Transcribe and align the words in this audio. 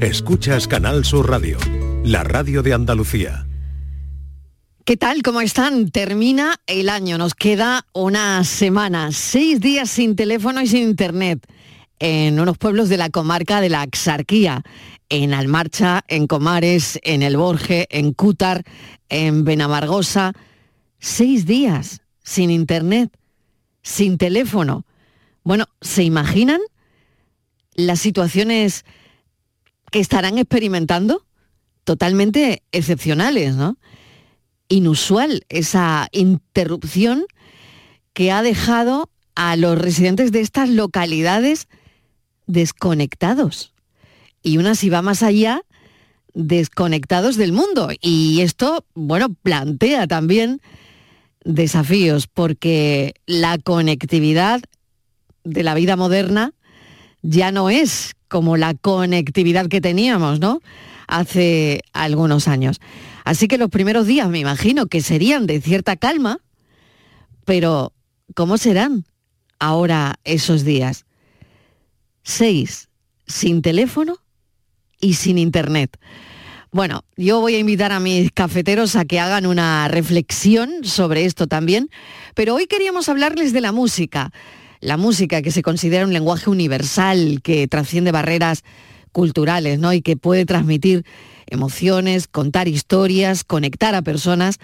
Escuchas 0.00 0.68
Canal 0.68 1.06
Sur 1.06 1.30
Radio, 1.30 1.56
la 2.04 2.22
radio 2.22 2.62
de 2.62 2.74
Andalucía. 2.74 3.46
¿Qué 4.84 4.98
tal? 4.98 5.22
¿Cómo 5.22 5.40
están? 5.40 5.90
Termina 5.90 6.56
el 6.66 6.90
año, 6.90 7.16
nos 7.16 7.34
queda 7.34 7.86
una 7.94 8.44
semana, 8.44 9.12
seis 9.12 9.60
días 9.60 9.88
sin 9.88 10.16
teléfono 10.16 10.60
y 10.60 10.66
sin 10.66 10.82
internet 10.82 11.46
en 11.98 12.38
unos 12.38 12.58
pueblos 12.58 12.90
de 12.90 12.98
la 12.98 13.08
comarca 13.08 13.62
de 13.62 13.70
la 13.70 13.80
Axarquía, 13.80 14.62
en 15.08 15.32
Almarcha, 15.32 16.04
en 16.08 16.26
Comares, 16.26 17.00
en 17.02 17.22
El 17.22 17.38
Borge, 17.38 17.86
en 17.88 18.12
Cútar, 18.12 18.64
en 19.08 19.44
Benamargosa. 19.44 20.34
Seis 20.98 21.46
días 21.46 22.02
sin 22.22 22.50
internet, 22.50 23.16
sin 23.82 24.18
teléfono. 24.18 24.84
Bueno, 25.42 25.64
¿se 25.80 26.02
imaginan 26.02 26.60
las 27.76 27.98
situaciones 27.98 28.84
estarán 30.00 30.38
experimentando? 30.38 31.24
Totalmente 31.84 32.62
excepcionales, 32.72 33.54
¿no? 33.54 33.78
Inusual 34.68 35.44
esa 35.48 36.08
interrupción 36.12 37.24
que 38.12 38.32
ha 38.32 38.42
dejado 38.42 39.10
a 39.34 39.56
los 39.56 39.78
residentes 39.78 40.32
de 40.32 40.40
estas 40.40 40.68
localidades 40.68 41.68
desconectados. 42.46 43.72
Y 44.42 44.58
una 44.58 44.74
si 44.74 44.88
va 44.88 45.02
más 45.02 45.22
allá, 45.22 45.62
desconectados 46.34 47.36
del 47.36 47.52
mundo. 47.52 47.90
Y 48.00 48.40
esto, 48.40 48.84
bueno, 48.94 49.34
plantea 49.34 50.06
también 50.06 50.60
desafíos, 51.44 52.26
porque 52.26 53.14
la 53.26 53.58
conectividad 53.58 54.60
de 55.44 55.62
la 55.62 55.74
vida 55.74 55.96
moderna 55.96 56.52
ya 57.22 57.52
no 57.52 57.70
es 57.70 58.15
como 58.28 58.56
la 58.56 58.74
conectividad 58.74 59.68
que 59.68 59.80
teníamos, 59.80 60.40
¿no? 60.40 60.60
Hace 61.06 61.82
algunos 61.92 62.48
años. 62.48 62.80
Así 63.24 63.48
que 63.48 63.58
los 63.58 63.70
primeros 63.70 64.06
días 64.06 64.28
me 64.28 64.38
imagino 64.38 64.86
que 64.86 65.00
serían 65.00 65.46
de 65.46 65.60
cierta 65.60 65.96
calma, 65.96 66.38
pero 67.44 67.92
¿cómo 68.34 68.58
serán 68.58 69.04
ahora 69.58 70.16
esos 70.24 70.64
días? 70.64 71.06
Seis, 72.22 72.88
sin 73.26 73.62
teléfono 73.62 74.18
y 75.00 75.14
sin 75.14 75.38
internet. 75.38 75.98
Bueno, 76.72 77.04
yo 77.16 77.40
voy 77.40 77.54
a 77.54 77.58
invitar 77.58 77.92
a 77.92 78.00
mis 78.00 78.30
cafeteros 78.32 78.96
a 78.96 79.04
que 79.04 79.20
hagan 79.20 79.46
una 79.46 79.88
reflexión 79.88 80.84
sobre 80.84 81.24
esto 81.24 81.46
también, 81.46 81.88
pero 82.34 82.54
hoy 82.54 82.66
queríamos 82.66 83.08
hablarles 83.08 83.52
de 83.52 83.60
la 83.60 83.72
música 83.72 84.32
la 84.80 84.96
música, 84.96 85.42
que 85.42 85.50
se 85.50 85.62
considera 85.62 86.04
un 86.04 86.12
lenguaje 86.12 86.50
universal, 86.50 87.40
que 87.42 87.68
trasciende 87.68 88.12
barreras 88.12 88.62
culturales, 89.12 89.78
¿no? 89.78 89.92
Y 89.92 90.02
que 90.02 90.16
puede 90.16 90.44
transmitir 90.44 91.04
emociones, 91.46 92.26
contar 92.28 92.68
historias, 92.68 93.44
conectar 93.44 93.94
a 93.94 94.02
personas. 94.02 94.58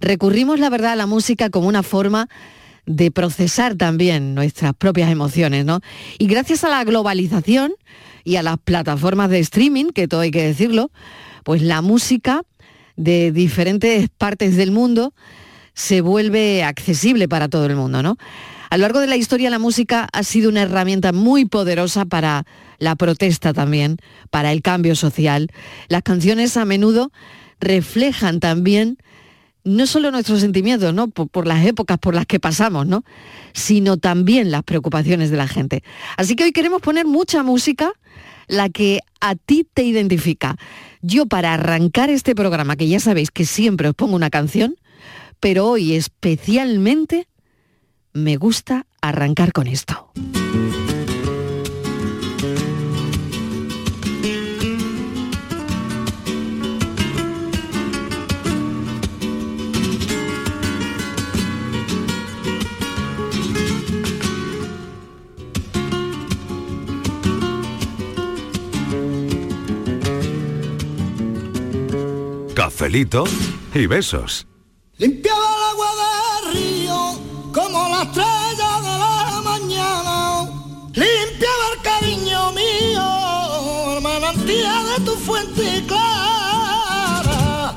Recurrimos, 0.00 0.60
la 0.60 0.70
verdad, 0.70 0.92
a 0.92 0.96
la 0.96 1.06
música 1.06 1.50
como 1.50 1.68
una 1.68 1.82
forma 1.82 2.28
de 2.86 3.10
procesar 3.10 3.74
también 3.74 4.34
nuestras 4.34 4.72
propias 4.74 5.10
emociones, 5.10 5.64
¿no? 5.64 5.80
Y 6.18 6.26
gracias 6.26 6.64
a 6.64 6.68
la 6.68 6.84
globalización 6.84 7.72
y 8.24 8.36
a 8.36 8.42
las 8.42 8.58
plataformas 8.58 9.30
de 9.30 9.40
streaming, 9.40 9.86
que 9.86 10.08
todo 10.08 10.20
hay 10.20 10.30
que 10.30 10.42
decirlo, 10.42 10.90
pues 11.44 11.62
la 11.62 11.82
música 11.82 12.42
de 12.96 13.32
diferentes 13.32 14.08
partes 14.08 14.56
del 14.56 14.70
mundo 14.70 15.14
se 15.74 16.00
vuelve 16.00 16.64
accesible 16.64 17.28
para 17.28 17.48
todo 17.48 17.66
el 17.66 17.76
mundo, 17.76 18.02
¿no? 18.02 18.16
A 18.70 18.76
lo 18.76 18.82
largo 18.82 19.00
de 19.00 19.06
la 19.06 19.16
historia 19.16 19.50
la 19.50 19.58
música 19.58 20.08
ha 20.12 20.22
sido 20.22 20.48
una 20.50 20.62
herramienta 20.62 21.12
muy 21.12 21.44
poderosa 21.44 22.04
para 22.04 22.44
la 22.78 22.96
protesta 22.96 23.52
también, 23.52 23.96
para 24.30 24.52
el 24.52 24.62
cambio 24.62 24.94
social. 24.94 25.50
Las 25.88 26.02
canciones 26.02 26.56
a 26.56 26.64
menudo 26.64 27.10
reflejan 27.60 28.40
también 28.40 28.98
no 29.64 29.86
solo 29.86 30.10
nuestros 30.10 30.40
sentimientos, 30.40 30.94
¿no? 30.94 31.08
Por, 31.08 31.46
las 31.46 31.66
épocas 31.66 31.98
por 31.98 32.14
las 32.14 32.26
que 32.26 32.40
pasamos, 32.40 32.86
¿no? 32.86 33.04
Sino 33.52 33.96
también 33.96 34.50
las 34.50 34.62
preocupaciones 34.62 35.30
de 35.30 35.36
la 35.36 35.48
gente. 35.48 35.82
Así 36.16 36.36
que 36.36 36.44
hoy 36.44 36.52
queremos 36.52 36.80
poner 36.80 37.06
mucha 37.06 37.42
música, 37.42 37.92
la 38.46 38.70
que 38.70 39.00
a 39.20 39.34
ti 39.34 39.66
te 39.72 39.82
identifica. 39.82 40.56
Yo 41.02 41.26
para 41.26 41.54
arrancar 41.54 42.08
este 42.08 42.34
programa, 42.34 42.76
que 42.76 42.88
ya 42.88 43.00
sabéis 43.00 43.30
que 43.30 43.44
siempre 43.44 43.88
os 43.88 43.94
pongo 43.94 44.16
una 44.16 44.30
canción, 44.30 44.76
pero 45.40 45.66
hoy 45.66 45.94
especialmente 45.94 47.28
me 48.18 48.36
gusta 48.36 48.86
arrancar 49.00 49.52
con 49.52 49.66
esto. 49.66 50.10
Cafelito 72.54 73.24
y 73.74 73.86
besos. 73.86 74.46
Limpiaba 74.98 75.38
el 75.38 75.62
agua 75.70 76.27
tu 85.08 85.14
fuente 85.16 85.84
clara, 85.86 87.74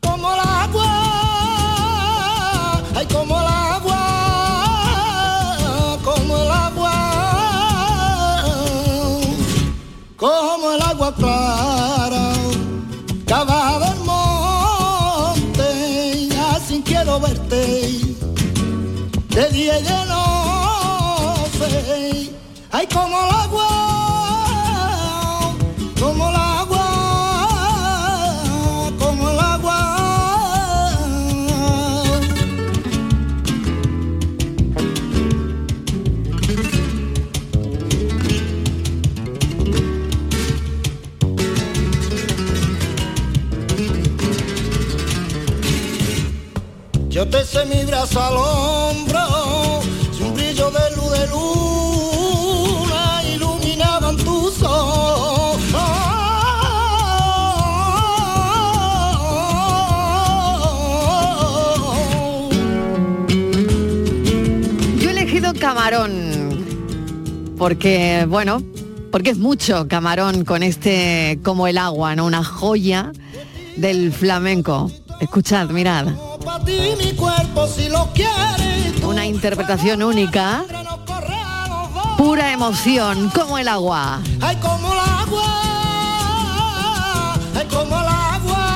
como 0.00 0.32
el 0.34 0.40
agua, 0.40 0.90
ay 2.94 3.06
como 3.06 3.40
el 3.40 3.46
agua, 3.46 4.00
como 6.04 6.36
el 6.42 6.50
agua, 6.66 6.96
como 10.16 10.72
el 10.74 10.82
agua 10.82 11.14
clara, 11.16 12.32
cada 13.26 13.78
del 13.84 14.00
monte, 14.10 15.68
así 16.54 16.82
quiero 16.84 17.18
verte 17.18 17.62
de 19.36 19.44
día 19.50 19.80
y 19.80 19.82
de 19.82 20.06
noche. 20.06 20.24
Ay, 22.76 22.86
como 22.92 23.16
el 23.24 23.33
sé 48.14 48.20
mi 48.20 48.20
brazo 48.20 48.20
al 48.20 48.36
hombro, 48.36 49.82
si 50.12 50.22
un 50.22 50.34
brillo 50.34 50.70
de 50.70 50.90
luz 50.96 51.10
de 51.18 51.26
luna 51.28 53.22
iluminaban 53.34 54.16
tus 54.16 54.62
ojos. 54.62 55.58
Yo 65.00 65.08
he 65.08 65.12
elegido 65.12 65.52
camarón, 65.54 66.64
porque, 67.58 68.26
bueno, 68.28 68.62
porque 69.10 69.30
es 69.30 69.38
mucho 69.38 69.88
camarón 69.88 70.44
con 70.44 70.62
este 70.62 71.40
como 71.42 71.66
el 71.66 71.78
agua, 71.78 72.14
¿no? 72.16 72.26
Una 72.26 72.44
joya 72.44 73.10
del 73.76 74.12
flamenco. 74.12 74.90
Escuchad, 75.20 75.70
mirad. 75.70 76.06
Pa' 76.44 76.62
ti 76.64 76.94
mi 76.98 77.12
cuerpo 77.12 77.43
Una 79.06 79.24
interpretación 79.24 80.02
única, 80.02 80.66
pura 82.18 82.52
emoción, 82.52 83.30
como 83.34 83.56
el 83.56 83.68
agua. 83.68 84.20
Ay, 84.42 84.56
como 84.56 84.92
el 84.92 84.98
agua, 84.98 85.44
ay, 87.56 87.66
como 87.70 88.00
el 88.00 88.06
agua, 88.06 88.66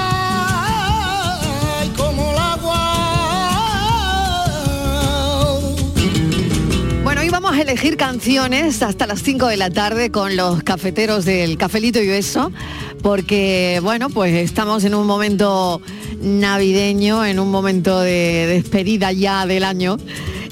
ay, 1.81 1.89
como 1.99 2.31
el 2.31 2.39
agua. 2.39 2.79
Bueno, 7.05 7.21
hoy 7.21 7.29
vamos 7.29 7.53
a 7.53 7.61
elegir 7.61 7.99
canciones 7.99 8.83
hasta 8.83 9.07
las 9.07 9.23
5 9.23 9.49
de 9.49 9.59
la 9.59 9.69
tarde 9.69 10.11
con 10.11 10.35
los 10.35 10.63
cafeteros 10.63 11.27
del 11.27 11.59
Cafelito 11.59 12.03
y 12.03 12.09
eso, 12.09 12.51
porque, 13.03 13.81
bueno, 13.83 14.09
pues 14.09 14.33
estamos 14.33 14.83
en 14.85 14.95
un 14.95 15.07
momento 15.07 15.83
navideño, 16.21 17.25
en 17.25 17.39
un 17.39 17.51
momento 17.51 18.01
de 18.01 18.47
despedida 18.47 19.13
ya 19.13 19.47
del 19.47 19.65
año. 19.65 19.97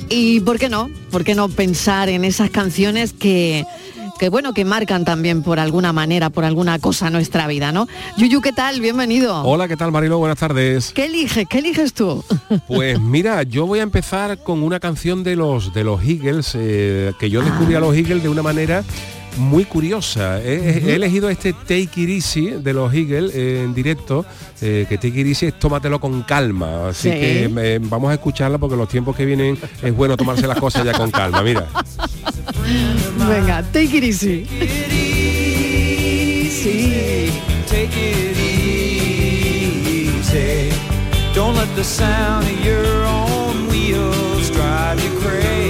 Y, 0.08 0.40
¿por 0.40 0.58
qué 0.58 0.68
no? 0.68 0.90
¿Por 1.10 1.24
qué 1.24 1.34
no 1.34 1.48
pensar 1.48 2.08
en 2.08 2.24
esas 2.24 2.50
canciones 2.50 3.12
que, 3.12 3.64
que 4.18 4.28
bueno, 4.28 4.52
que 4.52 4.64
marcan 4.64 5.04
también 5.04 5.42
por 5.42 5.58
alguna 5.58 5.92
manera, 5.92 6.30
por 6.30 6.44
alguna 6.44 6.78
cosa 6.78 7.10
nuestra 7.10 7.46
vida, 7.46 7.72
¿no? 7.72 7.88
Yuyu, 8.16 8.40
¿qué 8.40 8.52
tal? 8.52 8.80
Bienvenido. 8.80 9.42
Hola, 9.42 9.68
¿qué 9.68 9.76
tal 9.76 9.92
Marilo? 9.92 10.18
Buenas 10.18 10.38
tardes. 10.38 10.92
¿Qué 10.94 11.06
eliges? 11.06 11.46
¿Qué 11.48 11.58
eliges 11.58 11.92
tú? 11.92 12.24
Pues 12.68 13.00
mira, 13.00 13.42
yo 13.42 13.66
voy 13.66 13.80
a 13.80 13.82
empezar 13.82 14.38
con 14.38 14.62
una 14.62 14.80
canción 14.80 15.24
de 15.24 15.36
los 15.36 15.74
de 15.74 15.84
los 15.84 16.02
Eagles, 16.04 16.52
eh, 16.54 17.12
que 17.18 17.28
yo 17.30 17.42
descubrí 17.42 17.74
a 17.74 17.80
los 17.80 17.94
Eagles 17.94 18.22
de 18.22 18.28
una 18.28 18.42
manera 18.42 18.84
muy 19.36 19.64
curiosa. 19.64 20.40
He, 20.40 20.94
elegido 20.94 21.28
este 21.28 21.52
Take 21.52 21.90
It 21.96 22.08
Easy 22.08 22.46
de 22.62 22.72
los 22.72 22.92
Eagles 22.92 23.34
eh, 23.34 23.62
en 23.64 23.74
directo, 23.74 24.24
eh, 24.60 24.86
que 24.88 24.96
Take 24.96 25.20
It 25.20 25.26
Easy 25.26 25.46
es 25.46 25.58
tómatelo 25.58 26.00
con 26.00 26.22
calma. 26.22 26.88
Así 26.88 27.10
que 27.10 27.80
vamos 27.82 28.10
a 28.10 28.14
escucharla 28.14 28.58
porque 28.58 28.76
los 28.76 28.88
tiempos 28.88 29.16
que 29.16 29.24
vienen 29.24 29.58
es 29.82 29.94
bueno 29.94 30.16
tomarse 30.16 30.46
las 30.46 30.58
cosas 30.58 30.84
ya 30.84 30.92
con 30.92 31.10
calma. 31.10 31.42
Mira. 31.42 31.66
Venga, 33.28 33.62
Take 33.72 33.96
It 33.96 34.04
Easy. 34.04 34.46
Take 37.66 37.90
it 37.94 38.36
easy. 38.38 40.10
Don't 41.34 41.54
let 41.56 41.68
the 41.76 41.84
sound 41.84 42.46
of 42.46 42.64
your 42.64 43.04
own 43.04 43.68
wheels 43.68 44.50
drive 44.50 44.98
you 45.04 45.10
crazy. 45.20 45.65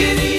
Take 0.00 0.12
it 0.12 0.20
easy. 0.20 0.29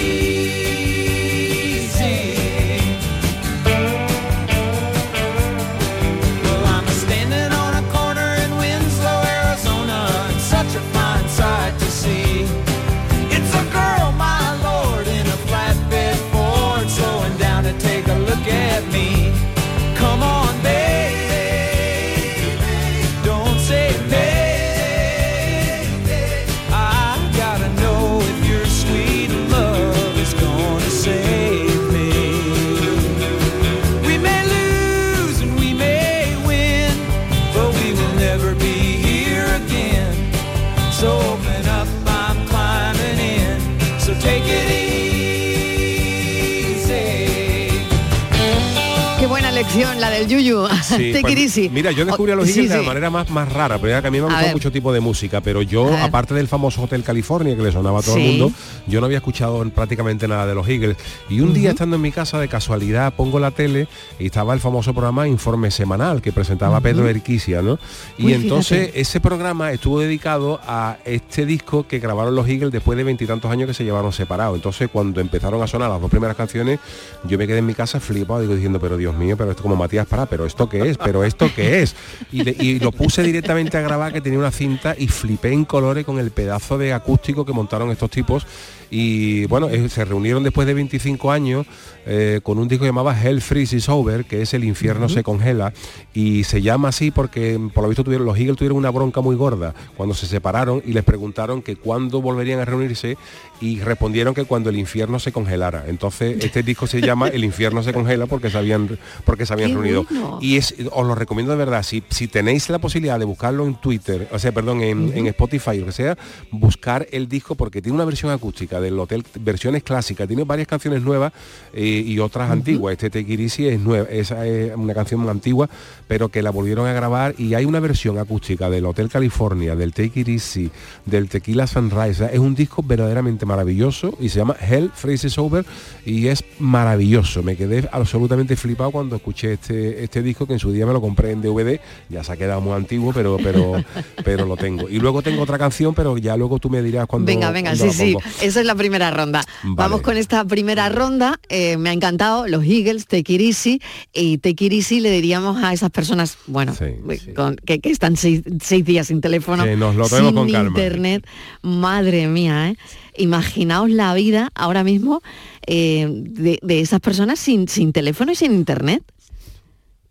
La 49.79 50.09
del 50.09 50.27
Yuyu. 50.27 50.67
Pues, 51.21 51.71
mira, 51.71 51.91
yo 51.91 52.05
descubrí 52.05 52.31
a 52.31 52.35
los 52.35 52.49
Eagles 52.49 52.69
de 52.69 52.77
la 52.77 52.83
manera 52.83 53.09
más, 53.09 53.29
más 53.29 53.51
rara, 53.51 53.77
pero 53.77 53.89
ya 53.89 54.01
que 54.01 54.07
a 54.07 54.11
mí 54.11 54.19
me 54.19 54.25
gusta 54.25 54.51
mucho 54.51 54.71
tipo 54.71 54.91
de 54.91 54.99
música, 54.99 55.39
pero 55.41 55.61
yo, 55.61 55.95
aparte 55.97 56.33
del 56.33 56.47
famoso 56.47 56.83
Hotel 56.83 57.03
California 57.03 57.55
que 57.55 57.61
le 57.61 57.71
sonaba 57.71 57.99
a 57.99 58.01
todo 58.01 58.17
el 58.17 58.23
mundo, 58.23 58.51
yo 58.87 58.99
no 58.99 59.05
había 59.05 59.19
escuchado 59.19 59.63
prácticamente 59.69 60.27
nada 60.27 60.45
de 60.45 60.55
los 60.55 60.67
Eagles. 60.67 60.97
Y 61.29 61.39
un 61.39 61.53
día 61.53 61.71
estando 61.71 61.95
en 61.95 62.01
mi 62.01 62.11
casa, 62.11 62.39
de 62.39 62.47
casualidad, 62.47 63.13
pongo 63.13 63.39
la 63.39 63.51
tele 63.51 63.87
y 64.19 64.25
estaba 64.25 64.53
el 64.53 64.59
famoso 64.59 64.93
programa 64.93 65.27
Informe 65.27 65.71
Semanal 65.71 66.21
que 66.21 66.31
presentaba 66.31 66.81
Pedro 66.81 67.07
Erquicia, 67.07 67.61
¿no? 67.61 67.79
Y 68.17 68.33
entonces 68.33 68.91
ese 68.93 69.19
programa 69.19 69.71
estuvo 69.71 69.99
dedicado 69.99 70.59
a 70.67 70.97
este 71.05 71.45
disco 71.45 71.87
que 71.87 71.99
grabaron 71.99 72.35
los 72.35 72.47
Eagles 72.47 72.71
después 72.71 72.97
de 72.97 73.03
veintitantos 73.03 73.49
años 73.49 73.67
que 73.67 73.73
se 73.73 73.83
llevaron 73.83 74.11
separados. 74.11 74.55
Entonces 74.55 74.89
cuando 74.91 75.21
empezaron 75.21 75.61
a 75.61 75.67
sonar 75.67 75.89
las 75.89 76.01
dos 76.01 76.09
primeras 76.09 76.35
canciones, 76.35 76.79
yo 77.23 77.37
me 77.37 77.47
quedé 77.47 77.59
en 77.59 77.65
mi 77.65 77.73
casa 77.73 77.99
flipado, 77.99 78.41
digo, 78.41 78.53
diciendo, 78.53 78.79
pero 78.79 78.97
Dios 78.97 79.15
mío, 79.15 79.37
pero 79.37 79.60
esto 79.61 79.69
como 79.69 79.75
Matías 79.75 80.07
Pará, 80.07 80.25
pero 80.25 80.45
esto 80.45 80.67
qué 80.67 80.89
es, 80.89 80.97
pero 80.97 81.23
esto 81.23 81.49
qué 81.55 81.81
es. 81.83 81.95
Y, 82.31 82.79
lo 82.79 82.91
puse 82.91 83.21
directamente 83.21 83.77
a 83.77 83.81
grabar 83.81 84.11
que 84.11 84.21
tenía 84.21 84.39
una 84.39 84.51
cinta 84.51 84.95
y 84.97 85.07
flipé 85.07 85.53
en 85.53 85.65
colores 85.65 86.05
con 86.05 86.19
el 86.19 86.31
pedazo 86.31 86.77
de 86.77 86.93
acústico 86.93 87.45
que 87.45 87.53
montaron 87.53 87.91
estos 87.91 88.09
tipos 88.09 88.47
y 88.91 89.45
bueno, 89.45 89.69
eh, 89.69 89.87
se 89.87 90.03
reunieron 90.03 90.43
después 90.43 90.67
de 90.67 90.73
25 90.73 91.31
años 91.31 91.65
eh, 92.05 92.41
con 92.43 92.59
un 92.59 92.67
disco 92.67 92.83
que 92.83 92.89
llamaba 92.89 93.15
Hell 93.19 93.41
Freezes 93.41 93.87
Over, 93.87 94.25
que 94.25 94.41
es 94.41 94.53
El 94.53 94.65
infierno 94.65 95.07
se 95.07 95.23
congela, 95.23 95.71
y 96.13 96.43
se 96.43 96.61
llama 96.61 96.89
así 96.89 97.09
porque 97.09 97.57
por 97.73 97.83
lo 97.83 97.89
visto 97.89 98.03
tuvieron, 98.03 98.25
los 98.25 98.37
Eagles 98.37 98.57
tuvieron 98.57 98.77
una 98.77 98.89
bronca 98.89 99.21
muy 99.21 99.37
gorda 99.37 99.73
cuando 99.95 100.13
se 100.13 100.27
separaron 100.27 100.83
y 100.85 100.91
les 100.91 101.05
preguntaron 101.05 101.61
que 101.61 101.77
cuándo 101.77 102.21
volverían 102.21 102.59
a 102.59 102.65
reunirse 102.65 103.17
y 103.61 103.79
respondieron 103.79 104.33
que 104.33 104.43
cuando 104.43 104.69
el 104.69 104.77
infierno 104.77 105.19
se 105.19 105.31
congelara. 105.31 105.85
Entonces 105.87 106.43
este 106.43 106.61
disco 106.61 106.85
se 106.85 106.99
llama 106.99 107.29
El 107.29 107.45
infierno 107.45 107.83
se 107.83 107.93
congela 107.93 108.25
porque 108.25 108.49
se 108.49 108.57
habían, 108.57 108.99
porque 109.23 109.45
se 109.45 109.50
habían 109.53 109.73
reunido. 109.73 110.05
Y 110.41 110.57
es, 110.57 110.75
os 110.91 111.05
lo 111.05 111.15
recomiendo 111.15 111.51
de 111.51 111.57
verdad, 111.57 111.83
si, 111.83 112.03
si 112.09 112.27
tenéis 112.27 112.69
la 112.69 112.79
posibilidad 112.79 113.19
de 113.19 113.25
buscarlo 113.25 113.65
en 113.65 113.75
Twitter, 113.75 114.27
o 114.31 114.39
sea, 114.39 114.51
perdón, 114.51 114.81
en, 114.81 115.11
en 115.15 115.27
Spotify 115.27 115.81
o 115.81 115.85
que 115.85 115.91
sea, 115.91 116.17
buscar 116.51 117.07
el 117.11 117.27
disco 117.27 117.55
porque 117.55 117.81
tiene 117.81 117.95
una 117.95 118.05
versión 118.05 118.31
acústica 118.31 118.79
del 118.79 118.97
hotel, 118.99 119.23
versiones 119.39 119.83
clásicas, 119.83 120.27
tiene 120.27 120.43
varias 120.43 120.67
canciones 120.67 121.01
nuevas 121.01 121.33
eh, 121.73 122.03
y 122.05 122.19
otras 122.19 122.49
antiguas. 122.49 122.93
Este 122.93 123.09
Tequirisi 123.09 123.67
es 123.67 123.79
nueva, 123.79 124.07
esa 124.09 124.45
es 124.45 124.75
una 124.75 124.93
canción 124.93 125.27
antigua, 125.29 125.69
pero 126.07 126.29
que 126.29 126.41
la 126.41 126.51
volvieron 126.51 126.87
a 126.87 126.93
grabar 126.93 127.35
y 127.37 127.53
hay 127.53 127.65
una 127.65 127.79
versión 127.79 128.17
acústica 128.17 128.69
del 128.69 128.85
Hotel 128.85 129.09
California, 129.09 129.75
del 129.75 129.93
Take 129.93 130.21
It 130.21 130.71
del 131.05 131.29
Tequila 131.29 131.67
Sunrise. 131.67 132.29
Es 132.31 132.39
un 132.39 132.55
disco 132.55 132.83
verdaderamente 132.83 133.45
maravilloso 133.45 134.17
y 134.19 134.29
se 134.29 134.39
llama 134.39 134.55
Hell 134.59 134.91
Phrases 134.95 135.37
Over 135.37 135.65
y 136.05 136.27
es 136.27 136.43
maravilloso. 136.59 137.43
Me 137.43 137.55
quedé 137.55 137.87
absolutamente 137.91 138.55
flipado 138.55 138.91
cuando 138.91 139.15
escuché 139.15 139.40
este, 139.43 140.03
este 140.03 140.21
disco 140.21 140.45
que 140.45 140.53
en 140.53 140.59
su 140.59 140.71
día 140.71 140.85
me 140.85 140.93
lo 140.93 141.01
compré 141.01 141.31
en 141.31 141.41
DVD, 141.41 141.79
ya 142.09 142.23
se 142.23 142.31
ha 142.31 142.37
quedado 142.37 142.61
muy 142.61 142.73
antiguo, 142.73 143.13
pero 143.13 143.37
pero 143.37 143.83
pero 144.23 144.45
lo 144.45 144.57
tengo. 144.57 144.89
Y 144.89 144.99
luego 144.99 145.21
tengo 145.21 145.41
otra 145.41 145.57
canción, 145.57 145.93
pero 145.93 146.17
ya 146.17 146.37
luego 146.37 146.59
tú 146.59 146.69
me 146.69 146.81
dirás 146.81 147.07
cuando 147.07 147.25
Venga, 147.25 147.51
venga, 147.51 147.75
sí, 147.75 147.91
sí. 147.91 148.15
Esa 148.41 148.59
es 148.59 148.65
la 148.65 148.75
primera 148.75 149.11
ronda. 149.11 149.43
Vamos 149.63 150.01
con 150.01 150.17
esta 150.17 150.45
primera 150.45 150.89
ronda. 150.89 151.39
Eh, 151.49 151.77
me 151.77 151.89
ha 151.89 151.93
encantado 151.93 152.47
los 152.47 152.63
Eagles, 152.63 153.07
Take 153.07 153.33
It 153.33 153.41
Easy, 153.41 153.81
y 154.13 154.37
Take 154.37 154.65
It 154.65 154.73
Easy 154.73 154.99
le 154.99 155.11
diríamos 155.11 155.63
a 155.63 155.73
esas 155.73 155.89
personas, 155.89 156.37
bueno, 156.47 156.73
que, 156.75 157.79
están 157.83 158.17
seis, 158.17 158.43
días 158.85 159.07
sin 159.07 159.21
teléfono, 159.21 159.63
sin 160.07 160.37
internet. 160.37 161.25
Madre 161.61 162.27
mía, 162.27 162.69
¿eh? 162.69 162.77
Imaginaos 163.17 163.89
la 163.89 164.13
vida 164.13 164.51
ahora 164.55 164.83
mismo 164.83 165.21
eh, 165.67 166.07
de, 166.09 166.79
esas 166.79 166.99
personas 167.01 167.39
sin, 167.39 167.67
sin 167.67 167.91
teléfono 167.91 168.31
y 168.31 168.35
sin 168.35 168.53
internet. 168.53 169.03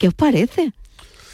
¿Qué 0.01 0.09
os 0.09 0.15
parece? 0.15 0.73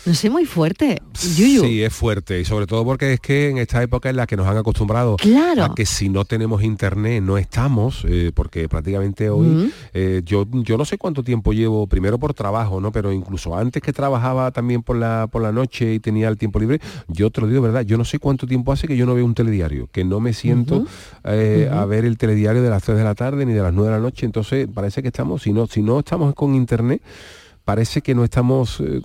No 0.06 0.14
sé, 0.14 0.28
muy 0.28 0.44
fuerte. 0.44 1.00
Sí, 1.14 1.84
es 1.84 1.92
fuerte. 1.92 2.40
Y 2.40 2.44
sobre 2.44 2.66
todo 2.66 2.84
porque 2.84 3.12
es 3.12 3.20
que 3.20 3.48
en 3.48 3.58
esta 3.58 3.80
época 3.80 4.10
en 4.10 4.16
la 4.16 4.26
que 4.26 4.36
nos 4.36 4.48
han 4.48 4.56
acostumbrado 4.56 5.16
a 5.62 5.74
que 5.74 5.86
si 5.86 6.08
no 6.08 6.24
tenemos 6.24 6.64
internet 6.64 7.22
no 7.22 7.38
estamos, 7.38 8.04
eh, 8.08 8.32
porque 8.34 8.68
prácticamente 8.68 9.30
hoy 9.30 9.72
eh, 9.94 10.22
yo, 10.24 10.46
yo 10.50 10.76
no 10.76 10.84
sé 10.84 10.98
cuánto 10.98 11.22
tiempo 11.22 11.52
llevo, 11.52 11.86
primero 11.86 12.18
por 12.18 12.34
trabajo, 12.34 12.80
¿no? 12.80 12.90
Pero 12.90 13.12
incluso 13.12 13.56
antes 13.56 13.80
que 13.80 13.92
trabajaba 13.92 14.50
también 14.50 14.82
por 14.82 14.96
la, 14.96 15.28
por 15.30 15.42
la 15.42 15.52
noche 15.52 15.94
y 15.94 16.00
tenía 16.00 16.26
el 16.26 16.36
tiempo 16.36 16.58
libre, 16.58 16.80
yo 17.06 17.30
te 17.30 17.40
lo 17.40 17.46
digo, 17.46 17.62
¿verdad? 17.62 17.82
Yo 17.82 17.96
no 17.96 18.04
sé 18.04 18.18
cuánto 18.18 18.48
tiempo 18.48 18.72
hace 18.72 18.88
que 18.88 18.96
yo 18.96 19.06
no 19.06 19.14
veo 19.14 19.24
un 19.24 19.34
telediario, 19.34 19.88
que 19.92 20.02
no 20.02 20.18
me 20.18 20.32
siento 20.32 20.86
eh, 21.22 21.70
a 21.72 21.84
ver 21.84 22.04
el 22.04 22.18
telediario 22.18 22.62
de 22.62 22.70
las 22.70 22.82
3 22.82 22.98
de 22.98 23.04
la 23.04 23.14
tarde 23.14 23.46
ni 23.46 23.52
de 23.52 23.62
las 23.62 23.72
9 23.72 23.90
de 23.92 23.96
la 23.96 24.02
noche. 24.02 24.26
Entonces 24.26 24.66
parece 24.72 25.02
que 25.02 25.08
estamos, 25.08 25.42
si 25.42 25.52
no, 25.52 25.68
si 25.68 25.82
no 25.82 26.00
estamos 26.00 26.34
con 26.34 26.56
internet, 26.56 27.00
parece 27.66 28.00
que 28.00 28.14
no 28.14 28.22
estamos 28.22 28.80
eh, 28.80 29.02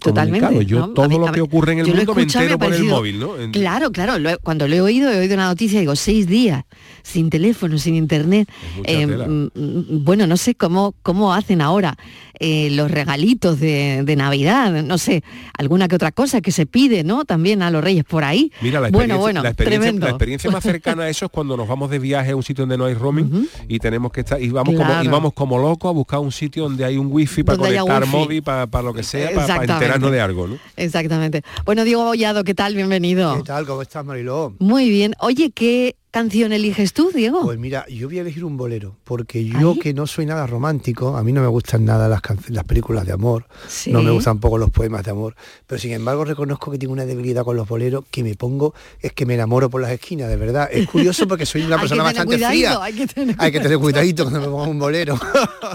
Totalmente, 0.00 0.64
Yo 0.64 0.90
todo 0.90 1.18
lo 1.18 1.32
que 1.32 1.40
ocurre 1.40 1.72
en 1.72 1.80
el 1.80 1.88
mundo 1.88 2.14
me 2.14 2.22
entero 2.22 2.56
por 2.56 2.72
el 2.72 2.84
móvil, 2.84 3.18
¿no? 3.18 3.32
Claro, 3.50 3.90
claro. 3.90 4.14
cuando 4.44 4.68
lo 4.68 4.76
he 4.76 4.80
oído, 4.80 5.10
he 5.10 5.18
oído 5.18 5.34
una 5.34 5.48
noticia, 5.48 5.80
digo, 5.80 5.96
seis 5.96 6.28
días 6.28 6.64
sin 7.02 7.30
teléfono, 7.30 7.78
sin 7.78 7.96
internet. 7.96 8.48
Eh, 8.84 9.06
mm, 9.06 9.50
mm, 9.54 10.04
bueno, 10.04 10.26
no 10.26 10.36
sé 10.36 10.54
cómo, 10.54 10.94
cómo 11.02 11.34
hacen 11.34 11.60
ahora 11.60 11.96
eh, 12.38 12.68
los 12.70 12.90
regalitos 12.90 13.58
de, 13.60 14.14
Navidad, 14.16 14.82
no 14.82 14.98
sé, 14.98 15.22
alguna 15.56 15.88
que 15.88 15.96
otra 15.96 16.12
cosa 16.12 16.40
que 16.40 16.52
se 16.52 16.66
pide, 16.66 17.04
¿no? 17.04 17.24
También 17.24 17.62
a 17.62 17.70
los 17.70 17.82
reyes 17.82 18.04
por 18.04 18.24
ahí. 18.24 18.50
Mira, 18.60 18.80
la 18.80 18.88
experiencia, 18.88 19.16
bueno, 19.16 19.18
bueno, 19.18 19.42
la 19.42 19.50
experiencia, 19.50 19.92
la 19.92 20.08
experiencia 20.10 20.50
más 20.50 20.62
cercana 20.62 21.04
a 21.04 21.08
eso 21.08 21.26
es 21.26 21.30
cuando 21.30 21.56
nos 21.56 21.68
vamos 21.68 21.90
de 21.90 21.98
viaje 21.98 22.30
a 22.30 22.36
un 22.36 22.42
sitio 22.42 22.62
donde 22.62 22.78
no 22.78 22.86
hay 22.86 22.94
roaming 22.94 23.48
y 23.68 23.78
tenemos 23.78 24.12
que 24.12 24.20
estar, 24.20 24.40
y 24.40 24.48
vamos, 24.50 24.74
como, 24.74 25.02
y 25.02 25.08
vamos 25.08 25.32
como 25.32 25.58
locos 25.58 25.88
a 25.88 25.92
buscar 25.92 26.20
un 26.20 26.32
sitio 26.32 26.64
donde 26.64 26.84
hay 26.84 26.96
un 26.96 27.08
wifi 27.10 27.42
para 27.42 27.58
conectar 27.58 27.95
móvil, 28.04 28.42
para, 28.42 28.66
lo 28.82 28.92
que 28.92 29.02
sea, 29.02 29.32
para, 29.32 29.62
enterarnos 29.62 30.12
de 30.12 30.20
algo, 30.20 30.46
¿no? 30.46 30.58
Exactamente. 30.76 31.42
Bueno, 31.64 31.84
Diego 31.84 32.04
Bollado, 32.04 32.44
¿qué 32.44 32.54
tal? 32.54 32.74
Bienvenido. 32.74 33.36
¿Qué 33.36 33.42
tal? 33.44 33.66
¿Cómo 33.66 33.80
estás, 33.80 34.04
Mariló? 34.04 34.54
Muy 34.58 34.90
bien. 34.90 35.14
Oye, 35.20 35.50
¿qué 35.50 35.96
canción 36.16 36.50
eliges 36.54 36.94
tú, 36.94 37.10
Diego? 37.14 37.42
Pues 37.42 37.58
mira, 37.58 37.84
yo 37.88 38.08
voy 38.08 38.16
a 38.16 38.22
elegir 38.22 38.42
un 38.42 38.56
bolero, 38.56 38.96
porque 39.04 39.44
yo 39.44 39.78
que 39.78 39.92
no 39.92 40.06
soy 40.06 40.24
nada 40.24 40.46
romántico, 40.46 41.14
a 41.14 41.22
mí 41.22 41.30
no 41.30 41.42
me 41.42 41.46
gustan 41.46 41.84
nada 41.84 42.08
las, 42.08 42.22
las 42.48 42.64
películas 42.64 43.04
de 43.04 43.12
amor, 43.12 43.46
no 43.88 44.00
me 44.00 44.10
gustan 44.10 44.40
poco 44.40 44.56
los 44.56 44.70
poemas 44.70 45.04
de 45.04 45.10
amor, 45.10 45.36
pero 45.66 45.78
sin 45.78 45.92
embargo 45.92 46.24
reconozco 46.24 46.70
que 46.70 46.78
tengo 46.78 46.94
una 46.94 47.04
debilidad 47.04 47.44
con 47.44 47.54
los 47.54 47.68
boleros 47.68 48.04
que 48.10 48.22
me 48.22 48.34
pongo, 48.34 48.72
es 48.98 49.12
que 49.12 49.26
me 49.26 49.34
enamoro 49.34 49.68
por 49.68 49.82
las 49.82 49.90
esquinas, 49.90 50.30
de 50.30 50.38
verdad. 50.38 50.70
Es 50.72 50.88
curioso 50.88 51.28
porque 51.28 51.44
soy 51.44 51.66
una 51.66 51.76
persona 51.80 52.02
bastante 52.02 52.38
fría. 52.38 52.78
Hay 52.80 52.94
que 52.94 53.06
tener, 53.06 53.36
hay 53.38 53.52
que 53.52 53.60
tener 53.60 53.76
cuidadito 53.76 54.22
cuando 54.24 54.40
me 54.40 54.46
pongo 54.46 54.70
un 54.70 54.78
bolero. 54.78 55.20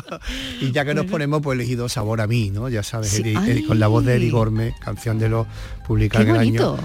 y 0.59 0.71
ya 0.71 0.83
que 0.83 0.95
nos 0.95 1.05
ponemos, 1.05 1.43
pues 1.43 1.55
elegido 1.55 1.87
Sabor 1.87 2.19
a 2.19 2.25
mí, 2.25 2.49
¿no? 2.49 2.67
Ya 2.67 2.81
sabes, 2.81 3.21
con 3.67 3.79
la 3.79 3.85
voz 3.85 4.05
de 4.05 4.15
Eri 4.15 4.31
Gorme, 4.31 4.73
canción 4.83 5.19
de 5.19 5.29
los 5.29 5.45
publicada 5.85 6.23
en 6.23 6.29
el 6.31 6.37
año, 6.37 6.77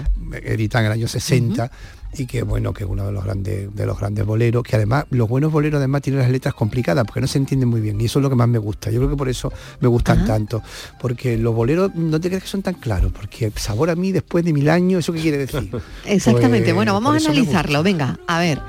editada 0.43 0.85
en 0.85 0.91
el 0.91 0.99
año 0.99 1.07
60 1.07 1.71
y 2.19 2.25
que 2.25 2.43
bueno, 2.43 2.73
que 2.73 2.83
es 2.83 2.89
uno 2.89 3.05
de 3.05 3.11
los 3.11 3.23
grandes 3.23 3.73
de 3.75 3.85
los 3.85 3.99
grandes 3.99 4.25
boleros, 4.25 4.63
que 4.63 4.75
además 4.75 5.05
los 5.09 5.27
buenos 5.27 5.51
boleros 5.51 5.77
además 5.77 6.01
tienen 6.01 6.21
las 6.21 6.31
letras 6.31 6.53
complicadas 6.53 7.05
porque 7.05 7.21
no 7.21 7.27
se 7.27 7.37
entienden 7.37 7.69
muy 7.69 7.81
bien 7.81 7.99
y 7.99 8.05
eso 8.05 8.19
es 8.19 8.23
lo 8.23 8.29
que 8.29 8.35
más 8.35 8.47
me 8.47 8.57
gusta. 8.57 8.89
Yo 8.91 8.99
creo 8.99 9.09
que 9.09 9.17
por 9.17 9.29
eso 9.29 9.51
me 9.79 9.87
gustan 9.87 10.25
tanto, 10.25 10.61
porque 10.99 11.37
los 11.37 11.53
boleros 11.53 11.95
no 11.95 12.19
te 12.19 12.29
crees 12.29 12.43
que 12.43 12.49
son 12.49 12.61
tan 12.61 12.75
claros, 12.75 13.11
porque 13.11 13.51
sabor 13.55 13.89
a 13.89 13.95
mí 13.95 14.11
después 14.11 14.43
de 14.43 14.53
mil 14.53 14.69
años, 14.69 14.99
¿eso 14.99 15.13
qué 15.13 15.21
quiere 15.21 15.37
decir? 15.37 15.69
Exactamente, 16.05 16.65
pues, 16.65 16.75
bueno, 16.75 16.93
vamos 16.93 17.13
a 17.13 17.29
analizarlo, 17.29 17.83
venga, 17.83 18.19
a 18.27 18.39
ver. 18.39 18.61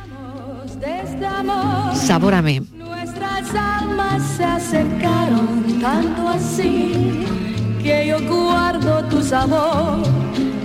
Sabor 1.95 2.35
a 2.35 2.43
mí. 2.43 2.61
Nuestras 2.75 3.55
almas 3.55 4.37
se 4.37 4.45
acercaron 4.45 5.81
tanto 5.81 6.29
así 6.29 7.25
que 7.83 8.07
yo 8.07 8.21
guardo 8.29 9.05
tu 9.05 9.23
sabor, 9.23 10.03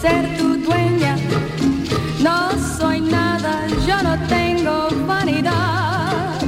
ser 0.00 0.24
tu 0.38 0.56
dueña, 0.56 1.16
no 2.20 2.50
soy 2.78 3.00
nada, 3.00 3.66
yo 3.86 4.02
no 4.02 4.14
tengo 4.28 4.88
vanidad 5.06 6.40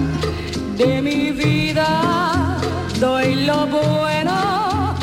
de 0.78 1.02
mi 1.02 1.30
vida. 1.32 1.88
Doy 2.98 3.44
lo 3.44 3.66
bueno, 3.66 4.94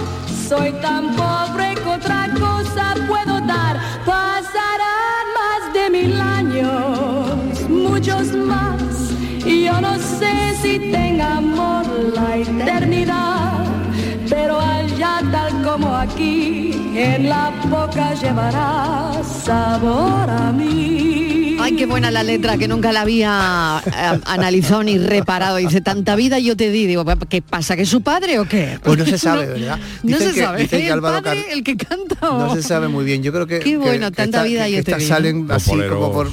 soy 0.48 0.72
tan 0.82 1.16
pobre 1.16 1.76
que 1.76 1.90
otra 1.90 2.30
cosa 2.40 2.96
puedo 3.08 3.40
dar. 3.42 3.76
Pasarán 4.06 5.26
más 5.40 5.62
de 5.76 5.90
mil 5.90 6.20
años, 6.20 7.70
muchos 7.70 8.34
más, 8.34 9.12
y 9.46 9.66
yo 9.66 9.80
no 9.80 9.94
sé 10.00 10.34
si 10.62 10.80
tenga 10.80 11.38
amor 11.38 11.86
la 12.16 12.38
eternidad, 12.38 12.59
como 15.80 15.96
aquí, 15.96 16.72
en 16.96 17.30
la 17.30 17.52
boca 17.70 18.14
llevará 18.14 19.12
sabor 19.24 20.30
a 20.30 20.52
mí. 20.52 21.58
Ay, 21.62 21.76
qué 21.76 21.86
buena 21.86 22.12
la 22.12 22.24
letra, 22.24 22.58
que 22.58 22.68
nunca 22.68 22.92
la 22.92 23.02
había 23.02 23.82
eh, 23.86 24.20
analizado 24.26 24.84
ni 24.84 24.98
reparado. 24.98 25.58
Dice, 25.58 25.82
tanta 25.82 26.16
vida 26.16 26.40
yo 26.40 26.56
te 26.56 26.72
di. 26.72 26.86
Digo, 26.86 27.06
¿qué 27.30 27.42
pasa? 27.42 27.76
¿Que 27.76 27.84
es 27.84 27.90
su 27.90 28.02
padre 28.02 28.40
o 28.40 28.46
qué? 28.46 28.80
Pues 28.82 28.98
no 28.98 29.06
se 29.06 29.18
sabe, 29.18 29.46
¿verdad? 29.46 29.80
no 30.04 30.18
se 30.18 30.34
sabe. 30.34 30.68
el, 30.72 31.02
padre, 31.02 31.46
el 31.52 31.64
que 31.64 31.76
canta. 31.78 32.18
No 32.22 32.54
se 32.54 32.64
sabe 32.64 32.88
muy 32.88 33.06
bien. 33.06 33.24
Yo 33.24 33.32
creo 33.32 33.46
que... 33.46 33.60
Qué 33.60 33.78
bueno, 33.78 34.12
tanta 34.12 34.44
vida 34.44 34.68
yo 34.70 34.84
te 34.84 34.96
di. 34.96 35.06
Salen 35.06 35.48
así 35.50 35.72
como 35.90 36.12
por 36.12 36.30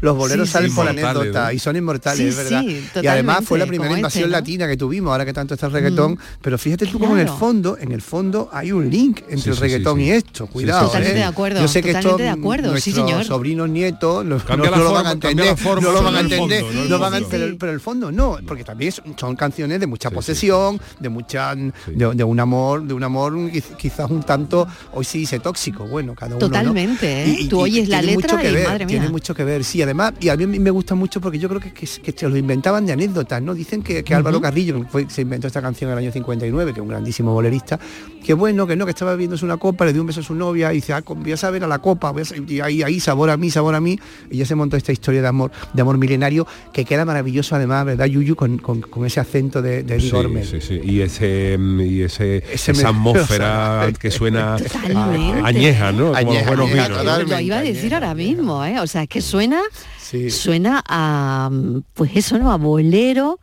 los 0.00 0.16
boleros 0.16 0.48
salen 0.48 0.74
por 0.74 0.88
anécdota 0.88 1.52
y 1.52 1.58
son 1.58 1.76
inmortales, 1.76 2.36
¿verdad? 2.36 2.62
y 3.02 3.06
además 3.06 3.44
fue 3.44 3.58
la 3.58 3.66
primera 3.66 3.94
invasión 3.94 4.24
este, 4.24 4.32
latina 4.32 4.66
que 4.66 4.76
tuvimos, 4.76 5.12
ahora 5.12 5.24
que 5.24 5.32
tanto 5.32 5.54
está 5.54 5.66
el 5.66 5.72
reggaetón, 5.72 6.12
mm. 6.12 6.18
pero 6.42 6.58
fíjate 6.58 6.86
tú 6.86 6.98
como 6.98 7.14
en 7.14 7.20
el 7.20 7.28
fondo, 7.28 7.76
en 7.78 7.92
el 7.92 8.02
fondo 8.02 8.48
hay 8.52 8.72
un 8.72 8.90
link 8.90 9.22
entre 9.28 9.52
el 9.52 9.56
reggaetón 9.56 10.00
y 10.00 10.10
esto, 10.10 10.46
cuidado. 10.46 10.86
Totalmente 10.86 11.16
¿eh? 11.16 11.20
de 11.20 11.24
acuerdo. 11.24 11.60
Yo 11.60 11.68
sé 11.68 11.82
que 11.82 11.90
esto 11.90 12.16
de 12.16 12.28
acuerdo, 12.28 12.70
nuestros 12.70 13.26
sobrinos 13.26 13.68
nietos 13.68 14.24
no, 14.24 14.38
lo 14.38 14.92
van 14.92 15.06
a 15.06 15.12
entender, 15.12 15.56
no 15.64 15.92
lo 15.92 16.02
van 16.02 16.16
a 17.14 17.18
entender, 17.18 17.56
pero, 17.58 17.72
el 17.72 17.80
fondo 17.80 18.12
no, 18.12 18.38
porque 18.46 18.64
también 18.64 18.92
son 18.92 19.36
canciones 19.36 19.80
de 19.80 19.86
mucha 19.86 20.10
posesión, 20.10 20.80
de 21.00 21.08
mucha 21.08 21.54
de, 21.54 22.24
un 22.24 22.40
amor, 22.40 22.82
de 22.82 22.94
un 22.94 23.02
amor 23.02 23.34
quizás 23.76 24.10
un 24.10 24.22
tanto 24.22 24.66
hoy 24.92 25.04
sí 25.04 25.18
dice 25.18 25.40
tóxico, 25.40 25.86
bueno, 25.86 26.14
cada 26.14 26.36
uno 26.36 26.38
Totalmente, 26.38 27.24
¿eh? 27.24 27.46
tú 27.48 27.60
oyes 27.60 27.88
la 27.88 28.02
letra 28.02 28.42
y 28.44 28.64
madre 28.64 28.86
mía. 28.86 28.94
Tiene 28.94 29.08
mucho 29.08 29.34
que 29.34 29.44
ver, 29.44 29.64
sí, 29.64 29.82
además 29.84 30.14
y 30.20 30.28
a 30.28 30.36
mí 30.36 30.46
me 30.46 30.70
gusta 30.70 30.94
mucho 30.94 31.20
porque 31.20 31.38
yo 31.38 31.48
creo 31.48 31.60
que, 31.60 31.72
que, 31.72 31.86
se 31.86 32.28
lo 32.28 32.36
inventaban 32.36 32.84
de 32.86 32.92
anécdotas, 32.92 33.40
¿no? 33.42 33.54
Dicen 33.54 33.82
que, 33.82 34.04
Álvaro 34.14 34.40
Carrillo, 34.40 34.86
que 34.90 35.06
se 35.08 35.22
inventó 35.22 35.46
esta 35.46 35.62
canción 35.62 35.90
en 35.90 35.98
el 35.98 36.04
año 36.04 36.12
59, 36.12 36.72
que 36.72 36.80
es 36.80 36.82
un 36.82 36.88
grandísimo 36.88 37.32
bolerista, 37.32 37.78
que 38.24 38.34
bueno, 38.34 38.66
que 38.66 38.76
no, 38.76 38.84
que 38.84 38.90
estaba 38.90 39.12
bebiéndose 39.12 39.44
una 39.44 39.56
copa, 39.56 39.84
le 39.84 39.92
dio 39.92 40.00
un 40.00 40.06
beso 40.06 40.20
a 40.20 40.22
su 40.22 40.34
novia 40.34 40.72
y 40.72 40.76
dice, 40.76 40.92
ah, 40.92 41.02
voy 41.06 41.32
a 41.32 41.36
saber 41.36 41.64
a 41.64 41.66
la 41.66 41.78
copa, 41.78 42.12
y 42.48 42.60
ahí, 42.60 42.82
ahí, 42.82 43.00
sabor 43.00 43.30
a 43.30 43.36
mí, 43.36 43.50
sabor 43.50 43.74
a 43.74 43.80
mí, 43.80 43.98
y 44.30 44.38
ya 44.38 44.46
se 44.46 44.54
montó 44.54 44.76
esta 44.76 44.92
historia 44.92 45.22
de 45.22 45.28
amor, 45.28 45.50
de 45.72 45.82
amor 45.82 45.98
milenario, 45.98 46.46
que 46.72 46.84
queda 46.84 47.04
maravilloso 47.04 47.54
además, 47.54 47.84
¿verdad, 47.84 48.06
Yuyu? 48.06 48.34
Con, 48.34 48.60
ese 49.04 49.20
acento 49.20 49.60
de, 49.60 49.82
de 49.82 50.00
sí, 50.00 50.10
sí, 50.44 50.60
sí, 50.60 50.80
y 50.82 51.00
ese, 51.00 51.58
y 51.58 52.02
ese, 52.02 52.42
esa 52.50 52.88
atmósfera 52.88 53.92
que 54.00 54.10
suena 54.10 54.56
añeja, 55.42 55.92
¿no? 55.92 56.14
Añeja, 56.14 56.56
Como 56.56 56.66
Lo 56.66 57.40
iba 57.40 57.58
a 57.58 57.62
decir 57.62 57.94
ahora 57.94 58.14
mismo, 58.14 58.64
¿eh? 58.64 58.80
O 58.80 58.86
sea, 58.86 59.02
es 59.02 59.08
que 59.08 59.20
suena 59.20 59.60
Suena 60.30 60.82
a, 60.86 61.50
pues 61.94 62.12
eso, 62.14 62.38
¿no? 62.38 62.52
A 62.52 62.56
bolero. 62.56 63.40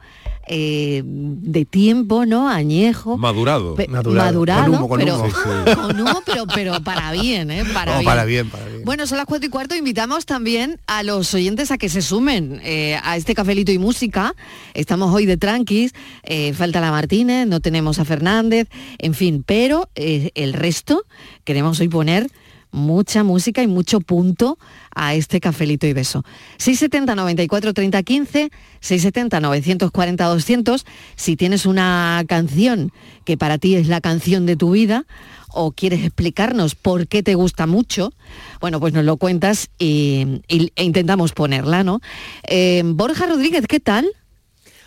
Eh, 0.53 1.03
de 1.05 1.65
tiempo, 1.65 2.25
¿no? 2.25 2.49
Añejo. 2.49 3.17
Madurado. 3.17 3.77
madurado. 3.87 4.87
Con 4.87 6.01
humo, 6.01 6.23
pero, 6.25 6.45
pero, 6.47 6.81
para 6.83 7.11
bien, 7.13 7.51
¿eh? 7.51 7.63
Para, 7.73 7.99
bien. 7.99 8.05
para 8.05 8.25
bien. 8.25 8.49
Para 8.49 8.65
bien. 8.65 8.83
Bueno, 8.83 9.07
son 9.07 9.17
las 9.17 9.27
cuatro 9.27 9.47
y 9.47 9.49
cuarto. 9.49 9.75
Invitamos 9.75 10.25
también 10.25 10.79
a 10.87 11.03
los 11.03 11.33
oyentes 11.33 11.71
a 11.71 11.77
que 11.77 11.87
se 11.87 12.01
sumen 12.01 12.59
eh, 12.65 12.99
a 13.01 13.15
este 13.15 13.33
cafelito 13.33 13.71
y 13.71 13.77
música. 13.77 14.35
Estamos 14.73 15.13
hoy 15.13 15.25
de 15.25 15.37
tranquis. 15.37 15.93
Eh, 16.23 16.53
falta 16.53 16.81
la 16.81 16.91
Martínez, 16.91 17.47
no 17.47 17.61
tenemos 17.61 17.99
a 17.99 18.03
Fernández, 18.03 18.67
en 18.97 19.13
fin, 19.13 19.43
pero 19.45 19.89
el 19.95 20.53
resto 20.53 21.05
queremos 21.45 21.79
hoy 21.79 21.87
poner 21.87 22.29
mucha 22.71 23.23
música 23.23 23.61
y 23.61 23.67
mucho 23.67 23.99
punto 23.99 24.57
a 24.95 25.13
este 25.13 25.39
cafelito 25.39 25.87
y 25.87 25.93
beso. 25.93 26.23
670 26.57 27.15
94 27.15 27.73
30 27.73 28.03
15, 28.03 28.51
670 28.79 29.39
940 29.39 30.25
200. 30.25 30.85
Si 31.15 31.35
tienes 31.35 31.65
una 31.65 32.23
canción 32.27 32.91
que 33.25 33.37
para 33.37 33.57
ti 33.57 33.75
es 33.75 33.87
la 33.87 34.01
canción 34.01 34.45
de 34.45 34.55
tu 34.55 34.71
vida 34.71 35.05
o 35.53 35.71
quieres 35.71 36.03
explicarnos 36.03 36.75
por 36.75 37.07
qué 37.07 37.23
te 37.23 37.35
gusta 37.35 37.67
mucho, 37.67 38.13
bueno, 38.59 38.79
pues 38.79 38.93
nos 38.93 39.03
lo 39.03 39.17
cuentas 39.17 39.69
y, 39.77 40.41
e 40.47 40.83
intentamos 40.83 41.33
ponerla, 41.33 41.83
¿no? 41.83 41.99
Eh, 42.47 42.83
Borja 42.85 43.25
Rodríguez, 43.25 43.67
¿qué 43.67 43.79
tal? 43.79 44.09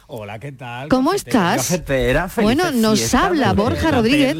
Hola, 0.06 0.38
¿qué 0.38 0.52
tal? 0.52 0.88
¿Cómo 0.88 1.14
estás? 1.14 1.82
bueno, 2.37 2.70
nos 2.73 3.14
habla 3.14 3.54
Borja 3.54 3.90
Rodríguez 3.90 4.37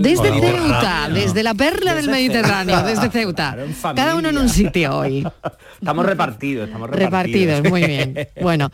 desde 0.00 0.40
Ceuta, 0.40 1.08
desde 1.08 1.42
la 1.44 1.54
perla 1.54 1.94
del 1.94 2.08
Mediterráneo, 2.08 2.82
desde 2.82 3.08
Ceuta. 3.08 3.56
Cada 3.94 4.16
uno 4.16 4.30
en 4.30 4.38
un 4.38 4.48
sitio 4.48 4.98
hoy. 4.98 5.26
Estamos 5.74 6.04
repartidos, 6.04 6.66
estamos 6.66 6.90
repartidos. 6.90 7.62
muy 7.68 7.84
bien. 7.84 8.28
Bueno, 8.40 8.70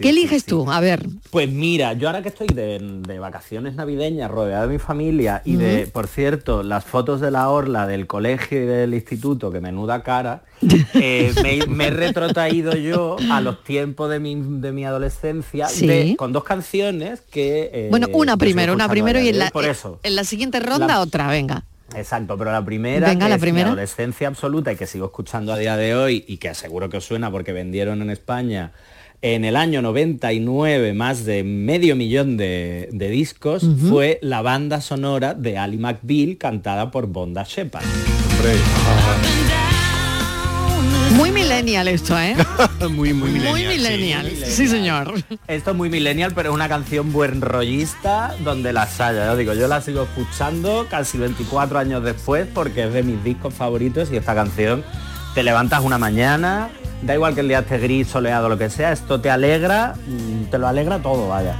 ¿qué 0.00 0.10
eliges 0.10 0.44
tú? 0.44 0.70
A 0.70 0.80
ver. 0.80 1.06
Pues 1.30 1.50
mira, 1.50 1.92
yo 1.94 2.08
ahora 2.08 2.22
que 2.22 2.28
estoy 2.28 2.48
de, 2.48 3.18
vacaciones 3.18 3.74
navideñas, 3.74 4.30
rodeado 4.30 4.66
de 4.68 4.72
mi 4.74 4.78
familia 4.78 5.42
y 5.44 5.56
de, 5.56 5.86
por 5.86 6.06
cierto, 6.06 6.62
las 6.62 6.84
fotos 6.84 7.20
de 7.20 7.30
la 7.30 7.48
orla 7.50 7.86
del 7.86 8.06
colegio 8.06 8.62
y 8.62 8.66
del 8.66 8.94
instituto, 8.94 9.50
que 9.50 9.60
menuda 9.60 10.02
cara, 10.02 10.44
eh, 10.94 11.32
me, 11.68 11.86
he 11.86 11.90
retrotraído 11.90 12.74
yo 12.76 13.16
a 13.30 13.40
los 13.40 13.62
tiempos 13.64 14.10
de 14.10 14.20
mi, 14.20 14.34
de 14.34 14.72
mi 14.72 14.84
adolescencia 14.84 15.68
con 16.16 16.32
dos 16.32 16.44
canciones 16.44 17.20
que... 17.20 17.70
Eh, 17.72 17.86
bueno, 17.90 18.08
una 18.12 18.36
primero, 18.36 18.72
una 18.72 18.88
primero 18.88 19.20
y 19.20 19.28
en 19.28 19.38
la, 19.38 19.52
en 20.02 20.16
la 20.16 20.24
siguiente 20.24 20.60
ronda 20.60 21.00
otra, 21.00 21.28
venga. 21.28 21.64
Exacto, 21.94 22.36
pero 22.36 22.50
la 22.50 22.64
primera, 22.64 23.08
Venga, 23.08 23.28
la 23.28 23.38
primera. 23.38 23.68
adolescencia 23.68 24.28
absoluta 24.28 24.72
y 24.72 24.76
que 24.76 24.86
sigo 24.86 25.06
escuchando 25.06 25.52
a 25.52 25.58
día 25.58 25.76
de 25.76 25.94
hoy 25.94 26.24
y 26.26 26.38
que 26.38 26.48
aseguro 26.48 26.88
que 26.88 26.96
os 26.96 27.04
suena 27.04 27.30
porque 27.30 27.52
vendieron 27.52 28.02
en 28.02 28.10
España 28.10 28.72
en 29.22 29.44
el 29.44 29.56
año 29.56 29.82
99 29.82 30.92
más 30.92 31.24
de 31.24 31.44
medio 31.44 31.96
millón 31.96 32.36
de, 32.36 32.88
discos, 32.92 33.66
fue 33.88 34.18
la 34.22 34.42
banda 34.42 34.80
sonora 34.80 35.34
de 35.34 35.58
Ali 35.58 35.78
McBeal 35.78 36.36
cantada 36.38 36.90
por 36.90 37.06
Bonda 37.06 37.44
Shepard. 37.44 37.84
Muy 41.14 41.30
millennial 41.30 41.88
esto, 41.88 42.18
¿eh? 42.18 42.36
muy, 42.90 43.14
muy 43.14 43.30
millennial. 43.30 43.52
Muy 43.52 43.66
millennial, 43.66 44.32
sí, 44.44 44.68
señor. 44.68 45.14
Esto 45.46 45.70
es 45.70 45.76
muy 45.76 45.88
millennial, 45.88 46.32
pero 46.34 46.50
es 46.50 46.54
una 46.54 46.68
canción 46.68 47.12
buen 47.12 47.40
rollista 47.40 48.34
donde 48.44 48.72
las 48.72 49.00
haya. 49.00 49.26
Yo 49.26 49.36
digo, 49.36 49.54
yo 49.54 49.66
la 49.68 49.80
sigo 49.80 50.02
escuchando 50.02 50.86
casi 50.90 51.16
24 51.16 51.78
años 51.78 52.04
después 52.04 52.46
porque 52.52 52.84
es 52.84 52.92
de 52.92 53.02
mis 53.02 53.22
discos 53.24 53.54
favoritos 53.54 54.10
y 54.12 54.16
esta 54.16 54.34
canción 54.34 54.84
te 55.34 55.42
levantas 55.42 55.82
una 55.84 55.98
mañana, 55.98 56.70
da 57.02 57.14
igual 57.14 57.34
que 57.34 57.40
el 57.40 57.48
día 57.48 57.60
esté 57.60 57.78
gris, 57.78 58.08
soleado, 58.08 58.48
lo 58.48 58.58
que 58.58 58.70
sea, 58.70 58.92
esto 58.92 59.20
te 59.20 59.30
alegra, 59.30 59.94
mm, 60.06 60.44
te 60.50 60.58
lo 60.58 60.66
alegra 60.66 60.98
todo, 60.98 61.28
vaya. 61.28 61.54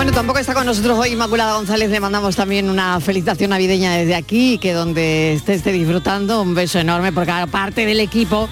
Bueno, 0.00 0.12
tampoco 0.12 0.38
está 0.38 0.54
con 0.54 0.64
nosotros 0.64 0.98
hoy 0.98 1.10
Inmaculada 1.10 1.56
González. 1.56 1.90
Le 1.90 2.00
mandamos 2.00 2.34
también 2.34 2.70
una 2.70 3.00
felicitación 3.00 3.50
navideña 3.50 3.92
desde 3.92 4.14
aquí, 4.14 4.56
que 4.56 4.72
donde 4.72 5.34
esté, 5.34 5.52
esté 5.52 5.72
disfrutando, 5.72 6.40
un 6.40 6.54
beso 6.54 6.78
enorme, 6.78 7.12
porque 7.12 7.32
aparte 7.32 7.84
del 7.84 8.00
equipo 8.00 8.48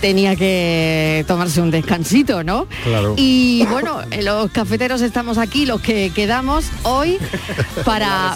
tenía 0.00 0.36
que 0.36 1.22
tomarse 1.28 1.60
un 1.60 1.70
descansito, 1.70 2.42
¿no? 2.42 2.66
Claro. 2.82 3.12
Y 3.18 3.66
bueno, 3.68 4.00
los 4.22 4.50
cafeteros 4.52 5.02
estamos 5.02 5.36
aquí, 5.36 5.66
los 5.66 5.82
que 5.82 6.12
quedamos 6.14 6.64
hoy 6.84 7.18
para... 7.84 8.34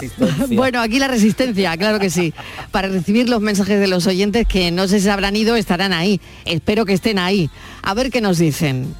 Bueno, 0.49 0.81
aquí 0.81 0.99
la 0.99 1.07
resistencia, 1.07 1.75
claro 1.77 1.97
que 1.97 2.11
sí. 2.11 2.31
Para 2.69 2.89
recibir 2.89 3.27
los 3.27 3.41
mensajes 3.41 3.79
de 3.79 3.87
los 3.87 4.05
oyentes 4.05 4.45
que 4.47 4.69
no 4.69 4.87
sé 4.87 4.99
si 4.99 5.09
habrán 5.09 5.35
ido, 5.35 5.55
estarán 5.55 5.93
ahí. 5.93 6.21
Espero 6.45 6.85
que 6.85 6.93
estén 6.93 7.17
ahí. 7.17 7.49
A 7.81 7.95
ver 7.95 8.11
qué 8.11 8.21
nos 8.21 8.37
dicen. 8.37 8.93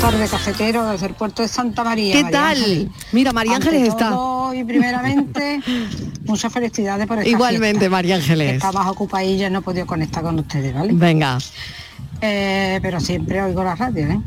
Tardes, 0.00 0.30
cafetero, 0.30 0.86
desde 0.90 1.06
el 1.06 1.14
puerto 1.14 1.42
de 1.42 1.48
Santa 1.48 1.82
María. 1.84 2.12
¿Qué 2.14 2.30
tal? 2.30 2.90
Mira, 3.12 3.32
María 3.32 3.56
Ángeles 3.56 3.88
está. 3.88 4.16
Y 4.54 4.64
primeramente, 4.64 5.60
muchas 6.24 6.52
felicidades 6.52 7.06
por 7.06 7.18
esta 7.18 7.30
Igualmente, 7.30 7.88
María 7.88 8.16
Ángeles. 8.16 8.54
Estaba 8.54 8.90
ocupadilla 8.90 9.48
y 9.48 9.50
no 9.50 9.60
he 9.60 9.62
podido 9.62 9.86
conectar 9.86 10.22
con 10.22 10.38
ustedes, 10.38 10.74
¿vale? 10.74 10.92
Venga. 10.92 11.38
Eh, 12.20 12.78
pero 12.82 13.00
siempre 13.00 13.42
oigo 13.42 13.62
la 13.62 13.74
radio, 13.74 14.06
¿eh? 14.06 14.20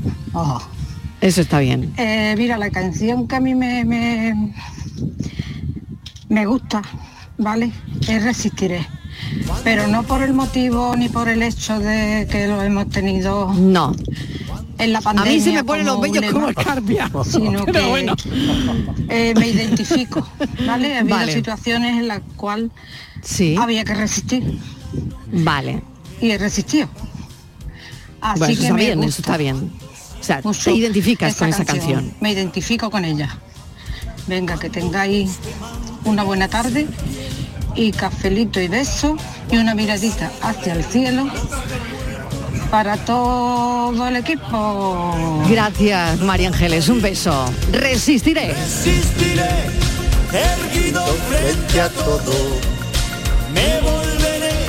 Eso 1.22 1.42
está 1.42 1.60
bien. 1.60 1.94
Eh, 1.98 2.36
mira, 2.38 2.58
la 2.58 2.70
canción 2.70 3.28
que 3.28 3.36
a 3.36 3.40
mí 3.40 3.56
me, 3.56 3.84
me, 3.84 4.54
me 6.30 6.46
gusta, 6.46 6.82
¿vale? 7.38 7.72
Es 8.08 8.24
Resistiré. 8.24 8.86
Pero 9.64 9.88
no 9.88 10.04
por 10.04 10.24
el 10.24 10.34
motivo 10.34 10.96
ni 10.96 11.10
por 11.10 11.30
el 11.30 11.44
hecho 11.44 11.80
de 11.80 12.28
que 12.30 12.48
lo 12.48 12.62
hemos 12.62 12.90
tenido. 12.90 13.54
No 13.54 13.94
en 14.80 14.94
la 14.94 15.02
pandemia. 15.02 15.32
A 15.32 15.36
mí 15.36 15.42
se 15.42 15.52
me 15.52 15.64
ponen 15.64 15.86
los 15.86 16.02
bellos 16.02 16.32
como 16.32 16.50
escarpia. 16.50 17.12
Sino 17.30 17.66
que 17.66 17.82
bueno. 17.82 18.16
eh, 19.10 19.34
me 19.36 19.50
identifico, 19.50 20.28
¿vale? 20.66 20.98
Ha 20.98 21.02
habido 21.02 21.28
situaciones 21.28 21.98
en 21.98 22.08
las 22.08 22.22
cuales 22.36 22.72
sí. 23.22 23.56
había 23.60 23.84
que 23.84 23.94
resistir. 23.94 24.58
Vale. 25.32 25.84
Y 26.22 26.32
he 26.32 26.38
resistido. 26.38 26.90
Así 28.22 28.40
bueno, 28.40 28.54
eso 28.54 28.62
que 28.62 28.68
está 28.68 28.76
bien, 28.76 29.04
eso 29.04 29.22
está 29.22 29.38
bien. 29.38 29.72
O 30.20 30.24
sea, 30.24 30.42
te 30.42 30.72
identificas 30.74 31.36
con 31.36 31.50
esa 31.50 31.64
canción. 31.64 32.14
Me 32.20 32.32
identifico 32.32 32.90
con 32.90 33.06
ella. 33.06 33.38
Venga, 34.28 34.60
que 34.60 34.70
tengáis 34.70 35.38
una 36.04 36.24
buena 36.24 36.48
tarde 36.48 36.88
y 37.80 37.94
cafelito 37.94 38.60
y 38.60 38.68
beso 38.68 39.16
y 39.50 39.56
una 39.56 39.74
miradita 39.74 40.30
hacia 40.42 40.74
el 40.74 40.84
cielo 40.84 41.30
para 42.70 42.98
todo 42.98 44.06
el 44.06 44.18
equipo. 44.18 45.44
Gracias, 45.50 46.20
María 46.20 46.50
Ángeles. 46.50 46.90
Un 46.90 47.02
beso. 47.02 47.46
Resistiré. 47.72 48.54
Resistiré, 48.54 49.50
erguido 50.34 51.06
frente 51.30 51.82
a 51.82 51.90
todo. 51.90 52.34
Me 53.54 53.80
volveré 53.80 54.60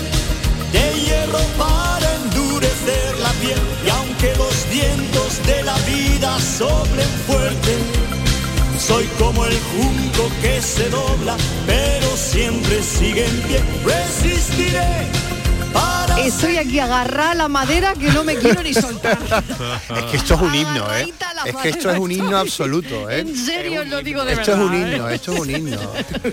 de 0.73 1.01
hierro 1.01 1.41
para 1.59 2.15
endurecer 2.25 3.19
la 3.19 3.31
piel. 3.41 3.61
Y 3.85 3.91
aunque 3.91 4.37
los 4.37 4.71
vientos 4.71 5.20
como 9.21 9.45
el 9.45 9.53
junco 9.53 10.31
que 10.41 10.63
se 10.63 10.89
dobla, 10.89 11.37
pero 11.67 12.17
siempre 12.17 12.83
sigue 12.83 13.27
en 13.27 13.43
pie. 13.43 13.61
Resistiré 13.85 15.07
Estoy 16.25 16.57
aquí 16.59 16.79
agarrada 16.79 17.31
a 17.31 17.35
la 17.35 17.49
madera 17.49 17.95
que 17.95 18.09
no 18.13 18.25
me 18.25 18.37
quiero 18.37 18.63
ni 18.63 18.75
soltar. 18.75 19.19
es 19.97 20.05
que 20.05 20.17
esto 20.17 20.35
es 20.35 20.41
un 20.41 20.55
himno, 20.55 20.95
¿eh? 20.95 21.13
Es 21.47 21.57
que 21.57 21.69
esto 21.71 21.91
es 21.91 21.99
un 21.99 22.13
himno 22.13 22.37
absoluto, 22.37 23.09
¿eh? 23.09 23.21
En 23.21 23.37
serio 23.37 23.85
lo 23.85 24.03
digo 24.03 24.25
de 24.25 24.35
esto 24.35 24.53
verdad. 24.53 24.63
Esto 24.63 24.63
es 24.63 24.71
un 24.71 24.93
himno, 24.93 25.09
esto 25.09 25.33
es 25.33 25.41
un 25.41 25.51
himno. 25.51 25.79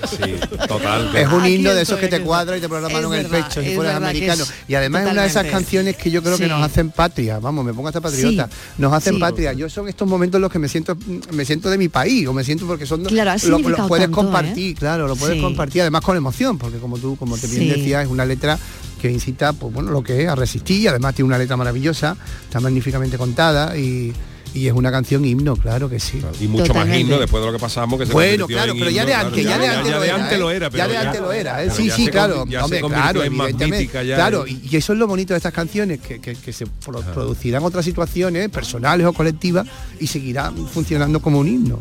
Sí, 0.09 0.67
total. 0.67 1.15
Es 1.15 1.27
un 1.29 1.45
himno 1.45 1.73
de 1.73 1.81
esos 1.81 1.99
que 1.99 2.07
te 2.07 2.21
cuadra 2.21 2.57
y 2.57 2.61
te 2.61 2.67
mano 2.67 3.13
en 3.13 3.25
el 3.25 3.27
pecho 3.27 3.61
si 3.61 3.75
fueras 3.75 3.95
americano. 3.95 4.43
Y 4.67 4.75
además 4.75 5.05
es 5.05 5.11
una 5.11 5.21
de 5.21 5.27
esas 5.27 5.47
canciones 5.47 5.95
que 5.95 6.11
yo 6.11 6.21
creo 6.21 6.37
que 6.37 6.47
nos 6.47 6.63
hacen 6.63 6.91
patria. 6.91 7.39
Vamos, 7.39 7.65
me 7.65 7.73
pongo 7.73 7.87
hasta 7.87 8.01
patriota. 8.01 8.49
Nos 8.77 8.93
hacen 8.93 9.19
patria. 9.19 9.53
Yo 9.53 9.69
son 9.69 9.87
estos 9.87 10.07
momentos 10.07 10.37
en 10.37 10.41
los 10.43 10.51
que 10.51 10.59
me 10.59 10.67
siento 10.67 10.97
me 11.31 11.45
siento 11.45 11.69
de 11.69 11.77
mi 11.77 11.89
país 11.89 12.27
o 12.27 12.33
me 12.33 12.43
siento 12.43 12.67
porque 12.67 12.85
son 12.85 13.03
claro, 13.05 13.39
lo, 13.47 13.59
lo, 13.59 13.87
puedes 13.87 14.07
¿eh? 14.07 14.11
compartir, 14.11 14.75
claro, 14.75 15.07
lo 15.07 15.15
puedes 15.15 15.41
compartir 15.41 15.81
además 15.81 16.01
con 16.01 16.17
emoción, 16.17 16.57
porque 16.57 16.77
como 16.77 16.97
tú 16.97 17.15
como 17.15 17.37
te 17.37 17.47
bien 17.47 17.69
decías, 17.69 18.05
es 18.05 18.11
una 18.11 18.25
letra 18.25 18.59
que 19.01 19.11
incita, 19.11 19.53
pues 19.53 19.73
bueno, 19.73 19.91
lo 19.91 20.03
que 20.03 20.23
es 20.23 20.29
a 20.29 20.35
resistir, 20.35 20.81
y 20.81 20.87
además 20.87 21.15
tiene 21.15 21.27
una 21.27 21.37
letra 21.37 21.57
maravillosa, 21.57 22.17
está 22.45 22.59
magníficamente 22.59 23.17
contada 23.17 23.77
y, 23.77 24.13
y 24.53 24.67
es 24.67 24.73
una 24.73 24.91
canción 24.91 25.23
himno, 25.25 25.55
claro 25.55 25.89
que 25.89 25.99
sí. 25.99 26.21
Y 26.39 26.47
mucho 26.47 26.73
más 26.73 26.87
himno 26.87 27.19
después 27.19 27.41
de 27.41 27.47
lo 27.47 27.53
que 27.53 27.59
pasamos, 27.59 27.99
que 27.99 28.05
se 28.05 28.13
Bueno, 28.13 28.47
claro, 28.47 28.73
pero 28.77 28.89
ya 28.89 29.05
de 29.05 29.13
antes, 29.13 29.43
ya, 29.43 29.57
de 29.57 29.67
antes, 29.67 29.87
ya, 29.87 29.95
lo 29.95 30.01
de 30.01 30.07
era, 30.07 30.15
antes 30.15 30.33
¿eh? 30.33 30.39
lo 30.39 30.51
era, 30.51 30.69
pero 30.69 30.83
ya 30.83 30.89
de 30.89 30.97
antes 30.97 31.21
lo 31.21 31.31
era, 31.31 31.63
¿eh? 31.63 31.69
sí, 31.71 31.89
sí, 31.89 32.07
claro, 32.07 32.41
hombre, 32.41 32.81
claro, 32.81 33.23
evidentemente, 33.23 33.87
claro, 33.87 34.45
y, 34.47 34.75
eso 34.75 34.93
es 34.93 34.99
lo 34.99 35.07
bonito 35.07 35.33
de 35.33 35.37
estas 35.37 35.53
canciones, 35.53 35.99
que, 35.99 36.19
que, 36.19 36.35
que 36.35 36.53
se 36.53 36.65
producirán 36.65 37.63
otras 37.63 37.85
situaciones 37.85 38.49
personales 38.49 39.05
o 39.05 39.13
colectivas 39.13 39.67
y 39.99 40.07
seguirán 40.07 40.67
funcionando 40.67 41.21
como 41.21 41.39
un 41.39 41.47
himno. 41.47 41.79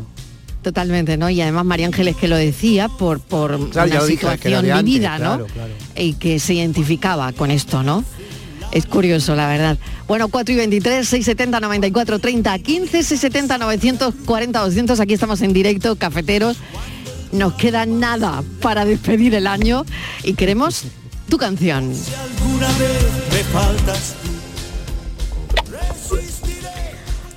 Totalmente, 0.61 1.17
¿no? 1.17 1.29
Y 1.29 1.41
además 1.41 1.65
María 1.65 1.87
Ángeles 1.87 2.15
que 2.15 2.27
lo 2.27 2.35
decía 2.35 2.89
por, 2.89 3.19
por 3.19 3.55
una 3.55 4.01
situación 4.01 4.65
vivida, 4.65 5.17
¿no? 5.17 5.45
Y 5.95 6.13
que 6.13 6.39
se 6.39 6.55
identificaba 6.55 7.31
con 7.31 7.51
esto, 7.51 7.83
¿no? 7.83 8.03
Es 8.71 8.85
curioso, 8.85 9.35
la 9.35 9.47
verdad. 9.47 9.77
Bueno, 10.07 10.27
4 10.27 10.53
y 10.53 10.57
23, 10.57 11.07
670, 11.07 11.59
94, 11.59 12.19
30, 12.19 12.59
15, 12.59 13.03
670, 13.03 13.57
940, 13.57 14.59
200. 14.59 14.99
Aquí 14.99 15.13
estamos 15.13 15.41
en 15.41 15.53
directo, 15.53 15.95
cafeteros. 15.95 16.57
Nos 17.31 17.53
queda 17.53 17.85
nada 17.85 18.43
para 18.61 18.85
despedir 18.85 19.35
el 19.35 19.47
año 19.47 19.85
y 20.23 20.33
queremos 20.33 20.83
tu 21.29 21.37
canción. 21.37 21.93
Si 21.93 22.13
alguna 22.13 22.67
vez 22.77 23.05
me 23.31 23.43
faltas 23.45 24.15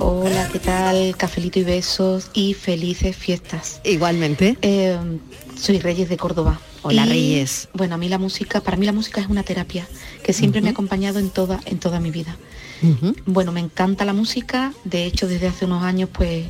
Hola, 0.02 0.48
¿qué 0.50 0.58
tal? 0.58 1.14
Cafelito 1.14 1.58
y 1.58 1.64
besos 1.64 2.30
y 2.32 2.54
felices 2.54 3.14
fiestas. 3.14 3.82
Igualmente. 3.84 4.56
Eh, 4.62 4.96
soy 5.56 5.78
Reyes 5.78 6.08
de 6.08 6.16
Córdoba. 6.16 6.58
Hola, 6.80 7.04
Reyes. 7.04 7.68
Bueno, 7.74 7.96
a 7.96 7.98
mí 7.98 8.08
la 8.08 8.16
música, 8.16 8.62
para 8.62 8.78
mí 8.78 8.86
la 8.86 8.92
música 8.92 9.20
es 9.20 9.26
una 9.26 9.42
terapia 9.42 9.86
que 10.24 10.32
siempre 10.32 10.62
me 10.62 10.68
ha 10.68 10.72
acompañado 10.72 11.18
en 11.18 11.28
toda, 11.28 11.60
en 11.66 11.78
toda 11.78 12.00
mi 12.00 12.10
vida. 12.10 12.34
Bueno, 13.26 13.52
me 13.52 13.60
encanta 13.60 14.06
la 14.06 14.14
música. 14.14 14.72
De 14.84 15.04
hecho, 15.04 15.28
desde 15.28 15.48
hace 15.48 15.66
unos 15.66 15.82
años, 15.82 16.08
pues 16.10 16.46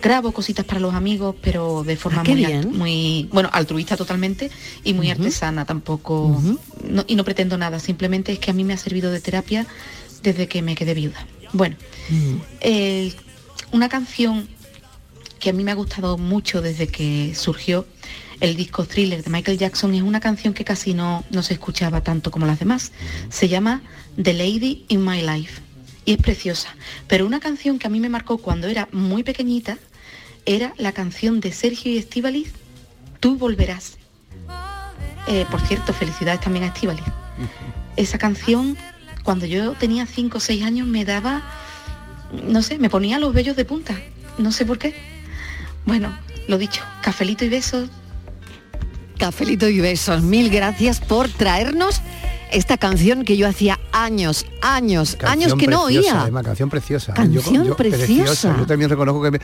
grabo 0.00 0.30
cositas 0.30 0.64
para 0.64 0.78
los 0.78 0.94
amigos, 0.94 1.34
pero 1.42 1.82
de 1.82 1.96
forma 1.96 2.20
Ah, 2.20 2.24
muy, 2.24 2.36
bien. 2.36 2.70
muy, 2.78 3.28
bueno, 3.32 3.50
altruista 3.52 3.96
totalmente 3.96 4.48
y 4.84 4.94
muy 4.94 5.10
artesana 5.10 5.64
tampoco. 5.64 6.40
no, 6.88 7.04
y 7.08 7.16
no 7.16 7.24
pretendo 7.24 7.58
nada, 7.58 7.80
simplemente 7.80 8.30
es 8.30 8.38
que 8.38 8.52
a 8.52 8.54
mí 8.54 8.62
me 8.62 8.74
ha 8.74 8.76
servido 8.76 9.10
de 9.10 9.20
terapia 9.20 9.66
desde 10.22 10.46
que 10.46 10.62
me 10.62 10.76
quedé 10.76 10.94
viuda. 10.94 11.26
Bueno, 11.52 11.76
el, 12.60 13.14
una 13.72 13.88
canción 13.88 14.48
que 15.38 15.50
a 15.50 15.52
mí 15.52 15.64
me 15.64 15.72
ha 15.72 15.74
gustado 15.74 16.18
mucho 16.18 16.62
desde 16.62 16.86
que 16.86 17.34
surgió 17.34 17.86
el 18.40 18.56
disco 18.56 18.84
Thriller 18.84 19.22
de 19.22 19.30
Michael 19.30 19.58
Jackson 19.58 19.94
es 19.94 20.02
una 20.02 20.20
canción 20.20 20.52
que 20.52 20.64
casi 20.64 20.94
no, 20.94 21.24
no 21.30 21.42
se 21.42 21.54
escuchaba 21.54 22.00
tanto 22.00 22.30
como 22.30 22.46
las 22.46 22.58
demás. 22.58 22.92
Se 23.28 23.48
llama 23.48 23.82
The 24.20 24.32
Lady 24.32 24.84
in 24.88 25.04
My 25.04 25.22
Life 25.22 25.62
y 26.04 26.12
es 26.12 26.18
preciosa. 26.18 26.74
Pero 27.06 27.26
una 27.26 27.38
canción 27.38 27.78
que 27.78 27.86
a 27.86 27.90
mí 27.90 28.00
me 28.00 28.08
marcó 28.08 28.38
cuando 28.38 28.66
era 28.66 28.88
muy 28.90 29.22
pequeñita 29.22 29.78
era 30.44 30.74
la 30.76 30.92
canción 30.92 31.40
de 31.40 31.52
Sergio 31.52 31.92
y 31.92 31.98
Estíbaliz, 31.98 32.52
Tú 33.22 33.36
volverás. 33.36 33.98
Eh, 35.28 35.46
por 35.48 35.60
cierto, 35.60 35.92
felicidades 35.92 36.40
también 36.40 36.64
a 36.64 36.68
Estíbaliz. 36.74 37.04
Esa 37.96 38.18
canción, 38.18 38.76
cuando 39.22 39.46
yo 39.46 39.72
tenía 39.72 40.06
5 40.06 40.38
o 40.38 40.40
6 40.40 40.64
años, 40.64 40.86
me 40.86 41.04
daba, 41.04 41.42
no 42.46 42.62
sé, 42.62 42.78
me 42.78 42.90
ponía 42.90 43.18
los 43.18 43.32
vellos 43.32 43.56
de 43.56 43.64
punta. 43.64 43.94
No 44.38 44.52
sé 44.52 44.64
por 44.64 44.78
qué. 44.78 44.94
Bueno, 45.84 46.16
lo 46.48 46.58
dicho, 46.58 46.82
cafelito 47.02 47.44
y 47.44 47.48
besos. 47.48 47.88
Cafelito 49.18 49.68
y 49.68 49.80
besos. 49.80 50.22
Mil 50.22 50.50
gracias 50.50 51.00
por 51.00 51.28
traernos 51.28 52.00
esta 52.50 52.76
canción 52.76 53.24
que 53.24 53.36
yo 53.36 53.48
hacía 53.48 53.78
años, 53.92 54.46
años, 54.60 55.16
años 55.22 55.54
que 55.54 55.66
no 55.66 55.84
oía. 55.84 56.22
Además, 56.22 56.44
canción 56.44 56.70
preciosa. 56.70 57.14
Canción 57.14 57.74
preciosa. 57.76 58.56
Yo 58.58 58.66
también 58.66 58.90
reconozco 58.90 59.22
que, 59.22 59.40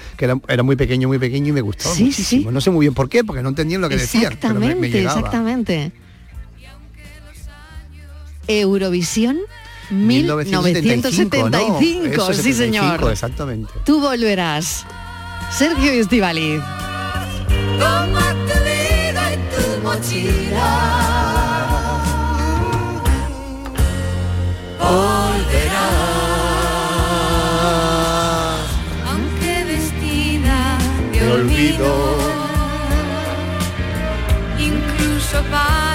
era, 0.48 0.62
muy 0.62 0.76
pequeño, 0.76 1.08
muy 1.08 1.18
pequeño 1.18 1.48
y 1.48 1.52
me 1.52 1.60
gustó 1.60 1.88
muchísimo. 1.88 2.50
No 2.50 2.60
sé 2.60 2.70
muy 2.70 2.84
bien 2.84 2.94
por 2.94 3.08
qué, 3.08 3.24
porque 3.24 3.42
no 3.42 3.48
entendía 3.50 3.78
lo 3.78 3.88
que 3.88 3.96
decían. 3.96 4.32
Exactamente, 4.32 5.02
exactamente. 5.02 5.92
Eurovisión 8.46 9.38
1975, 9.90 12.32
sí 12.34 12.52
señor. 12.52 13.10
Exactamente. 13.10 13.72
Tú 13.84 14.00
volverás. 14.00 14.84
Sergio 15.50 15.92
Estivaliz. 15.92 16.60
tu 19.54 19.62
mochila. 19.82 21.08
aunque 29.06 29.64
vestida 29.64 30.78
de 31.12 31.32
olvido, 31.32 32.18
incluso 34.58 35.42
para 35.50 35.87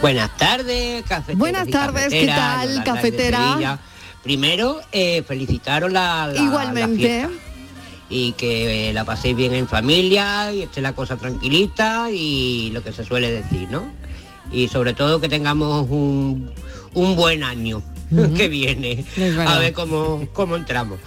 Buenas 0.00 0.36
tardes, 0.36 1.02
cafetera. 1.04 1.38
Buenas 1.38 1.68
tardes, 1.68 2.08
¿qué 2.10 2.26
tal, 2.26 2.84
cafetera? 2.84 3.78
Primero, 4.22 4.80
eh, 4.92 5.22
felicitaros 5.26 5.90
la, 5.92 6.32
Igualmente. 6.36 7.28
y 8.10 8.32
que 8.32 8.92
la 8.92 9.04
paséis 9.04 9.36
bien 9.36 9.54
en 9.54 9.66
familia 9.66 10.52
y 10.52 10.62
esté 10.62 10.80
la 10.80 10.92
cosa 10.92 11.16
tranquilita 11.16 12.10
y 12.10 12.70
lo 12.72 12.82
que 12.82 12.92
se 12.92 13.04
suele 13.04 13.30
decir, 13.30 13.68
¿no? 13.70 13.90
Y 14.52 14.68
sobre 14.68 14.94
todo 14.94 15.20
que 15.20 15.28
tengamos 15.28 15.88
un, 15.90 16.52
buen 16.94 17.42
año 17.42 17.82
que 18.36 18.48
viene. 18.48 19.04
A 19.46 19.58
ver 19.58 19.72
cómo, 19.72 20.28
cómo 20.32 20.56
entramos. 20.56 20.98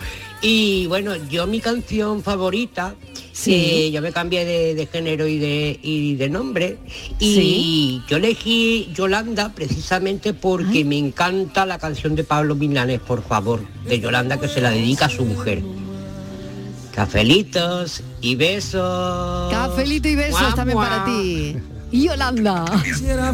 Y 0.41 0.87
bueno, 0.87 1.15
yo 1.29 1.45
mi 1.45 1.59
canción 1.59 2.23
favorita, 2.23 2.95
sí. 3.31 3.53
Eh, 3.53 3.91
yo 3.91 4.01
me 4.01 4.11
cambié 4.11 4.43
de, 4.43 4.87
género 4.87 5.27
y 5.27 5.37
de, 5.37 6.15
de 6.17 6.29
nombre, 6.29 6.79
y 7.19 8.01
yo 8.07 8.17
elegí 8.17 8.89
Yolanda 8.95 9.53
precisamente 9.53 10.33
porque 10.33 10.83
me 10.83 10.97
encanta 10.97 11.67
la 11.67 11.77
canción 11.77 12.15
de 12.15 12.23
Pablo 12.23 12.55
Milanes, 12.55 12.99
por 13.01 13.23
favor, 13.23 13.61
de 13.85 13.99
Yolanda 13.99 14.39
que 14.39 14.47
se 14.47 14.61
la 14.61 14.71
dedica 14.71 15.05
a 15.05 15.09
su 15.09 15.25
mujer. 15.25 15.61
Cafelitos 16.91 18.01
y 18.19 18.35
besos. 18.35 19.51
Cafelito 19.51 20.07
y 20.07 20.15
besos 20.15 20.55
también 20.55 20.77
para 20.77 21.05
ti. 21.05 21.55
Yolanda. 21.91 22.65
Quisiera 22.83 23.33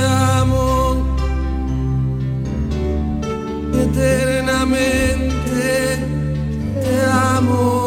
eternamente, 3.91 5.99
te 6.81 7.05
amo. 7.11 7.85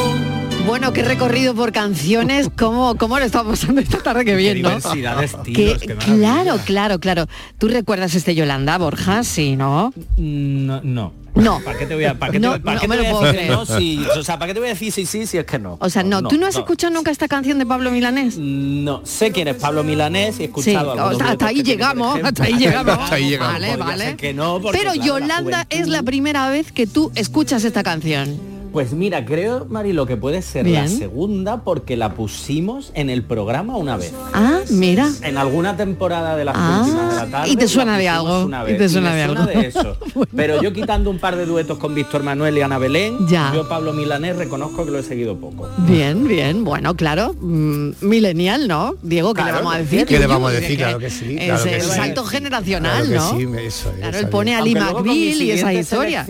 Bueno, 0.67 0.93
qué 0.93 1.03
recorrido 1.03 1.55
por 1.55 1.73
canciones, 1.73 2.51
cómo, 2.57 2.97
cómo 2.97 3.19
lo 3.19 3.25
estamos 3.25 3.61
pasando 3.61 3.81
esta 3.81 4.03
tarde 4.03 4.25
que 4.25 4.37
bien, 4.37 4.63
¿no? 4.63 4.71
Diversidad 4.71 5.19
de 5.19 5.25
estilos, 5.27 5.83
claro, 6.05 6.59
claro, 6.65 6.99
claro. 6.99 7.27
¿Tú 7.59 7.69
recuerdas 7.69 8.15
este 8.15 8.35
Yolanda, 8.35 8.79
Borja? 8.79 9.25
Sí, 9.25 9.57
¿no? 9.57 9.93
No, 10.17 10.81
no. 10.83 11.24
No. 11.35 11.61
¿Para 11.61 11.79
qué 11.79 11.87
te 11.87 11.95
voy 11.95 12.05
a, 12.05 12.15
para 12.15 12.33
qué 12.33 12.41
te, 12.41 12.61
para 12.61 12.81
qué 12.81 12.89
te 12.89 12.97
voy 12.97 13.27
a 13.27 13.33
decir 13.33 13.51
no? 13.51 13.67
Si, 13.67 14.05
o 14.17 14.23
sea, 14.23 14.39
¿para 14.39 14.49
qué 14.49 14.55
te 14.55 14.61
voy 14.61 14.69
a 14.69 14.73
decir 14.73 14.93
sí, 14.93 15.05
sí, 15.05 15.27
si 15.27 15.39
es 15.39 15.45
que 15.45 15.59
no? 15.59 15.77
O 15.81 15.91
sea, 15.91 16.03
no, 16.03 16.23
¿tú 16.23 16.39
no 16.39 16.47
has 16.47 16.57
escuchado 16.57 16.93
nunca 16.93 17.11
esta 17.11 17.29
canción 17.29 17.59
de 17.59 17.67
Pablo 17.67 17.91
Milanés? 17.91 18.39
No, 18.39 19.05
sé 19.05 19.33
quién 19.33 19.49
es 19.49 19.57
Pablo 19.57 19.83
Milanés 19.83 20.39
y 20.39 20.43
he 20.43 20.47
escuchado 20.47 20.95
sí, 20.95 21.19
hasta, 21.25 21.47
ahí 21.47 21.63
llegamos, 21.63 22.21
hasta 22.23 22.45
ahí 22.45 22.55
llegamos, 22.55 22.95
hasta 23.01 23.15
ahí 23.17 23.29
llegamos. 23.29 23.53
Vale, 23.55 23.77
vale. 23.77 24.17
Que 24.17 24.33
no, 24.33 24.61
Pero 24.73 24.95
Yolanda 24.95 25.67
es 25.71 25.89
la 25.89 26.03
primera 26.03 26.49
vez 26.51 26.71
que 26.71 26.87
tú 26.87 27.11
escuchas 27.15 27.65
esta 27.65 27.83
canción. 27.83 28.54
Pues 28.75 28.93
mira, 28.93 29.25
creo, 29.25 29.67
Mari, 29.71 29.93
lo 29.93 30.05
que 30.05 30.17
puede 30.17 30.43
ser 30.43 30.67
la 30.67 30.89
segunda 30.89 31.63
porque 31.63 31.97
la 31.97 32.15
pusimos 32.15 32.91
en 32.97 33.09
el 33.09 33.23
programa 33.23 33.77
una 33.77 33.97
vez. 33.97 34.13
Ah, 34.33 34.63
mira. 34.69 35.09
En 35.23 35.39
alguna 35.39 35.77
temporada 35.77 36.37
de 36.37 36.45
las 36.45 36.57
ah, 36.59 36.81
últimas 36.81 37.15
de 37.15 37.21
la 37.23 37.27
tarde. 37.29 37.51
Y 37.53 37.57
te 37.57 37.69
suena 37.69 37.97
de 37.97 38.09
algo. 38.09 38.51
y 38.67 38.77
te 38.77 38.89
suena 38.89 39.15
de 39.15 39.23
algo. 39.23 39.47
de 39.47 39.69
eso. 39.69 39.97
Pero 40.37 40.61
yo 40.61 40.73
quitando 40.73 41.09
un 41.09 41.21
par 41.21 41.37
de 41.37 41.47
duetos 41.47 41.79
con 41.79 41.95
Víctor 41.95 42.25
Manuel 42.25 42.59
y 42.59 42.63
Ana 42.63 42.79
Belén, 42.79 43.29
ya. 43.29 43.53
yo 43.55 43.69
Pablo 43.69 43.93
Milanés 43.93 44.35
reconozco 44.35 44.85
que 44.85 44.91
lo 44.91 44.99
he 44.99 45.05
seguido 45.05 45.37
poco. 45.39 45.69
Bien, 45.87 46.27
bien. 46.27 46.65
Bueno, 46.65 46.97
claro. 46.97 47.33
Mm, 47.41 47.91
milenial, 48.01 48.67
¿no? 48.67 48.97
Diego, 49.03 49.35
¿qué 49.35 49.45
le 49.45 49.53
vamos 49.53 49.73
a 49.73 49.79
decir? 49.79 50.05
¿Qué 50.05 50.19
le 50.19 50.27
vamos 50.27 50.51
a 50.51 50.53
decir? 50.53 50.79
Claro 50.79 50.99
que 50.99 51.11
sí. 51.11 51.37
es 51.39 51.65
el 51.65 51.81
salto 51.81 52.25
generacional, 52.25 53.09
¿no? 53.09 53.39
Sí, 53.39 53.47
eso, 53.57 53.93
claro, 53.93 54.19
él 54.19 54.29
pone 54.31 54.57
a 54.57 54.61
Lee 54.61 54.75
McBeal 54.75 55.43
y 55.43 55.51
esa 55.53 55.73
historia. 55.73 56.27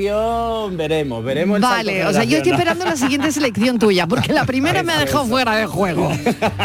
Veremos, 0.72 1.24
veremos. 1.24 1.58
vale, 1.58 2.04
o 2.04 2.12
sea, 2.12 2.33
yo 2.34 2.38
estoy 2.38 2.52
esperando 2.52 2.84
la 2.84 2.96
siguiente 2.96 3.32
selección 3.32 3.78
tuya, 3.78 4.06
porque 4.06 4.32
la 4.32 4.44
primera 4.44 4.82
me 4.82 4.92
ha 4.92 4.98
dejado 4.98 5.26
fuera 5.26 5.56
de 5.56 5.66
juego. 5.66 6.10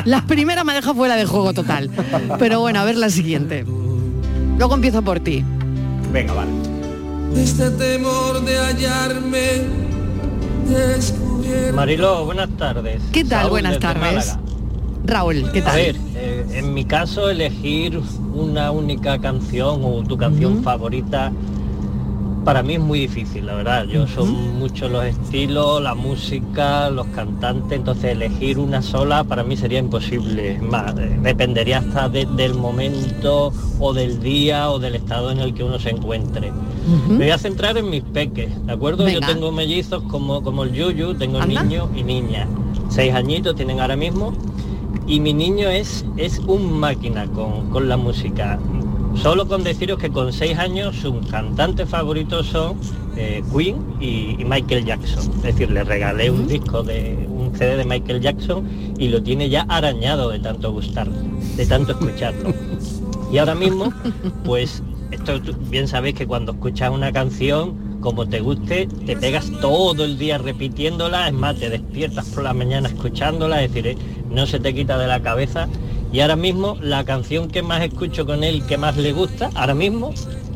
La 0.05 0.25
primera 0.25 0.63
me 0.63 0.71
ha 0.71 0.75
dejado 0.75 0.95
fuera 0.95 1.15
de 1.15 1.25
juego 1.25 1.53
total. 1.53 1.89
Pero 2.39 2.59
bueno, 2.59 2.79
a 2.79 2.85
ver 2.85 2.97
la 2.97 3.09
siguiente. 3.09 3.65
Luego 4.57 4.75
empiezo 4.75 5.01
por 5.01 5.19
ti. 5.19 5.43
Venga, 6.11 6.33
vale. 6.33 6.51
Este 7.35 7.69
temor 7.71 8.43
de 8.43 8.57
hallarme 8.57 9.79
Mariló, 11.73 12.25
buenas 12.25 12.49
tardes. 12.57 13.01
¿Qué 13.11 13.23
tal? 13.23 13.49
buenas 13.49 13.79
tardes. 13.79 14.37
Raúl, 15.05 15.49
¿qué 15.51 15.61
tal? 15.61 15.71
A 15.71 15.75
ver, 15.75 15.95
eh, 16.15 16.45
en 16.51 16.73
mi 16.73 16.85
caso 16.85 17.29
elegir 17.29 17.99
una 18.33 18.69
única 18.71 19.19
canción 19.19 19.81
o 19.83 20.03
tu 20.03 20.17
canción 20.17 20.61
favorita 20.63 21.31
para 22.43 22.63
mí 22.63 22.75
es 22.75 22.79
muy 22.79 22.99
difícil, 22.99 23.45
la 23.45 23.55
verdad. 23.55 23.85
Yo 23.85 24.07
son 24.07 24.59
muchos 24.59 24.91
los 24.91 25.05
estilos, 25.05 25.81
la 25.81 25.95
música, 25.95 26.89
los 26.89 27.07
cantantes, 27.07 27.77
entonces 27.77 28.11
elegir 28.11 28.59
una 28.59 28.81
sola 28.81 29.23
para 29.23 29.43
mí 29.43 29.57
sería 29.57 29.79
imposible. 29.79 30.59
Más, 30.59 30.97
eh, 30.97 31.17
dependería 31.21 31.79
hasta 31.79 32.09
del 32.09 32.55
momento 32.55 33.51
o 33.79 33.93
del 33.93 34.19
día 34.19 34.69
o 34.71 34.79
del 34.79 34.95
estado 34.95 35.31
en 35.31 35.39
el 35.39 35.53
que 35.53 35.63
uno 35.63 35.79
se 35.79 35.89
encuentre. 35.89 36.51
Me 37.07 37.17
voy 37.17 37.29
a 37.29 37.37
centrar 37.37 37.77
en 37.77 37.89
mis 37.89 38.03
peques, 38.03 38.65
¿de 38.65 38.73
acuerdo? 38.73 39.07
Yo 39.07 39.19
tengo 39.19 39.51
mellizos 39.51 40.01
como, 40.03 40.41
como 40.41 40.63
el 40.63 40.73
Yuyu, 40.73 41.13
tengo 41.15 41.45
niño 41.45 41.89
y 41.95 42.03
niña. 42.03 42.47
Seis 42.89 43.13
añitos 43.13 43.55
tienen 43.55 43.79
ahora 43.79 43.95
mismo. 43.95 44.33
Y 45.05 45.19
mi 45.19 45.33
niño 45.33 45.69
es, 45.69 46.05
es 46.17 46.39
un 46.39 46.79
máquina 46.79 47.25
con, 47.27 47.69
con 47.71 47.89
la 47.89 47.97
música 47.97 48.59
Solo 49.21 49.45
con 49.49 49.65
deciros 49.65 49.99
que 49.99 50.09
con 50.09 50.31
seis 50.31 50.57
años 50.57 50.95
sus 50.95 51.27
cantantes 51.27 51.89
favoritos 51.89 52.47
son 52.47 52.77
eh, 53.17 53.43
Queen 53.53 53.75
y, 53.99 54.37
Michael 54.45 54.85
Jackson. 54.85 55.29
Es 55.37 55.43
decir, 55.43 55.71
le 55.71 55.83
regalé 55.83 56.31
un 56.31 56.47
disco 56.47 56.83
de 56.83 57.27
un 57.27 57.53
CD 57.53 57.75
de 57.75 57.83
Michael 57.83 58.21
Jackson 58.21 58.65
y 58.97 59.09
lo 59.09 59.21
tiene 59.21 59.49
ya 59.49 59.63
arañado 59.63 60.29
de 60.29 60.39
tanto 60.39 60.71
gustarlo, 60.71 61.17
de 61.57 61.65
tanto 61.65 61.91
escucharlo. 61.91 62.53
Y 63.29 63.37
ahora 63.39 63.55
mismo, 63.55 63.91
pues 64.45 64.81
esto 65.11 65.39
bien 65.69 65.89
sabéis 65.89 66.15
que 66.15 66.25
cuando 66.25 66.53
escuchas 66.53 66.89
una 66.89 67.11
canción, 67.11 67.99
como 67.99 68.25
te 68.25 68.39
guste, 68.39 68.87
te 69.05 69.17
pegas 69.17 69.51
todo 69.59 70.05
el 70.05 70.17
día 70.17 70.37
repitiéndola, 70.37 71.27
es 71.27 71.33
más, 71.33 71.57
te 71.57 71.69
despiertas 71.69 72.25
por 72.29 72.43
la 72.43 72.53
mañana 72.53 72.87
escuchándola, 72.87 73.61
es 73.63 73.73
decir, 73.73 73.97
no 74.29 74.47
se 74.47 74.61
te 74.61 74.73
quita 74.73 74.97
de 74.97 75.07
la 75.07 75.21
cabeza. 75.21 75.67
Y 76.11 76.21
ahora 76.21 76.35
mismo 76.35 76.77
la 76.81 77.05
canción 77.05 77.49
que 77.49 77.61
más 77.61 77.81
escucho 77.81 78.25
con 78.25 78.43
él, 78.43 78.63
que 78.65 78.77
más 78.77 78.97
le 78.97 79.13
gusta, 79.13 79.49
ahora 79.55 79.75
mismo, 79.75 80.13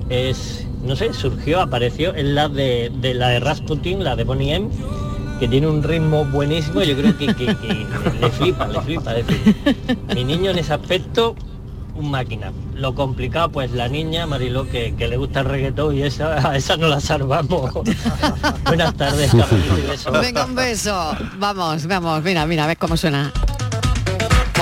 es, 0.10 0.66
no 0.84 0.96
sé, 0.96 1.14
surgió, 1.14 1.62
apareció, 1.62 2.16
en 2.16 2.36
la 2.36 2.50
de, 2.50 2.92
la 3.14 3.30
de 3.30 3.40
Rasputin, 3.40 4.04
la 4.04 4.16
de 4.16 4.24
Bonnie 4.24 4.56
M, 4.56 4.70
que 5.40 5.48
tiene 5.48 5.68
un 5.68 5.84
ritmo 5.84 6.26
buenísimo, 6.26 6.82
yo 6.82 6.96
creo 6.96 7.18
que, 7.18 7.28
le 7.28 8.30
flipa, 8.32 8.68
le 8.68 8.82
flipa. 8.82 9.14
mi 10.16 10.24
niño 10.24 10.52
en 10.52 10.60
ese 10.60 10.74
aspecto 10.74 11.36
un 11.96 12.10
máquina. 12.10 12.52
Lo 12.76 12.96
complicado, 12.96 13.50
pues 13.50 13.72
la 13.72 13.88
niña, 13.88 14.26
Mariló, 14.26 14.68
que, 14.68 14.96
que 14.96 15.08
le 15.08 15.18
gusta 15.18 15.42
el 15.42 15.46
reggaetón 15.46 15.96
y 15.96 16.04
esa, 16.04 16.50
a 16.50 16.58
esa 16.58 16.78
no 16.78 16.88
la 16.88 17.00
salvamos. 17.00 17.72
Buenas 18.66 18.96
tardes, 18.96 19.32
Venga, 20.22 20.46
un 20.46 20.56
beso. 20.56 21.16
Vamos, 21.38 21.86
vamos, 21.88 22.24
mira, 22.24 22.46
mira, 22.46 22.68
ves 22.68 22.78
cómo 22.78 22.98
suena. 22.98 23.32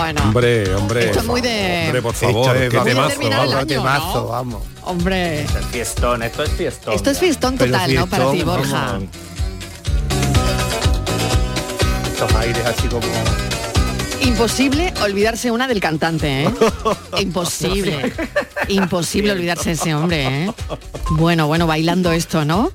Bueno. 0.01 0.23
Hombre, 0.23 0.75
hombre. 0.75 1.05
Esto 1.05 1.19
es 1.19 1.25
muy 1.25 1.41
de. 1.41 1.83
Hombre, 1.85 2.01
por 2.01 2.15
favor, 2.15 2.57
esto 2.57 2.87
es 2.87 2.95
vamos, 2.95 3.67
temazo, 3.67 4.27
vamos. 4.29 4.63
Hombre. 4.81 5.43
Esto 5.43 5.59
es 5.59 5.65
fiestón, 5.67 6.23
esto 6.23 6.43
es 6.43 6.49
fiestón. 6.49 6.93
Esto 6.95 7.09
es 7.11 7.19
fiestón 7.19 7.57
total, 7.57 7.93
¿no? 7.93 8.07
Para 8.07 8.31
ti, 8.31 8.41
Borja. 8.41 8.99
Estos 12.11 12.33
aires 12.33 12.65
así 12.65 12.87
como 12.87 13.05
Imposible 14.21 14.91
olvidarse 15.03 15.51
una 15.51 15.67
del 15.67 15.79
cantante, 15.79 16.45
¿eh? 16.45 16.53
Imposible. 17.19 18.11
Imposible 18.69 19.33
olvidarse 19.33 19.69
de 19.69 19.75
ese 19.75 19.93
hombre, 19.93 20.45
¿eh? 20.45 20.53
Bueno, 21.11 21.45
bueno, 21.45 21.67
bailando 21.67 22.11
esto, 22.11 22.43
¿no? 22.43 22.71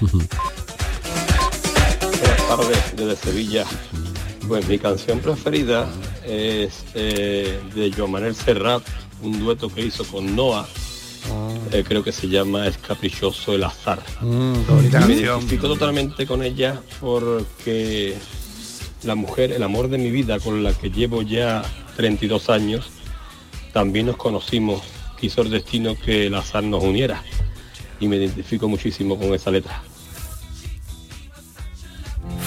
Buenas 0.00 0.28
tardes 2.48 2.96
desde 2.96 3.16
Sevilla. 3.16 3.64
Pues 4.48 4.66
mi 4.66 4.78
canción 4.78 5.20
preferida 5.20 5.86
es 6.26 6.84
eh, 6.94 7.60
de 7.74 7.92
Joan 7.92 8.10
Manuel 8.10 8.34
Serrat, 8.34 8.82
un 9.22 9.38
dueto 9.40 9.68
que 9.68 9.82
hizo 9.82 10.04
con 10.04 10.34
Noah. 10.34 10.66
Eh, 11.72 11.84
creo 11.86 12.04
que 12.04 12.12
se 12.12 12.28
llama 12.28 12.66
Es 12.66 12.76
caprichoso 12.76 13.54
el 13.54 13.64
azar. 13.64 14.02
Mm, 14.20 15.06
me 15.06 15.14
identifico 15.14 15.68
totalmente 15.68 16.26
con 16.26 16.42
ella 16.42 16.80
porque 17.00 18.14
la 19.02 19.14
mujer, 19.14 19.52
el 19.52 19.62
amor 19.62 19.88
de 19.88 19.98
mi 19.98 20.10
vida 20.10 20.38
con 20.38 20.62
la 20.62 20.72
que 20.74 20.90
llevo 20.90 21.22
ya 21.22 21.62
32 21.96 22.50
años, 22.50 22.90
también 23.72 24.06
nos 24.06 24.16
conocimos, 24.16 24.82
quiso 25.18 25.42
el 25.42 25.50
destino 25.50 25.96
que 25.96 26.26
el 26.26 26.34
azar 26.34 26.62
nos 26.62 26.82
uniera 26.82 27.22
y 28.00 28.08
me 28.08 28.16
identifico 28.16 28.68
muchísimo 28.68 29.18
con 29.18 29.34
esa 29.34 29.50
letra. 29.50 29.82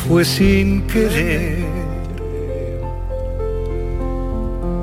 Fue 0.07 0.23
sin 0.23 0.87
querer, 0.87 1.65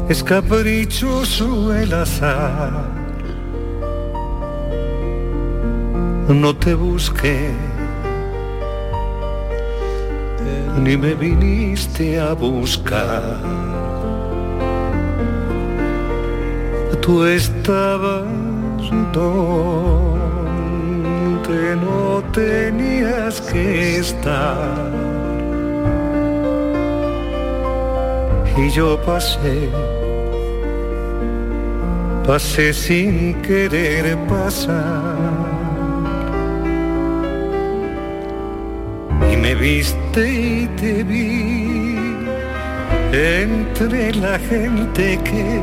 es 0.08 0.22
caprichoso 0.22 1.74
el 1.74 1.92
azar, 1.92 2.88
no 6.28 6.56
te 6.56 6.74
busqué 6.74 7.50
ni 10.84 10.96
me 10.96 11.14
viniste 11.14 12.20
a 12.20 12.34
buscar. 12.34 13.22
Tú 17.00 17.24
estabas 17.24 18.24
donde 19.12 20.16
no 21.76 22.22
tenías 22.32 23.40
que 23.40 23.98
estar. 23.98 25.13
Y 28.56 28.70
yo 28.70 29.00
pasé, 29.02 29.68
pasé 32.26 32.72
sin 32.72 33.34
querer 33.42 34.16
pasar. 34.28 35.64
me 39.44 39.54
viste 39.54 40.32
y 40.32 40.66
te 40.80 41.04
vi 41.04 41.98
entre 43.12 44.14
la 44.14 44.38
gente 44.38 45.20
que 45.22 45.60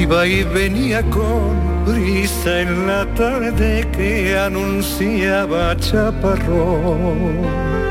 iba 0.00 0.24
y 0.24 0.44
venía 0.44 1.02
con 1.10 1.84
brisa 1.84 2.60
en 2.60 2.86
la 2.86 3.04
tarde 3.14 3.88
que 3.96 4.38
anunciaba 4.38 5.76
chaparrón. 5.78 7.85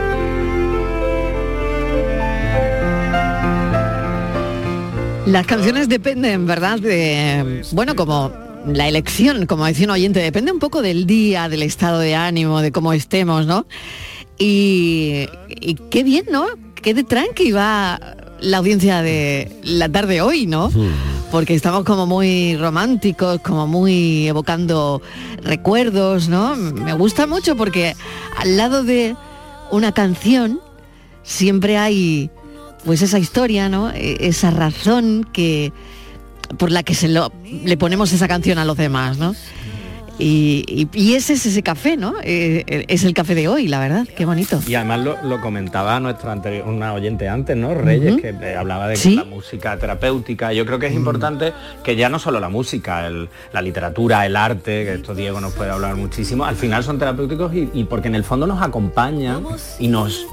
Las 5.26 5.48
canciones 5.48 5.90
dependen, 5.90 6.46
¿verdad? 6.46 6.80
De, 6.80 7.64
bueno, 7.72 7.96
como 7.96 8.32
la 8.68 8.88
elección, 8.88 9.46
como 9.46 9.66
decía 9.66 9.86
un 9.86 9.92
oyente, 9.92 10.20
depende 10.20 10.52
un 10.52 10.60
poco 10.60 10.82
del 10.82 11.06
día, 11.06 11.50
del 11.50 11.64
estado 11.64 12.00
de 12.00 12.16
ánimo, 12.16 12.62
de 12.62 12.72
cómo 12.72 12.94
estemos, 12.94 13.46
¿no? 13.46 13.66
Y, 14.38 15.28
qué 15.90 16.04
bien, 16.04 16.26
¿no? 16.32 16.46
Qué 16.76 16.94
de 16.94 17.04
tranqui 17.04 17.52
va 17.52 18.00
la 18.40 18.58
audiencia 18.58 19.02
de 19.02 19.52
la 19.64 19.90
tarde 19.90 20.22
hoy, 20.22 20.46
¿no? 20.46 20.70
Hmm. 20.70 20.92
Porque 21.32 21.56
estamos 21.56 21.84
como 21.86 22.06
muy 22.06 22.56
románticos, 22.58 23.40
como 23.42 23.66
muy 23.66 24.28
evocando 24.28 25.02
recuerdos, 25.42 26.30
¿no? 26.30 26.56
Me 26.56 26.94
gusta 26.94 27.26
mucho 27.26 27.56
porque 27.56 27.96
al 28.38 28.58
lado 28.58 28.84
de 28.84 29.16
una 29.72 29.92
canción 29.92 30.60
siempre 31.24 31.78
hay 31.78 32.30
pues 32.86 33.02
esa 33.02 33.20
historia, 33.20 33.68
¿no? 33.68 33.92
E, 33.92 34.28
esa 34.28 34.52
razón 34.52 35.28
que 35.32 35.74
por 36.58 36.72
la 36.72 36.84
que 36.84 36.94
se 36.94 37.08
le 37.08 37.78
ponemos 37.78 38.14
esa 38.14 38.28
canción 38.28 38.60
a 38.60 38.66
los 38.66 38.78
demás, 38.78 39.18
¿no? 39.18 39.36
Y, 40.18 41.14
ese 41.16 41.34
es 41.34 41.46
ese 41.46 41.62
café, 41.62 41.98
¿no? 41.98 42.16
Eh, 42.24 42.64
eh, 42.68 42.86
es 42.88 43.04
el 43.04 43.14
café 43.14 43.36
de 43.36 43.48
hoy, 43.48 43.68
la 43.68 43.80
verdad, 43.80 44.08
qué 44.16 44.26
bonito. 44.26 44.60
Y 44.68 44.76
además 44.76 45.02
lo, 45.24 45.42
comentaba 45.42 46.00
nuestra 46.00 46.32
anterior, 46.32 46.68
una 46.68 46.94
oyente 46.94 47.28
antes, 47.28 47.56
¿no? 47.58 47.74
Reyes, 47.74 48.22
que 48.22 48.30
eh, 48.30 48.56
hablaba 48.56 48.88
de 48.88 49.16
la 49.16 49.26
música 49.26 49.78
terapéutica. 49.78 50.54
Yo 50.54 50.66
creo 50.66 50.80
que 50.80 50.88
es 50.88 50.94
mm. 50.94 50.98
importante 50.98 51.54
que 51.84 51.96
ya 51.96 52.10
no 52.10 52.20
solo 52.20 52.40
la 52.40 52.50
música, 52.50 53.10
la 53.52 53.62
literatura, 53.62 54.26
el 54.26 54.36
arte, 54.36 54.86
que 54.86 54.94
esto 54.96 55.14
Diego 55.14 55.42
nos 55.42 55.54
puede 55.54 55.72
hablar 55.72 55.96
muchísimo, 55.96 56.46
al 56.46 56.56
final 56.56 56.84
son 56.84 56.98
terapéuticos 56.98 57.52
y, 57.54 57.84
porque 57.84 58.08
en 58.08 58.16
el 58.16 58.24
fondo 58.24 58.48
nos 58.48 58.62
acompañan 58.62 59.44
y 59.80 59.88
nos 59.88 60.26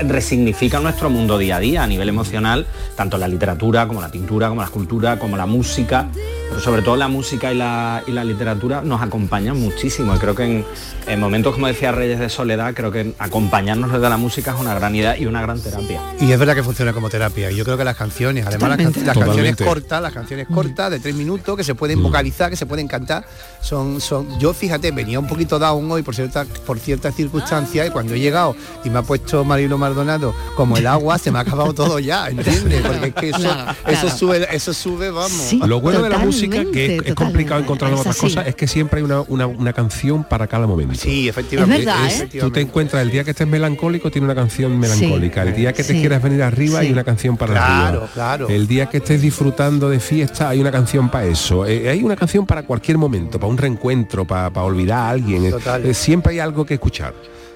resignifica 0.00 0.80
nuestro 0.80 1.08
mundo 1.08 1.38
día 1.38 1.56
a 1.56 1.60
día 1.60 1.82
a 1.82 1.86
nivel 1.86 2.08
emocional, 2.08 2.66
tanto 2.96 3.16
la 3.16 3.28
literatura 3.28 3.86
como 3.86 4.00
la 4.00 4.10
pintura, 4.10 4.48
como 4.48 4.60
la 4.60 4.66
escultura, 4.66 5.18
como 5.18 5.36
la 5.36 5.46
música, 5.46 6.08
pero 6.48 6.60
sobre 6.60 6.82
todo 6.82 6.96
la 6.96 7.08
música 7.08 7.52
y 7.52 7.56
la, 7.56 8.02
y 8.06 8.12
la 8.12 8.24
literatura 8.24 8.82
nos 8.82 9.00
acompañan 9.00 9.19
muchísimo. 9.54 10.14
Y 10.14 10.18
creo 10.18 10.34
que 10.34 10.64
en, 11.06 11.20
momentos, 11.20 11.54
como 11.54 11.66
decía 11.66 11.92
Reyes 11.92 12.18
de 12.18 12.28
Soledad, 12.28 12.74
creo 12.74 12.90
que 12.90 13.14
acompañarnos 13.18 13.92
desde 13.92 14.08
la 14.08 14.16
música 14.16 14.52
es 14.52 14.60
una 14.60 14.74
gran 14.74 14.94
idea 14.94 15.16
y 15.16 15.26
una 15.26 15.42
gran 15.42 15.60
terapia. 15.60 16.00
Y 16.20 16.30
es 16.32 16.38
verdad 16.38 16.54
que 16.54 16.62
funciona 16.62 16.92
como 16.92 17.08
terapia. 17.08 17.50
Yo 17.50 17.64
creo 17.64 17.76
que 17.76 17.84
las 17.84 17.96
canciones, 17.96 18.46
además 18.46 18.70
las, 18.70 19.16
canciones 19.18 19.56
cortas, 19.56 20.02
las 20.02 20.12
canciones 20.12 20.46
cortas 20.46 20.90
de 20.90 21.00
tres 21.00 21.14
minutos, 21.14 21.56
que 21.56 21.64
se 21.64 21.74
pueden 21.74 21.98
mm. 22.00 22.02
vocalizar, 22.02 22.50
que 22.50 22.56
se 22.56 22.66
pueden 22.66 22.88
cantar, 22.88 23.24
son, 23.62 24.00
son. 24.00 24.38
Yo 24.38 24.52
fíjate, 24.52 24.90
venía 24.90 25.18
un 25.18 25.26
poquito 25.26 25.58
down 25.58 25.90
hoy 25.90 26.02
por 26.02 26.14
ciertas 26.14 26.46
por 26.66 26.78
ciertas 26.78 27.14
circunstancias 27.14 27.88
y 27.88 27.90
cuando 27.90 28.14
he 28.14 28.20
llegado 28.20 28.56
y 28.84 28.90
me 28.90 28.98
ha 28.98 29.02
puesto 29.02 29.44
Marilo 29.44 29.78
Maldonado 29.78 30.34
como 30.56 30.76
el 30.76 30.86
agua, 30.86 31.18
se 31.18 31.30
me 31.30 31.38
ha 31.38 31.42
acabado 31.42 31.72
todo 31.72 31.98
ya, 31.98 32.28
¿entiendes? 32.30 32.82
Porque 32.82 33.08
es 33.08 33.14
que 33.14 33.28
eso, 33.28 34.10
sube, 34.10 34.46
eso 34.54 34.72
sube, 34.72 35.10
vamos. 35.10 35.52
Lo 35.66 35.80
bueno 35.80 36.02
de 36.02 36.10
la 36.10 36.18
música, 36.18 36.64
que 36.72 37.00
es, 37.04 37.14
complicado 37.14 37.60
encontrar 37.60 37.92
otras 37.92 38.16
cosas, 38.16 38.46
es 38.46 38.54
que 38.54 38.66
siempre 38.66 39.00
hay 39.00 39.24
una, 39.28 39.72
canción 39.72 40.24
para 40.24 40.46
cada 40.48 40.66
momento. 40.66 40.96
Sí, 40.96 41.28
efectivamente. 41.28 41.88
¿eh? 41.88 42.40
Tú 42.40 42.50
te 42.50 42.60
encuentras 42.60 43.02
el 43.02 43.10
día 43.10 43.24
que 43.24 43.30
estés 43.30 43.46
melancólico 43.46 44.10
tiene 44.10 44.24
una 44.24 44.34
canción 44.34 44.78
melancólica. 44.78 45.42
El 45.42 45.54
día 45.54 45.72
que 45.72 45.84
te 45.84 45.92
quieras 45.92 46.22
venir 46.22 46.42
arriba 46.42 46.80
hay 46.80 46.90
una 46.90 47.04
canción 47.04 47.36
para 47.36 47.52
claro, 47.52 48.08
Claro, 48.12 48.48
El 48.48 48.66
día 48.66 48.86
que 48.86 48.98
estés 48.98 49.22
disfrutando 49.22 49.88
de 49.88 50.00
fiesta 50.00 50.48
hay 50.48 50.60
una 50.60 50.72
canción 50.72 51.08
para 51.10 51.26
eso. 51.26 51.66
Eh, 51.66 51.88
hay 51.88 52.02
una 52.02 52.16
canción 52.16 52.46
para 52.46 52.62
cualquier 52.62 52.98
momento, 52.98 53.38
para 53.38 53.49
un 53.50 53.58
reencuentro, 53.58 54.24
para, 54.24 54.48
olvidar 54.62 54.98
a 54.98 55.10
alguien. 55.10 55.52
Eh, 55.84 55.94
siempre 55.94 56.32
hay 56.32 56.38
algo 56.38 56.64
que 56.64 56.74
escuchar. 56.74 57.14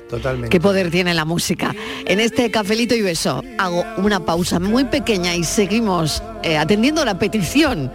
Totalmente. 0.09 0.51
Qué 0.51 0.61
poder 0.61 0.91
tiene 0.91 1.15
la 1.15 1.25
música. 1.25 1.75
En 2.05 2.21
este 2.21 2.51
cafelito 2.51 2.95
y 2.95 3.01
beso 3.01 3.43
hago 3.59 3.85
una 3.97 4.21
pausa 4.21 4.61
muy 4.61 4.85
pequeña 4.85 5.35
y 5.35 5.45
seguimos 5.45 6.23
atendiendo 6.59 7.05
la 7.05 7.19
petición 7.19 7.91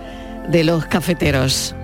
de 0.49 0.63
los 0.63 0.85
cafeteros. 0.85 1.75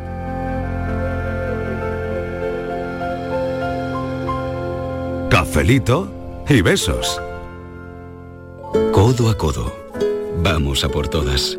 Cafelito 5.30 6.44
y 6.48 6.62
besos. 6.62 7.22
Codo 8.92 9.30
a 9.30 9.38
codo. 9.38 9.76
Vamos 10.42 10.84
a 10.84 10.90
por 10.90 11.08
todas. 11.08 11.58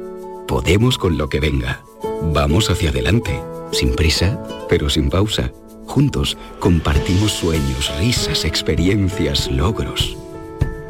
Podemos 0.48 0.96
con 0.96 1.18
lo 1.18 1.28
que 1.28 1.40
venga. 1.40 1.82
Vamos 2.22 2.70
hacia 2.70 2.90
adelante. 2.90 3.40
Sin 3.72 3.94
prisa, 3.94 4.40
pero 4.68 4.88
sin 4.88 5.10
pausa. 5.10 5.52
Juntos 5.86 6.36
compartimos 6.58 7.32
sueños, 7.32 7.92
risas, 7.98 8.44
experiencias, 8.44 9.50
logros. 9.50 10.16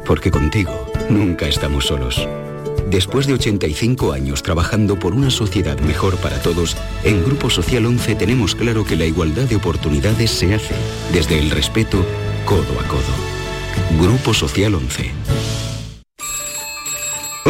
Porque 0.05 0.31
contigo 0.31 0.71
nunca 1.09 1.47
estamos 1.47 1.85
solos. 1.85 2.27
Después 2.89 3.27
de 3.27 3.33
85 3.33 4.13
años 4.13 4.43
trabajando 4.43 4.97
por 4.97 5.13
una 5.13 5.29
sociedad 5.29 5.77
mejor 5.79 6.15
para 6.17 6.41
todos, 6.41 6.77
en 7.03 7.23
Grupo 7.25 7.49
Social 7.49 7.85
11 7.85 8.15
tenemos 8.15 8.55
claro 8.55 8.85
que 8.85 8.95
la 8.95 9.05
igualdad 9.05 9.43
de 9.43 9.57
oportunidades 9.57 10.31
se 10.31 10.53
hace 10.53 10.75
desde 11.11 11.37
el 11.37 11.51
respeto 11.51 11.97
codo 12.45 12.79
a 12.79 12.87
codo. 12.87 14.01
Grupo 14.01 14.33
Social 14.33 14.75
11. 14.75 15.56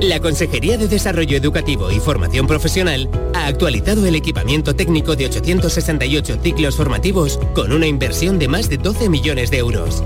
La 0.00 0.18
Consejería 0.18 0.78
de 0.78 0.88
Desarrollo 0.88 1.36
Educativo 1.36 1.90
y 1.90 2.00
Formación 2.00 2.46
Profesional 2.46 3.10
ha 3.34 3.46
actualizado 3.46 4.06
el 4.06 4.14
equipamiento 4.14 4.74
técnico 4.74 5.14
de 5.14 5.26
868 5.26 6.38
ciclos 6.42 6.76
formativos 6.76 7.38
con 7.54 7.70
una 7.70 7.86
inversión 7.86 8.38
de 8.38 8.48
más 8.48 8.70
de 8.70 8.78
12 8.78 9.10
millones 9.10 9.50
de 9.50 9.58
euros. 9.58 10.02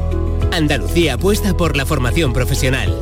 Andalucía 0.50 1.14
apuesta 1.14 1.56
por 1.56 1.76
la 1.76 1.86
formación 1.86 2.32
profesional. 2.32 2.92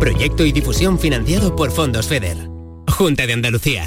Proyecto 0.00 0.46
y 0.46 0.52
difusión 0.52 0.98
financiado 0.98 1.54
por 1.54 1.70
Fondos 1.70 2.06
FEDER. 2.06 2.48
Junta 2.88 3.26
de 3.26 3.34
Andalucía. 3.34 3.84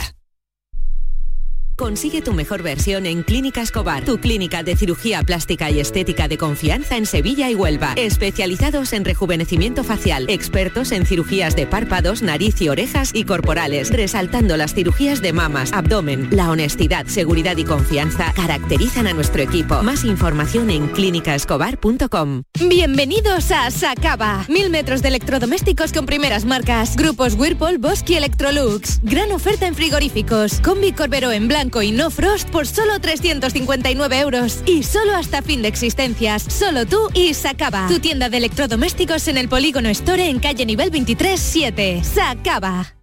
Consigue 1.76 2.22
tu 2.22 2.34
mejor 2.34 2.62
versión 2.62 3.08
en 3.08 3.24
Clínica 3.24 3.62
Escobar, 3.62 4.06
tu 4.06 4.20
clínica 4.20 4.62
de 4.62 4.76
cirugía 4.76 5.24
plástica 5.24 5.72
y 5.72 5.80
estética 5.80 6.28
de 6.28 6.38
confianza 6.38 6.98
en 6.98 7.08
Sevilla 7.08 7.50
y 7.50 7.56
Huelva. 7.56 7.94
Especializados 7.96 8.94
en 8.94 9.04
rejuvenecimiento 9.04 9.84
facial, 9.84 10.28
expertos 10.30 10.92
en 10.92 11.08
cirugías 11.08 11.56
de 11.56 11.66
párpados, 11.66 12.22
nariz 12.22 12.62
y 12.62 12.70
orejas 12.70 13.10
y 13.16 13.24
corporales, 13.24 13.90
resaltando 13.90 14.56
las 14.56 14.76
cirugías 14.76 15.24
de 15.24 15.34
mamas, 15.34 15.74
abdomen. 15.74 16.30
La 16.32 16.52
honestidad, 16.52 17.08
seguridad 17.08 17.58
y 17.58 17.64
confianza 17.64 18.34
caracterizan 18.36 19.08
a 19.08 19.14
nuestro 19.14 19.42
equipo. 19.42 19.82
Más 19.82 20.04
información 20.04 20.70
en 20.70 20.90
clínicaescobar.com. 20.90 22.44
Bienvenidos 22.70 23.50
a 23.50 23.72
Sacaba. 23.72 24.46
Mil 24.48 24.70
metros 24.70 25.02
de 25.02 25.08
electrodomésticos 25.08 25.92
con 25.92 26.06
primeras 26.06 26.46
marcas. 26.46 26.96
Grupos 26.96 27.34
Whirlpool, 27.34 27.80
Bosque 27.80 28.14
y 28.14 28.18
Electrolux. 28.18 29.00
Gran 29.02 29.32
oferta 29.32 29.66
en 29.66 29.74
frigoríficos. 29.74 30.60
Combi 30.60 30.92
Corbero 30.92 31.32
en 31.32 31.48
blanco 31.48 31.64
y 31.82 31.92
no 31.92 32.10
frost 32.12 32.50
por 32.50 32.68
solo 32.68 33.00
359 33.00 34.20
euros. 34.20 34.64
Y 34.66 34.84
solo 34.84 35.16
hasta 35.16 35.42
fin 35.42 35.62
de 35.62 35.68
existencias. 35.68 36.44
Solo 36.44 36.86
tú 36.86 37.10
y 37.14 37.34
Sacaba. 37.34 37.88
Tu 37.88 38.00
tienda 38.00 38.30
de 38.30 38.38
electrodomésticos 38.38 39.28
en 39.28 39.38
el 39.38 39.50
Polígono 39.50 39.90
Store 39.90 40.28
en 40.30 40.40
calle 40.40 40.66
nivel 40.66 40.92
23 40.92 41.40
7. 41.40 42.02
Sacaba. 42.04 43.03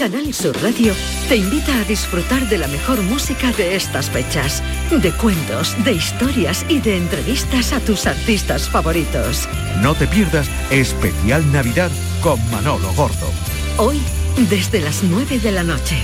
Canal 0.00 0.32
Sur 0.32 0.56
Radio 0.62 0.94
te 1.28 1.36
invita 1.36 1.78
a 1.78 1.84
disfrutar 1.84 2.48
de 2.48 2.56
la 2.56 2.68
mejor 2.68 3.02
música 3.02 3.52
de 3.52 3.76
estas 3.76 4.08
fechas, 4.08 4.62
de 4.90 5.12
cuentos, 5.12 5.76
de 5.84 5.92
historias 5.92 6.64
y 6.70 6.80
de 6.80 6.96
entrevistas 6.96 7.74
a 7.74 7.80
tus 7.80 8.06
artistas 8.06 8.66
favoritos. 8.66 9.46
No 9.82 9.94
te 9.94 10.06
pierdas 10.06 10.48
Especial 10.70 11.52
Navidad 11.52 11.90
con 12.22 12.40
Manolo 12.50 12.90
Gordo. 12.94 13.30
Hoy, 13.76 14.00
desde 14.48 14.80
las 14.80 15.02
9 15.02 15.38
de 15.38 15.52
la 15.52 15.64
noche. 15.64 15.98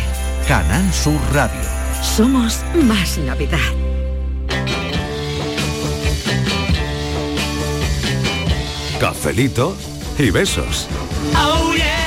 Canal 0.46 0.92
Sur 0.92 1.18
Radio. 1.32 1.58
Somos 2.02 2.60
más 2.74 3.16
Navidad. 3.16 3.58
Cafelito 9.00 9.74
y 10.18 10.28
besos. 10.28 10.86
Oh 11.34 11.72
yeah, 11.74 12.05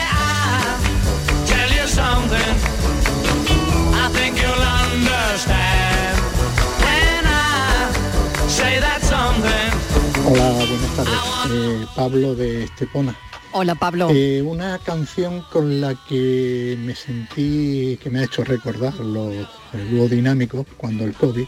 Hola, 10.31 10.51
buenas 10.51 10.95
tardes. 10.95 11.19
Eh, 11.49 11.85
Pablo 11.95 12.35
de 12.35 12.65
Estepona. 12.65 13.17
Hola 13.51 13.73
Pablo. 13.73 14.11
Eh, 14.13 14.43
una 14.43 14.77
canción 14.77 15.41
con 15.51 15.81
la 15.81 15.95
que 16.07 16.77
me 16.79 16.93
sentí, 16.93 17.97
que 17.97 18.11
me 18.11 18.19
ha 18.19 18.25
hecho 18.25 18.43
recordar 18.43 18.93
lo, 18.99 19.31
el 19.31 19.89
dúo 19.89 20.07
dinámico 20.07 20.67
cuando 20.77 21.03
el 21.03 21.13
COVID 21.13 21.47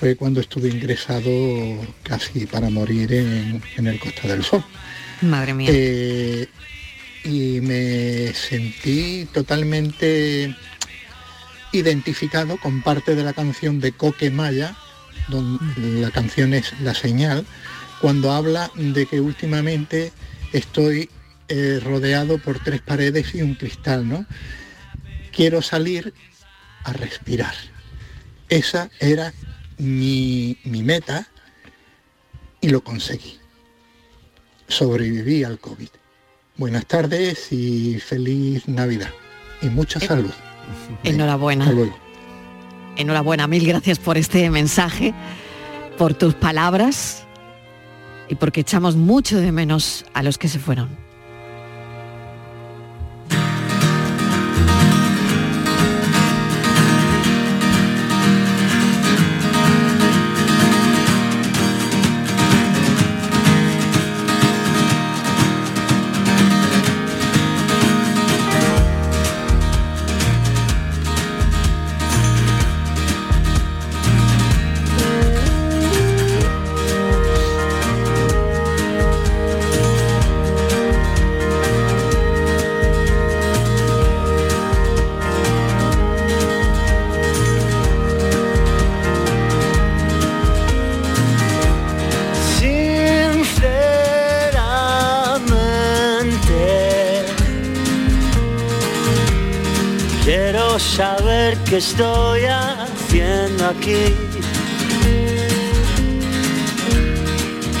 fue 0.00 0.16
cuando 0.16 0.40
estuve 0.40 0.70
ingresado 0.70 1.30
casi 2.02 2.44
para 2.46 2.70
morir 2.70 3.12
en, 3.12 3.62
en 3.76 3.86
el 3.86 4.00
Costa 4.00 4.26
del 4.26 4.42
Sol. 4.42 4.64
Madre 5.20 5.54
mía. 5.54 5.70
Eh, 5.72 6.48
y 7.22 7.60
me 7.60 8.34
sentí 8.34 9.28
totalmente 9.32 10.52
identificado 11.70 12.56
con 12.56 12.82
parte 12.82 13.14
de 13.14 13.22
la 13.22 13.32
canción 13.32 13.78
de 13.78 13.92
Coque 13.92 14.32
Maya, 14.32 14.74
donde 15.28 16.00
la 16.00 16.10
canción 16.10 16.52
es 16.52 16.72
La 16.80 16.94
Señal, 16.94 17.46
cuando 18.02 18.32
habla 18.32 18.68
de 18.74 19.06
que 19.06 19.20
últimamente 19.20 20.12
estoy 20.52 21.08
eh, 21.46 21.80
rodeado 21.80 22.38
por 22.38 22.58
tres 22.58 22.82
paredes 22.82 23.32
y 23.36 23.42
un 23.42 23.54
cristal, 23.54 24.08
¿no? 24.08 24.26
Quiero 25.30 25.62
salir 25.62 26.12
a 26.82 26.92
respirar. 26.92 27.54
Esa 28.48 28.90
era 28.98 29.32
mi, 29.78 30.58
mi 30.64 30.82
meta 30.82 31.28
y 32.60 32.70
lo 32.70 32.82
conseguí. 32.82 33.38
Sobreviví 34.66 35.44
al 35.44 35.60
COVID. 35.60 35.88
Buenas 36.56 36.86
tardes 36.86 37.52
y 37.52 38.00
feliz 38.00 38.66
Navidad. 38.66 39.10
Y 39.62 39.66
mucha 39.66 40.00
salud. 40.00 40.32
Enhorabuena. 41.04 41.66
Hasta 41.66 41.76
luego. 41.76 41.96
Enhorabuena, 42.96 43.46
mil 43.46 43.64
gracias 43.64 44.00
por 44.00 44.18
este 44.18 44.50
mensaje, 44.50 45.14
por 45.96 46.14
tus 46.14 46.34
palabras 46.34 47.26
y 48.28 48.34
porque 48.34 48.60
echamos 48.60 48.96
mucho 48.96 49.38
de 49.38 49.52
menos 49.52 50.04
a 50.14 50.22
los 50.22 50.38
que 50.38 50.48
se 50.48 50.58
fueron. 50.58 50.88
Qué 101.72 101.78
estoy 101.78 102.42
haciendo 102.44 103.64
aquí. 103.64 103.96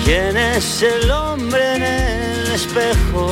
¿Quién 0.02 0.34
es 0.34 0.82
el 0.82 1.10
hombre 1.10 1.76
en 1.76 1.82
el 1.82 2.52
espejo? 2.52 3.28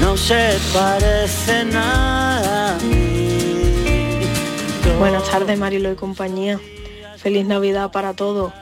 No 0.00 0.16
se 0.16 0.56
parece 0.72 1.64
nada 1.64 2.76
a 2.76 2.78
mí. 2.78 4.20
Buenas 5.00 5.28
tardes, 5.28 5.58
Marilo 5.58 5.90
y 5.90 5.96
compañía. 5.96 6.60
Feliz 7.16 7.44
Navidad 7.44 7.90
para 7.90 8.14
todos. 8.14 8.52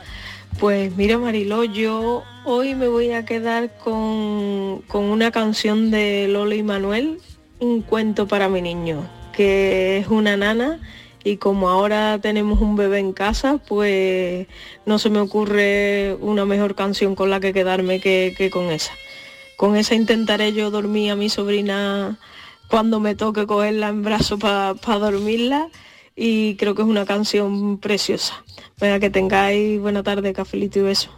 Pues 0.58 0.96
mira 0.96 1.18
Marilo, 1.18 1.64
yo 1.64 2.22
hoy 2.46 2.74
me 2.74 2.88
voy 2.88 3.12
a 3.12 3.26
quedar 3.26 3.76
con, 3.76 4.80
con 4.88 5.04
una 5.04 5.30
canción 5.30 5.90
de 5.90 6.28
Lolo 6.28 6.54
y 6.54 6.62
Manuel, 6.62 7.20
un 7.60 7.82
cuento 7.82 8.26
para 8.28 8.48
mi 8.48 8.62
niño, 8.62 9.08
que 9.32 9.98
es 9.98 10.08
una 10.08 10.36
nana 10.36 10.80
y 11.24 11.36
como 11.36 11.68
ahora 11.68 12.18
tenemos 12.20 12.60
un 12.60 12.76
bebé 12.76 13.00
en 13.00 13.12
casa, 13.12 13.58
pues 13.58 14.46
no 14.86 14.98
se 14.98 15.10
me 15.10 15.20
ocurre 15.20 16.16
una 16.20 16.44
mejor 16.44 16.74
canción 16.74 17.14
con 17.14 17.30
la 17.30 17.40
que 17.40 17.52
quedarme 17.52 18.00
que, 18.00 18.50
con 18.52 18.70
esa. 18.70 18.92
Con 19.56 19.76
esa 19.76 19.94
intentaré 19.94 20.52
yo 20.52 20.70
dormir 20.70 21.10
a 21.10 21.16
mi 21.16 21.28
sobrina 21.28 22.18
cuando 22.68 23.00
me 23.00 23.14
toque 23.14 23.46
cogerla 23.46 23.88
en 23.88 24.02
brazos 24.02 24.38
para 24.38 24.98
dormirla 24.98 25.68
y 26.14 26.54
creo 26.56 26.74
que 26.74 26.82
es 26.82 26.88
una 26.88 27.06
canción 27.06 27.78
preciosa. 27.78 28.44
Venga, 28.80 29.00
que 29.00 29.10
tengáis 29.10 29.80
buena 29.80 30.02
tarde, 30.02 30.32
cafelito 30.32 30.78
y 30.78 30.82
beso. 30.82 31.17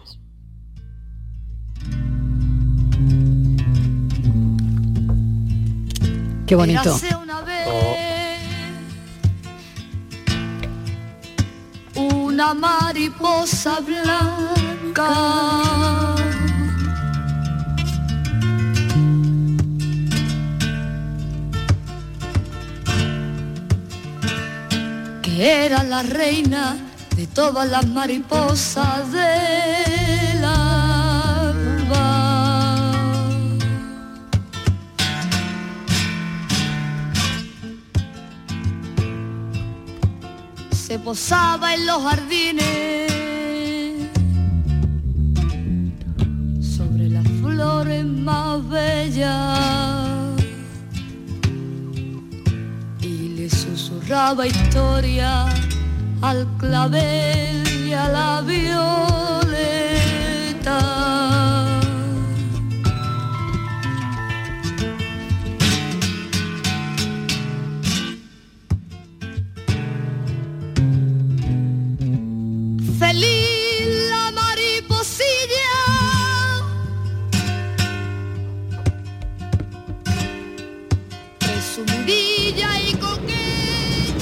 Qué 6.50 6.56
bonito. 6.56 6.98
Una 11.94 12.54
mariposa 12.54 13.78
blanca. 13.78 15.10
que 25.22 25.66
era 25.66 25.84
la 25.84 26.02
reina 26.02 26.76
de 27.14 27.28
todas 27.28 27.68
las 27.70 27.86
mariposas 27.86 29.12
del 29.12 30.44
alba. 30.44 30.59
Se 40.90 40.98
posaba 40.98 41.72
en 41.72 41.86
los 41.86 42.02
jardines 42.02 43.12
sobre 46.60 47.08
las 47.08 47.24
flores 47.40 48.04
más 48.04 48.68
bellas 48.68 50.30
y 53.02 53.28
le 53.36 53.48
susurraba 53.48 54.48
historia 54.48 55.46
al 56.22 56.44
clavel 56.58 57.86
y 57.86 57.92
a 57.92 58.08
la 58.08 58.40
violeta. 58.40 59.20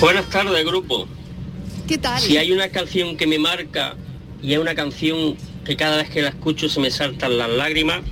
Buenas 0.00 0.30
tardes, 0.30 0.64
grupo. 0.64 1.08
¿Qué 1.88 1.98
tal? 1.98 2.20
Si 2.20 2.36
hay 2.36 2.52
una 2.52 2.68
canción 2.68 3.16
que 3.16 3.26
me 3.26 3.40
marca 3.40 3.96
y 4.40 4.52
es 4.52 4.60
una 4.60 4.76
canción 4.76 5.34
que 5.64 5.74
cada 5.74 5.96
vez 5.96 6.08
que 6.08 6.22
la 6.22 6.28
escucho 6.28 6.68
se 6.68 6.78
me 6.78 6.88
saltan 6.92 7.36
las 7.36 7.50
lágrimas, 7.50 8.02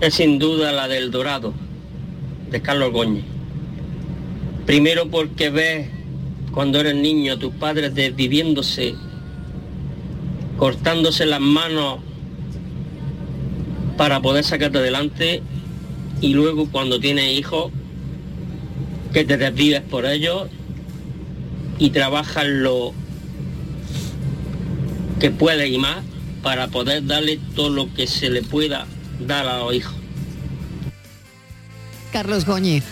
es 0.00 0.14
sin 0.14 0.38
duda 0.38 0.70
la 0.70 0.86
del 0.86 1.10
Dorado, 1.10 1.54
de 2.52 2.62
Carlos 2.62 2.92
Goñi. 2.92 3.24
Primero 4.64 5.08
porque 5.08 5.50
ves 5.50 5.88
cuando 6.52 6.78
eres 6.78 6.94
niño 6.94 7.32
a 7.32 7.38
tus 7.40 7.52
padres 7.54 7.92
desviviéndose, 7.92 8.94
cortándose 10.56 11.26
las 11.26 11.40
manos 11.40 11.98
para 13.96 14.22
poder 14.22 14.44
sacarte 14.44 14.78
adelante 14.78 15.42
y 16.20 16.32
luego 16.32 16.68
cuando 16.70 17.00
tienes 17.00 17.36
hijos 17.36 17.72
que 19.12 19.24
te 19.24 19.36
desvives 19.36 19.82
por 19.82 20.06
ellos 20.06 20.48
y 21.78 21.90
trabajas 21.90 22.46
lo 22.46 22.92
que 25.20 25.30
puedes 25.30 25.70
y 25.70 25.78
más 25.78 25.98
para 26.42 26.68
poder 26.68 27.06
darle 27.06 27.38
todo 27.54 27.70
lo 27.70 27.92
que 27.94 28.06
se 28.06 28.30
le 28.30 28.42
pueda 28.42 28.86
dar 29.20 29.46
a 29.46 29.58
los 29.58 29.74
hijos. 29.74 29.94
Carlos 32.12 32.44
Goñi. 32.44 32.82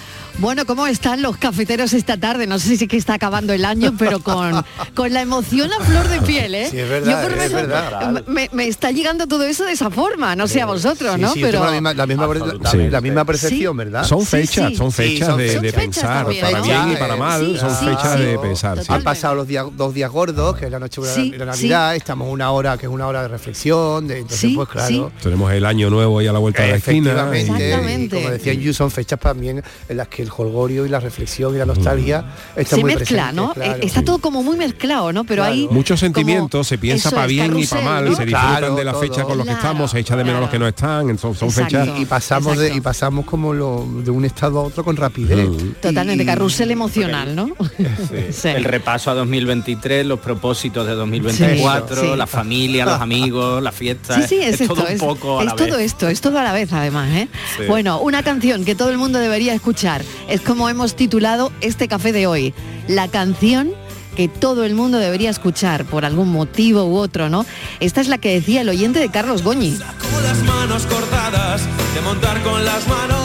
Bueno, 0.40 0.64
¿cómo 0.64 0.86
están 0.86 1.20
los 1.20 1.36
cafeteros 1.36 1.92
esta 1.92 2.16
tarde? 2.16 2.46
No 2.46 2.58
sé 2.58 2.74
si 2.78 2.84
es 2.84 2.90
que 2.90 2.96
está 2.96 3.12
acabando 3.14 3.52
el 3.52 3.62
año, 3.66 3.94
pero 3.98 4.20
con, 4.20 4.64
con 4.94 5.12
la 5.12 5.20
emoción 5.20 5.70
a 5.70 5.84
flor 5.84 6.08
de 6.08 6.20
piel, 6.22 6.54
¿eh? 6.54 6.68
Sí, 6.70 6.78
es 6.78 6.88
verdad, 6.88 7.10
Yo 7.22 7.28
por 7.28 7.38
es 7.38 7.52
verdad. 7.52 8.24
Me, 8.26 8.48
me 8.52 8.66
está 8.66 8.90
llegando 8.90 9.26
todo 9.26 9.44
eso 9.44 9.64
de 9.66 9.72
esa 9.72 9.90
forma, 9.90 10.34
no 10.36 10.48
sé 10.48 10.62
a 10.62 10.66
vosotros, 10.66 11.18
¿no? 11.18 11.34
Sí, 11.34 11.40
pero 11.42 11.62
la 11.62 11.70
misma, 11.72 11.92
la 11.92 12.06
misma, 12.06 12.26
perce- 12.26 12.90
la 12.90 13.00
misma 13.02 13.24
percepción, 13.26 13.76
¿verdad? 13.76 14.04
Son 14.04 14.24
fechas, 14.24 14.74
son 14.76 14.90
Sí, 14.90 15.02
fechas 15.02 15.28
son 15.28 15.38
de, 15.38 15.48
fechas. 15.60 15.72
pensar, 15.74 16.24
también, 16.24 16.40
para 16.46 16.58
¿no? 16.58 16.64
bien 16.64 16.92
y 16.92 16.96
para 16.96 17.16
mal, 17.16 17.58
son 17.58 17.70
sí, 17.76 17.84
fechas 17.84 18.16
sí. 18.16 18.22
de 18.22 18.38
pensar. 18.38 18.78
sí. 18.82 18.86
Han 18.88 19.02
pasado 19.02 19.34
los 19.34 19.46
días, 19.46 19.66
dos 19.76 19.92
días 19.92 20.10
gordos, 20.10 20.56
que 20.56 20.64
es 20.64 20.70
la 20.70 20.78
noche 20.78 21.02
de 21.02 21.06
la- 21.06 21.14
Sí, 21.14 21.30
de 21.32 21.38
la 21.38 21.44
Navidad, 21.46 21.96
estamos 21.96 22.28
una 22.32 22.50
hora 22.50 22.78
que 22.78 22.86
es 22.86 22.92
una 22.92 23.06
hora 23.06 23.20
de 23.22 23.28
reflexión, 23.28 24.08
de, 24.08 24.16
entonces 24.20 24.40
Sí, 24.40 24.54
pues 24.56 24.70
claro. 24.70 25.12
Tenemos 25.22 25.52
el 25.52 25.66
año 25.66 25.90
nuevo 25.90 26.18
ahí 26.18 26.26
a 26.28 26.32
la 26.32 26.38
vuelta 26.38 26.62
de 26.62 26.70
la 26.70 26.76
esquina. 26.76 27.10
Efectivamente, 27.10 27.52
y 27.60 27.64
Exactamente. 27.66 28.16
como 28.16 28.30
decía 28.30 28.54
Yu, 28.54 28.72
son 28.72 28.90
fechas 28.90 29.20
también 29.20 29.62
en 29.88 29.96
las 29.98 30.08
que 30.08 30.29
el 30.38 30.46
holgorio 30.46 30.86
y 30.86 30.88
la 30.88 31.00
reflexión 31.00 31.54
y 31.54 31.58
la 31.58 31.66
nostalgia 31.66 32.24
están 32.56 32.78
se 32.78 32.84
muy 32.84 32.94
mezcla, 32.94 33.32
¿no? 33.32 33.52
claro. 33.52 33.74
Eh, 33.74 33.80
Está 33.82 34.02
todo 34.02 34.18
como 34.18 34.42
muy 34.42 34.56
mezclado, 34.56 35.12
¿no? 35.12 35.24
Pero 35.24 35.44
hay 35.44 35.68
Muchos 35.70 36.00
sentimientos, 36.00 36.66
se 36.66 36.78
piensa 36.78 37.10
para 37.10 37.24
es, 37.24 37.28
bien 37.28 37.58
y 37.58 37.66
para 37.66 37.82
mal, 37.84 38.04
¿no? 38.04 38.16
se 38.16 38.24
disfrutan 38.26 38.56
Claro, 38.58 38.74
de 38.76 38.84
la 38.84 38.92
todo. 38.92 39.00
fecha 39.02 39.22
con 39.24 39.36
los 39.38 39.46
que 39.46 39.52
estamos, 39.52 39.90
se 39.90 39.98
echa 39.98 40.16
de 40.16 40.24
menos 40.24 40.38
a 40.38 40.40
los 40.42 40.50
que 40.50 40.58
no 40.58 40.66
están, 40.68 41.18
son, 41.18 41.34
son 41.34 41.50
fechas. 41.50 41.88
y 41.98 42.04
pasamos 42.06 42.56
de, 42.56 42.74
y 42.74 42.80
pasamos 42.80 43.24
como 43.24 43.52
lo, 43.52 43.86
de 44.04 44.10
un 44.10 44.24
estado 44.24 44.60
a 44.60 44.62
otro 44.62 44.84
con 44.84 44.96
rapidez. 44.96 45.48
Totalmente, 45.80 46.22
Y- 46.22 46.26
carrusel 46.26 46.70
emocional, 46.70 47.34
¿no? 47.36 47.50
Sí. 48.32 48.48
El 48.48 48.64
repaso 48.64 49.10
a 49.10 49.14
2023, 49.14 50.06
los 50.06 50.18
propósitos 50.20 50.86
de 50.86 50.94
2024, 50.94 51.96
Sí, 51.96 52.02
sí. 52.10 52.16
la 52.16 52.26
familia, 52.26 52.84
los 52.84 53.00
amigos, 53.00 53.62
la 53.62 53.72
fiesta. 53.72 54.16
Sí, 54.22 54.28
sí, 54.28 54.40
es, 54.40 54.58
todo 54.68 54.86
esto, 54.86 54.86
un 54.86 54.92
es, 54.92 55.00
poco 55.00 55.40
a 55.40 55.44
la 55.44 55.50
es 55.50 55.56
todo 55.56 55.78
esto, 55.78 56.08
es 56.08 56.20
todo 56.20 56.38
a 56.38 56.42
la 56.42 56.52
vez 56.52 56.72
además, 56.72 57.08
¿eh? 57.12 57.28
Sí. 57.58 57.64
Bueno, 57.66 58.00
una 58.00 58.22
canción 58.22 58.64
que 58.64 58.74
todo 58.74 58.90
el 58.90 58.98
mundo 58.98 59.18
debería 59.18 59.54
escuchar. 59.54 60.02
Es 60.28 60.40
como 60.40 60.68
hemos 60.68 60.94
titulado 60.96 61.52
este 61.60 61.88
café 61.88 62.12
de 62.12 62.26
hoy. 62.26 62.54
La 62.88 63.08
canción 63.08 63.72
que 64.16 64.28
todo 64.28 64.64
el 64.64 64.74
mundo 64.74 64.98
debería 64.98 65.30
escuchar 65.30 65.84
por 65.84 66.04
algún 66.04 66.30
motivo 66.30 66.84
u 66.84 66.96
otro, 66.96 67.28
¿no? 67.28 67.46
Esta 67.80 68.00
es 68.00 68.08
la 68.08 68.18
que 68.18 68.34
decía 68.34 68.60
el 68.62 68.68
oyente 68.68 68.98
de 68.98 69.08
Carlos 69.08 69.42
Goñi. 69.42 69.78
Las 70.22 70.38
manos 70.44 70.86
cortadas, 70.86 71.62
de 71.94 72.00
montar 72.02 72.42
con 72.42 72.64
las 72.64 72.86
manos 72.86 73.20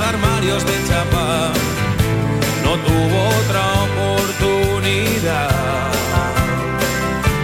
armarios 0.00 0.64
de 0.64 0.72
chapa. 0.88 1.52
No 2.62 2.76
tuvo 2.78 3.28
otra 3.40 3.62
oportunidad, 3.84 5.50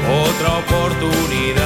otra 0.09 0.59
oportunidad. 0.59 1.62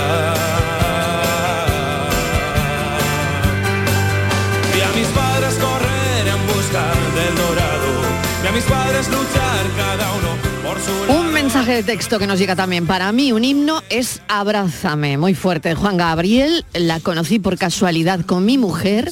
Mensaje 11.66 11.82
de 11.82 11.94
texto 11.94 12.18
que 12.20 12.28
nos 12.28 12.38
llega 12.38 12.54
también. 12.54 12.86
Para 12.86 13.10
mí 13.10 13.32
un 13.32 13.44
himno 13.44 13.82
es 13.88 14.20
Abrázame, 14.28 15.18
muy 15.18 15.34
fuerte. 15.34 15.74
Juan 15.74 15.96
Gabriel, 15.96 16.64
la 16.74 17.00
conocí 17.00 17.40
por 17.40 17.58
casualidad 17.58 18.20
con 18.24 18.44
mi 18.44 18.56
mujer. 18.56 19.10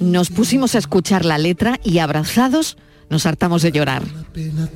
Nos 0.00 0.30
pusimos 0.30 0.74
a 0.74 0.78
escuchar 0.78 1.26
la 1.26 1.36
letra 1.36 1.78
y 1.84 1.98
abrazados 1.98 2.78
nos 3.10 3.26
hartamos 3.26 3.60
de 3.60 3.72
llorar. 3.72 4.02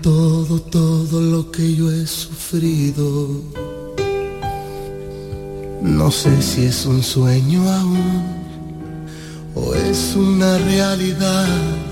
todo, 0.03 0.61
todo 0.61 1.23
lo 1.23 1.51
que 1.51 1.75
yo 1.75 1.91
he 1.91 2.07
sufrido. 2.07 3.43
No 5.81 6.11
sé 6.11 6.43
si 6.43 6.67
es 6.67 6.85
un 6.85 7.03
sueño 7.03 7.73
aún 7.73 8.23
o 9.55 9.75
es 9.75 10.15
una 10.15 10.59
realidad. 10.59 11.92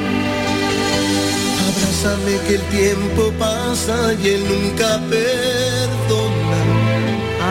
Abrázame 1.81 2.37
que 2.47 2.55
el 2.55 2.61
tiempo 2.69 3.31
pasa 3.39 4.13
y 4.13 4.27
él 4.27 4.43
nunca 4.47 4.99
perdona. 5.09 5.70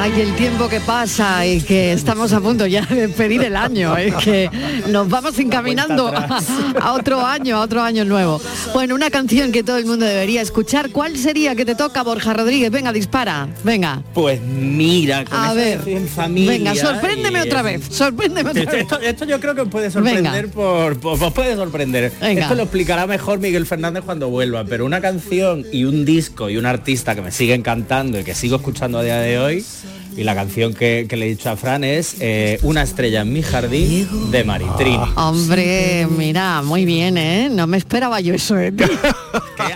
Ay, 0.03 0.19
el 0.19 0.35
tiempo 0.35 0.67
que 0.67 0.81
pasa 0.81 1.47
y 1.47 1.61
que 1.61 1.93
estamos 1.93 2.33
a 2.33 2.41
punto 2.41 2.67
ya 2.67 2.87
de 2.87 3.11
pedir 3.11 3.43
el 3.43 3.55
año, 3.55 3.95
es 3.99 4.15
que 4.15 4.51
nos 4.89 5.07
vamos 5.11 5.39
encaminando 5.39 6.09
a, 6.09 6.41
a, 6.81 6.93
otro 6.95 7.21
año, 7.27 7.59
a 7.59 7.61
otro 7.61 7.83
año 7.83 8.07
nuevo. 8.07 8.41
Bueno, 8.73 8.95
una 8.95 9.11
canción 9.11 9.53
que 9.53 9.63
todo 9.63 9.77
el 9.77 9.85
mundo 9.85 10.07
debería 10.07 10.41
escuchar. 10.41 10.89
¿Cuál 10.89 11.19
sería 11.19 11.55
que 11.55 11.67
te 11.67 11.75
toca, 11.75 12.03
Borja 12.03 12.33
Rodríguez? 12.33 12.71
Venga, 12.71 12.95
dispara, 12.95 13.47
venga. 13.63 14.03
Pues 14.15 14.41
mira, 14.41 15.27
con 15.27 15.39
a 15.39 15.53
ver, 15.53 15.83
en 15.87 16.09
familia. 16.09 16.53
Venga, 16.53 16.75
sorpréndeme 16.77 17.43
otra 17.43 17.61
vez, 17.61 17.83
sorpréndeme 17.91 18.51
otra 18.53 18.63
esto, 18.63 18.73
vez. 18.73 18.83
Esto, 18.85 19.01
esto, 19.01 19.25
yo 19.27 19.39
creo 19.39 19.55
que 19.55 19.67
puede 19.67 19.91
sorprender 19.91 20.49
por, 20.49 20.99
por, 20.99 21.23
os 21.23 21.33
puede 21.35 21.57
sorprender. 21.57 22.11
Venga. 22.23 22.45
Esto 22.45 22.55
lo 22.55 22.63
explicará 22.63 23.07
mejor 23.07 23.39
Miguel 23.39 23.67
Fernández 23.67 24.03
cuando 24.07 24.31
vuelva, 24.31 24.65
pero 24.65 24.87
una 24.87 25.03
canción 25.03 25.67
y 25.71 25.85
un 25.85 26.07
disco 26.07 26.49
y 26.49 26.57
un 26.57 26.65
artista 26.65 27.15
que 27.15 27.21
me 27.21 27.33
sigue 27.33 27.53
encantando 27.53 28.19
y 28.19 28.25
que 28.25 28.35
sigo 28.35 28.57
escuchando 28.57 28.99
a 28.99 29.03
día 29.03 29.19
de 29.21 29.39
hoy 29.39 29.63
y 30.21 30.25
la 30.25 30.35
canción 30.35 30.75
que, 30.75 31.07
que, 31.09 31.17
le 31.17 31.25
he 31.25 31.29
dicho 31.31 31.49
a 31.49 31.57
Fran 31.57 31.83
es 31.83 32.17
eh, 32.21 32.59
Una 32.63 32.83
estrella 32.83 33.23
en 33.23 33.33
mi 33.33 33.43
jardín 33.43 34.31
de 34.31 34.45
Maritrini. 34.45 34.99
Ah. 35.17 35.31
Hombre, 35.31 36.07
mira, 36.11 36.61
muy 36.61 36.85
bien, 36.85 37.17
¿eh? 37.17 37.49
No 37.51 37.67
me 37.67 37.79
esperaba 37.79 38.21
yo 38.21 38.35
eso, 38.35 38.59
¿eh? 38.59 38.71
que 38.77 38.85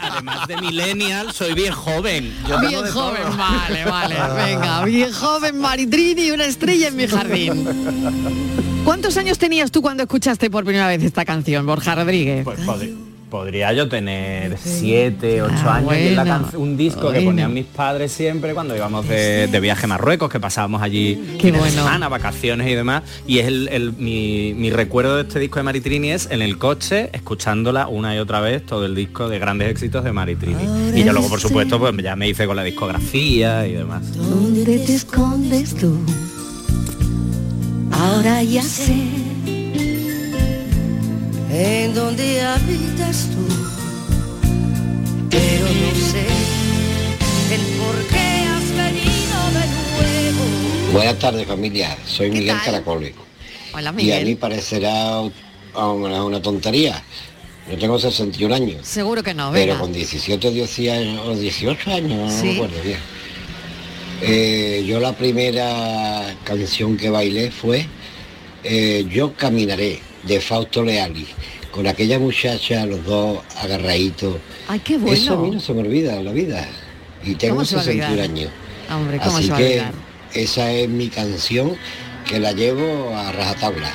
además 0.02 0.46
de 0.46 0.58
millennial 0.58 1.32
soy 1.32 1.54
bien 1.54 1.72
joven. 1.72 2.34
Yo 2.46 2.60
bien 2.60 2.84
joven, 2.84 3.22
todo. 3.22 3.36
vale, 3.38 3.84
vale. 3.86 4.16
Venga, 4.44 4.84
bien 4.84 5.12
joven 5.12 5.58
Maritrini, 5.58 6.30
una 6.30 6.44
estrella 6.44 6.88
en 6.88 6.96
mi 6.96 7.06
jardín. 7.06 7.64
¿Cuántos 8.84 9.16
años 9.16 9.38
tenías 9.38 9.70
tú 9.70 9.80
cuando 9.80 10.02
escuchaste 10.02 10.50
por 10.50 10.64
primera 10.64 10.88
vez 10.88 11.02
esta 11.02 11.24
canción, 11.24 11.64
Borja 11.64 11.94
Rodríguez? 11.94 12.44
Pues 12.44 12.60
podría 13.34 13.72
yo 13.72 13.88
tener 13.88 14.56
siete, 14.62 15.42
ocho 15.42 15.64
ah, 15.64 15.74
años 15.74 15.86
bueno, 15.86 16.08
y 16.08 16.14
la 16.14 16.44
un 16.56 16.76
disco 16.76 17.00
bueno. 17.00 17.18
que 17.18 17.24
ponían 17.24 17.52
mis 17.52 17.64
padres 17.64 18.12
siempre 18.12 18.54
cuando 18.54 18.76
íbamos 18.76 19.08
de, 19.08 19.48
de 19.48 19.58
viaje 19.58 19.86
a 19.86 19.88
Marruecos, 19.88 20.30
que 20.30 20.38
pasábamos 20.38 20.80
allí 20.82 21.36
Qué 21.40 21.50
bueno. 21.50 21.66
semana, 21.66 22.08
vacaciones 22.08 22.68
y 22.68 22.76
demás. 22.76 23.02
Y 23.26 23.40
es 23.40 23.48
el, 23.48 23.66
el 23.72 23.92
mi, 23.94 24.54
mi, 24.54 24.70
recuerdo 24.70 25.16
de 25.16 25.22
este 25.22 25.40
disco 25.40 25.58
de 25.58 25.64
Maritrini 25.64 26.12
es 26.12 26.28
en 26.30 26.42
el 26.42 26.58
coche, 26.58 27.10
escuchándola 27.12 27.88
una 27.88 28.14
y 28.14 28.20
otra 28.20 28.38
vez, 28.38 28.64
todo 28.64 28.86
el 28.86 28.94
disco 28.94 29.28
de 29.28 29.40
grandes 29.40 29.68
éxitos 29.68 30.04
de 30.04 30.12
Maritrini. 30.12 30.64
Ahora 30.64 30.96
y 30.96 31.02
yo 31.02 31.12
luego, 31.12 31.28
por 31.28 31.40
supuesto, 31.40 31.80
pues 31.80 31.92
ya 31.96 32.14
me 32.14 32.28
hice 32.28 32.46
con 32.46 32.54
la 32.54 32.62
discografía 32.62 33.66
y 33.66 33.72
demás. 33.72 34.16
¿Dónde 34.16 34.78
te 34.78 34.94
escondes 34.94 35.74
tú? 35.74 35.98
Ahora 37.90 38.44
ya 38.44 38.62
sé 38.62 39.13
en 41.56 41.94
donde 41.94 42.40
habitas 42.42 43.28
tú, 43.30 43.46
pero 45.30 45.66
no 45.66 45.94
sé 45.94 46.26
el 47.54 47.60
por 47.78 47.96
qué 48.08 48.44
has 48.48 48.68
venido 48.70 49.38
de 49.52 49.66
nuevo. 50.32 50.92
Buenas 50.92 51.18
tardes 51.20 51.46
familia, 51.46 51.96
soy 52.06 52.30
Miguel 52.30 52.48
tal? 52.56 52.64
Caracoli. 52.64 53.12
Hola, 53.72 53.84
Y 53.84 53.86
a 53.88 53.92
Miguel. 53.92 54.24
mí 54.26 54.34
parecerá 54.34 55.20
una, 55.76 56.42
tontería. 56.42 57.00
Yo 57.70 57.78
tengo 57.78 57.98
61 57.98 58.54
años, 58.54 58.86
Seguro 58.86 59.22
que 59.22 59.32
no, 59.32 59.50
pero 59.52 59.66
venga. 59.72 59.78
con 59.78 59.92
17 59.92 60.48
o 60.48 60.50
18 60.50 60.92
años, 60.92 61.26
o 61.26 61.34
18 61.36 61.90
años, 61.92 62.10
no 62.32 62.40
Sí. 62.40 62.46
me 62.48 62.54
acuerdo 62.56 62.82
bien. 62.82 62.98
Eh, 64.22 64.84
yo 64.86 65.00
la 65.00 65.12
primera 65.12 66.34
canción 66.44 66.96
que 66.96 67.10
bailé 67.10 67.50
fue 67.50 67.86
eh, 68.66 69.04
Yo 69.10 69.34
caminaré, 69.34 70.00
de 70.26 70.40
Fausto 70.40 70.82
Leali, 70.82 71.26
con 71.70 71.86
aquella 71.86 72.18
muchacha, 72.18 72.86
los 72.86 73.04
dos 73.04 73.38
agarraditos. 73.62 74.36
Ay, 74.68 74.80
qué 74.80 74.94
Eso 74.94 75.04
a 75.34 75.36
mí 75.36 75.40
bueno. 75.42 75.54
no 75.54 75.60
se 75.60 75.74
me 75.74 75.80
olvida 75.82 76.16
en 76.16 76.24
la 76.24 76.32
vida. 76.32 76.68
Y 77.24 77.34
tengo 77.34 77.56
¿Cómo 77.56 77.64
se 77.64 77.76
va 77.76 77.80
a 77.82 77.84
61 77.84 78.12
olvidar? 78.22 78.30
años. 78.30 78.50
Hombre, 78.90 79.18
¿cómo 79.18 79.36
Así 79.38 79.46
se 79.46 79.50
va 79.52 79.56
a 79.56 79.60
que 79.60 79.66
olvidar? 79.66 79.92
esa 80.34 80.70
es 80.72 80.88
mi 80.88 81.08
canción 81.08 81.76
que 82.28 82.38
la 82.40 82.52
llevo 82.52 83.16
a 83.16 83.32
rajatabla. 83.32 83.90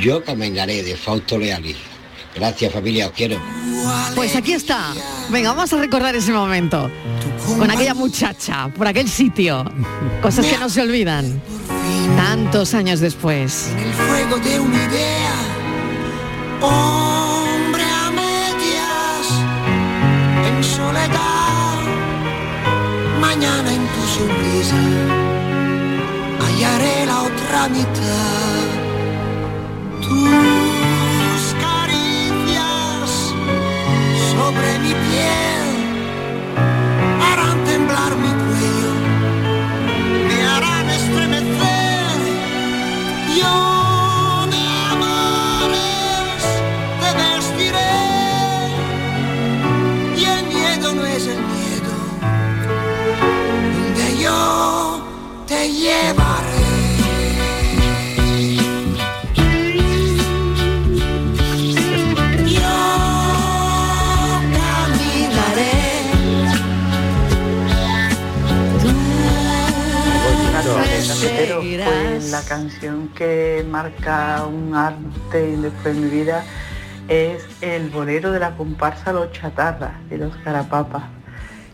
Yo 0.00 0.22
caminaré 0.24 0.82
de 0.82 0.96
Fausto 0.96 1.38
Leali. 1.38 1.74
Gracias 2.34 2.72
familia, 2.72 3.06
os 3.08 3.12
quiero. 3.12 3.40
Pues 4.14 4.36
aquí 4.36 4.52
está. 4.52 4.92
Venga, 5.30 5.52
vamos 5.52 5.72
a 5.72 5.76
recordar 5.78 6.14
ese 6.14 6.30
momento. 6.32 6.90
Con 7.58 7.70
aquella 7.70 7.94
muchacha, 7.94 8.68
por 8.76 8.86
aquel 8.86 9.08
sitio. 9.08 9.64
Cosas 10.22 10.46
que 10.46 10.58
no 10.58 10.68
se 10.68 10.82
olvidan. 10.82 11.40
Tantos 12.16 12.74
años 12.74 13.00
después. 13.00 13.70
el 13.78 13.92
fuego 13.94 14.36
de 14.38 14.60
una 14.60 14.84
idea. 14.84 15.27
Hombre 16.60 17.84
a 17.84 18.10
medias, 18.10 19.26
en 20.48 20.64
soledad. 20.64 21.78
Mañana 23.20 23.72
en 23.72 23.86
tu 23.94 24.02
sonrisa 24.16 24.76
hallaré 26.40 27.06
la 27.06 27.22
otra 27.22 27.68
mitad. 27.68 28.66
Tus 30.02 31.42
caricias 31.64 33.10
sobre 34.32 34.78
mi 34.80 34.92
piel 34.94 35.57
marca 73.88 74.44
un 74.46 74.74
arte 74.74 75.56
después 75.56 75.94
de 75.94 76.00
mi 76.00 76.10
vida 76.10 76.44
es 77.08 77.42
el 77.62 77.88
bolero 77.88 78.32
de 78.32 78.38
la 78.40 78.54
comparsa 78.54 79.12
Los 79.12 79.32
Chatarras 79.32 79.92
de 80.10 80.18
los 80.18 80.36
Carapapas. 80.44 81.04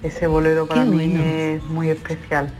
Ese 0.03 0.27
bolero 0.27 0.67
para 0.67 0.85
Qué 0.85 0.91
mí 0.91 1.09
bueno. 1.09 1.25
es 1.25 1.62
muy 1.65 1.91
especial. 1.91 2.53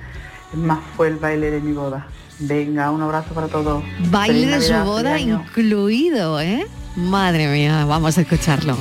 Es 0.53 0.59
más, 0.59 0.79
fue 0.97 1.09
el 1.09 1.17
baile 1.17 1.51
de 1.51 1.61
mi 1.61 1.73
boda. 1.73 2.07
Venga, 2.41 2.91
un 2.91 3.03
abrazo 3.03 3.33
para 3.33 3.47
todos. 3.47 3.85
Baile 4.11 4.47
Feliz 4.47 4.51
de 4.51 4.61
su 4.63 4.85
boda 4.85 5.19
incluido, 5.21 6.41
¿eh? 6.41 6.67
Madre 6.97 7.47
mía, 7.49 7.85
vamos 7.85 8.19
a 8.19 8.23
escucharlo. 8.23 8.77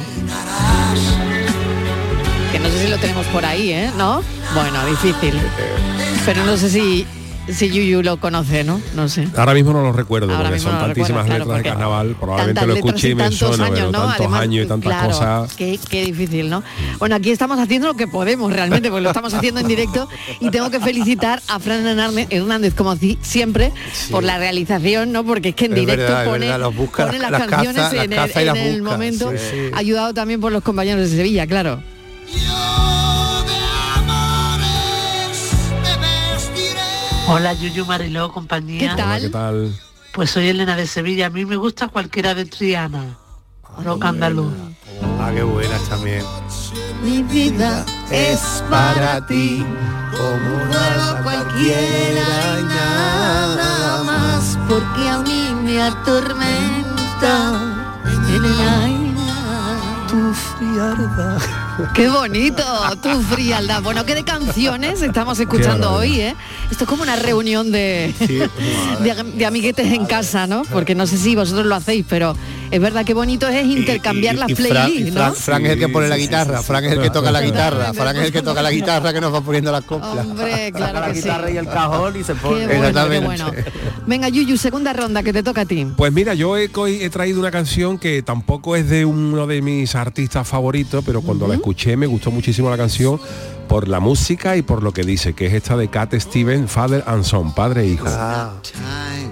Que 2.51 2.59
no 2.59 2.67
sé 2.69 2.83
si 2.83 2.87
lo 2.89 2.97
tenemos 2.97 3.27
por 3.27 3.45
ahí, 3.45 3.73
¿eh? 3.73 3.91
¿No? 3.97 4.23
Bueno, 4.55 4.85
difícil. 4.87 5.39
Pero 6.25 6.43
no 6.45 6.57
sé 6.57 6.69
si, 6.69 7.05
si 7.51 7.69
Yuyu 7.69 8.01
lo 8.03 8.17
conoce, 8.17 8.63
¿no? 8.63 8.79
No 8.95 9.09
sé. 9.09 9.27
Ahora 9.35 9.53
mismo 9.53 9.73
no 9.73 9.81
lo 9.81 9.91
recuerdo, 9.91 10.33
Ahora 10.33 10.49
porque 10.49 10.59
son 10.59 10.73
no 10.73 10.79
tantísimas 10.79 11.23
recuerdo, 11.23 11.25
claro, 11.25 11.43
letras 11.45 11.57
de 11.63 11.69
carnaval, 11.69 12.15
probablemente 12.19 12.65
lo 12.67 12.73
escuché 12.75 13.09
y 13.09 13.15
me 13.15 13.31
suena, 13.31 13.65
años, 13.65 13.75
pero 13.79 13.91
¿no? 13.91 13.99
tantos 13.99 14.19
Además, 14.19 14.41
años 14.41 14.65
y 14.65 14.67
tantas 14.67 14.91
claro, 14.93 15.07
cosas. 15.09 15.53
Qué, 15.55 15.79
qué 15.89 16.05
difícil, 16.05 16.49
¿no? 16.49 16.63
Bueno, 16.99 17.15
aquí 17.15 17.31
estamos 17.31 17.59
haciendo 17.59 17.87
lo 17.87 17.93
que 17.95 18.07
podemos 18.07 18.51
realmente, 18.53 18.89
porque 18.89 19.01
lo 19.03 19.09
estamos 19.09 19.33
haciendo 19.33 19.59
en 19.59 19.67
directo 19.67 20.07
y 20.39 20.49
tengo 20.51 20.69
que 20.71 20.79
felicitar 20.79 21.41
a 21.49 21.59
Fran 21.59 21.85
Hernández, 21.85 22.27
Hernández 22.29 22.73
como 22.73 22.95
si- 22.95 23.17
siempre, 23.21 23.71
por 24.11 24.23
la 24.23 24.37
realización, 24.37 25.11
¿no? 25.11 25.23
Porque 25.25 25.49
es 25.49 25.55
que 25.55 25.65
en 25.65 25.73
Es 25.73 25.79
directo 25.79 26.03
verdad, 26.03 26.25
pone, 26.25 26.45
verdad, 26.45 26.59
los 26.59 26.75
busca, 26.75 27.05
pone 27.07 27.19
las, 27.19 27.31
las 27.31 27.47
canciones 27.47 27.75
caza- 27.83 27.95
las 27.95 28.05
en 28.05 28.13
el, 28.13 28.57
en 28.57 28.57
el 28.57 28.81
busca, 28.81 28.91
momento, 28.93 29.31
sí, 29.31 29.37
sí. 29.51 29.57
ayudado 29.73 30.13
también 30.13 30.39
por 30.39 30.51
los 30.51 30.63
compañeros 30.63 31.09
de 31.09 31.15
Sevilla, 31.17 31.45
claro. 31.47 31.81
Hola 37.27 37.53
Yuyu 37.53 37.85
Mariló, 37.85 38.31
compañía. 38.31 38.79
¿Qué 38.79 38.87
tal? 38.97 39.09
Hola, 39.09 39.19
¿qué 39.19 39.29
tal? 39.29 39.79
Pues 40.13 40.31
soy 40.31 40.49
Elena 40.49 40.75
de 40.75 40.85
Sevilla, 40.85 41.27
a 41.27 41.29
mí 41.29 41.45
me 41.45 41.55
gusta 41.55 41.87
cualquiera 41.87 42.35
de 42.35 42.45
Triana, 42.45 43.17
rock 43.83 44.05
andaluz. 44.05 44.53
Ah, 45.19 45.31
qué 45.33 45.41
buena 45.41 45.77
también. 45.89 46.23
Mi 47.03 47.23
vida 47.23 47.85
es 48.11 48.63
para 48.69 49.25
ti, 49.25 49.65
como 50.11 50.63
un 50.63 51.23
cualquiera 51.23 52.59
y 52.59 52.63
nada 52.63 54.03
más, 54.03 54.57
porque 54.67 55.09
a 55.09 55.19
mí 55.19 55.55
me 55.63 55.81
atormenta 55.81 57.59
en 58.05 58.35
el 58.35 58.45
aire 58.83 59.13
tu 60.09 60.33
frialdad. 60.33 61.62
Qué 61.93 62.07
bonito, 62.07 62.63
tu 63.01 63.09
frialdad. 63.23 63.81
Bueno, 63.81 64.05
¿qué 64.05 64.13
de 64.15 64.23
canciones 64.23 65.01
estamos 65.01 65.39
escuchando 65.39 65.91
hoy, 65.91 66.19
eh? 66.19 66.35
Esto 66.69 66.83
es 66.83 66.89
como 66.89 67.03
una 67.03 67.15
reunión 67.15 67.71
de, 67.71 68.13
de, 68.99 69.23
de 69.35 69.45
amiguetes 69.45 69.91
en 69.91 70.05
casa, 70.05 70.45
¿no? 70.45 70.63
Porque 70.71 70.93
no 70.93 71.07
sé 71.07 71.17
si 71.17 71.35
vosotros 71.35 71.65
lo 71.65 71.75
hacéis, 71.75 72.05
pero 72.07 72.35
es 72.73 72.81
verdad 72.81 73.05
que 73.05 73.13
bonito 73.13 73.47
es 73.47 73.67
intercambiar 73.67 74.33
las 74.33 74.51
playlists, 74.51 75.13
¿no? 75.13 75.31
Frank 75.33 75.63
es 75.65 75.71
el 75.73 75.79
que 75.79 75.89
pone 75.89 76.07
la 76.07 76.17
guitarra, 76.17 76.63
Frank 76.63 76.85
es 76.85 76.93
el 76.93 77.01
que 77.03 77.11
toca 77.11 77.31
la 77.31 77.39
guitarra, 77.39 77.93
Frank 77.93 78.15
es 78.15 78.25
el 78.25 78.31
que 78.31 78.41
toca 78.41 78.63
la 78.63 78.71
guitarra 78.71 79.13
que 79.13 79.21
nos 79.21 79.31
va 79.31 79.41
poniendo 79.41 79.71
las 79.71 79.83
coplas. 79.83 80.25
Hombre, 80.25 80.71
claro 80.71 80.99
la 80.99 81.07
que 81.07 81.13
sí. 81.13 81.21
guitarra 81.21 81.51
y 81.51 81.57
el 81.57 81.67
cajón 81.67 82.19
y 82.19 82.23
se 82.23 82.33
pone. 82.33 82.65
Qué 82.65 82.77
bueno, 82.77 83.09
qué 83.09 83.19
bueno. 83.19 83.51
Venga, 84.07 84.27
Yuyu, 84.27 84.57
segunda 84.57 84.91
ronda 84.91 85.21
que 85.21 85.31
te 85.31 85.43
toca 85.43 85.61
a 85.61 85.65
ti. 85.65 85.85
Pues 85.95 86.11
mira, 86.11 86.33
yo 86.33 86.57
he, 86.57 86.67
traído 87.11 87.39
una 87.39 87.51
canción 87.51 87.99
que 87.99 88.23
tampoco 88.23 88.75
es 88.75 88.89
de 88.89 89.05
uno 89.05 89.45
de 89.45 89.61
mis 89.61 89.93
artistas 89.93 90.47
favoritos, 90.47 91.03
pero 91.05 91.21
cuando 91.21 91.47
la 91.47 91.53
escuché 91.53 91.95
me 91.95 92.07
gustó 92.07 92.31
muchísimo 92.31 92.71
la 92.71 92.77
canción 92.77 93.21
por 93.67 93.87
la 93.87 93.99
música 93.99 94.57
y 94.57 94.63
por 94.63 94.81
lo 94.81 94.93
que 94.93 95.03
dice, 95.03 95.33
que 95.33 95.45
es 95.45 95.53
esta 95.53 95.77
de 95.77 95.89
Cat 95.89 96.15
Steven, 96.15 96.67
Father 96.67 97.03
and 97.05 97.23
Son, 97.23 97.53
padre 97.53 97.83
e 97.83 97.87
hijo. 97.89 98.05
Time 98.05 99.31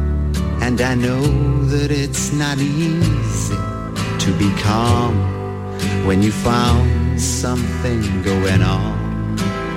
And 0.61 0.79
I 0.79 0.95
know 0.95 1.21
that 1.73 1.89
it's 1.91 2.31
not 2.31 2.57
easy 2.59 3.55
to 4.23 4.37
be 4.37 4.49
calm 4.61 5.15
when 6.05 6.21
you 6.21 6.31
found 6.31 7.19
something 7.19 8.21
going 8.21 8.61
on. 8.61 9.00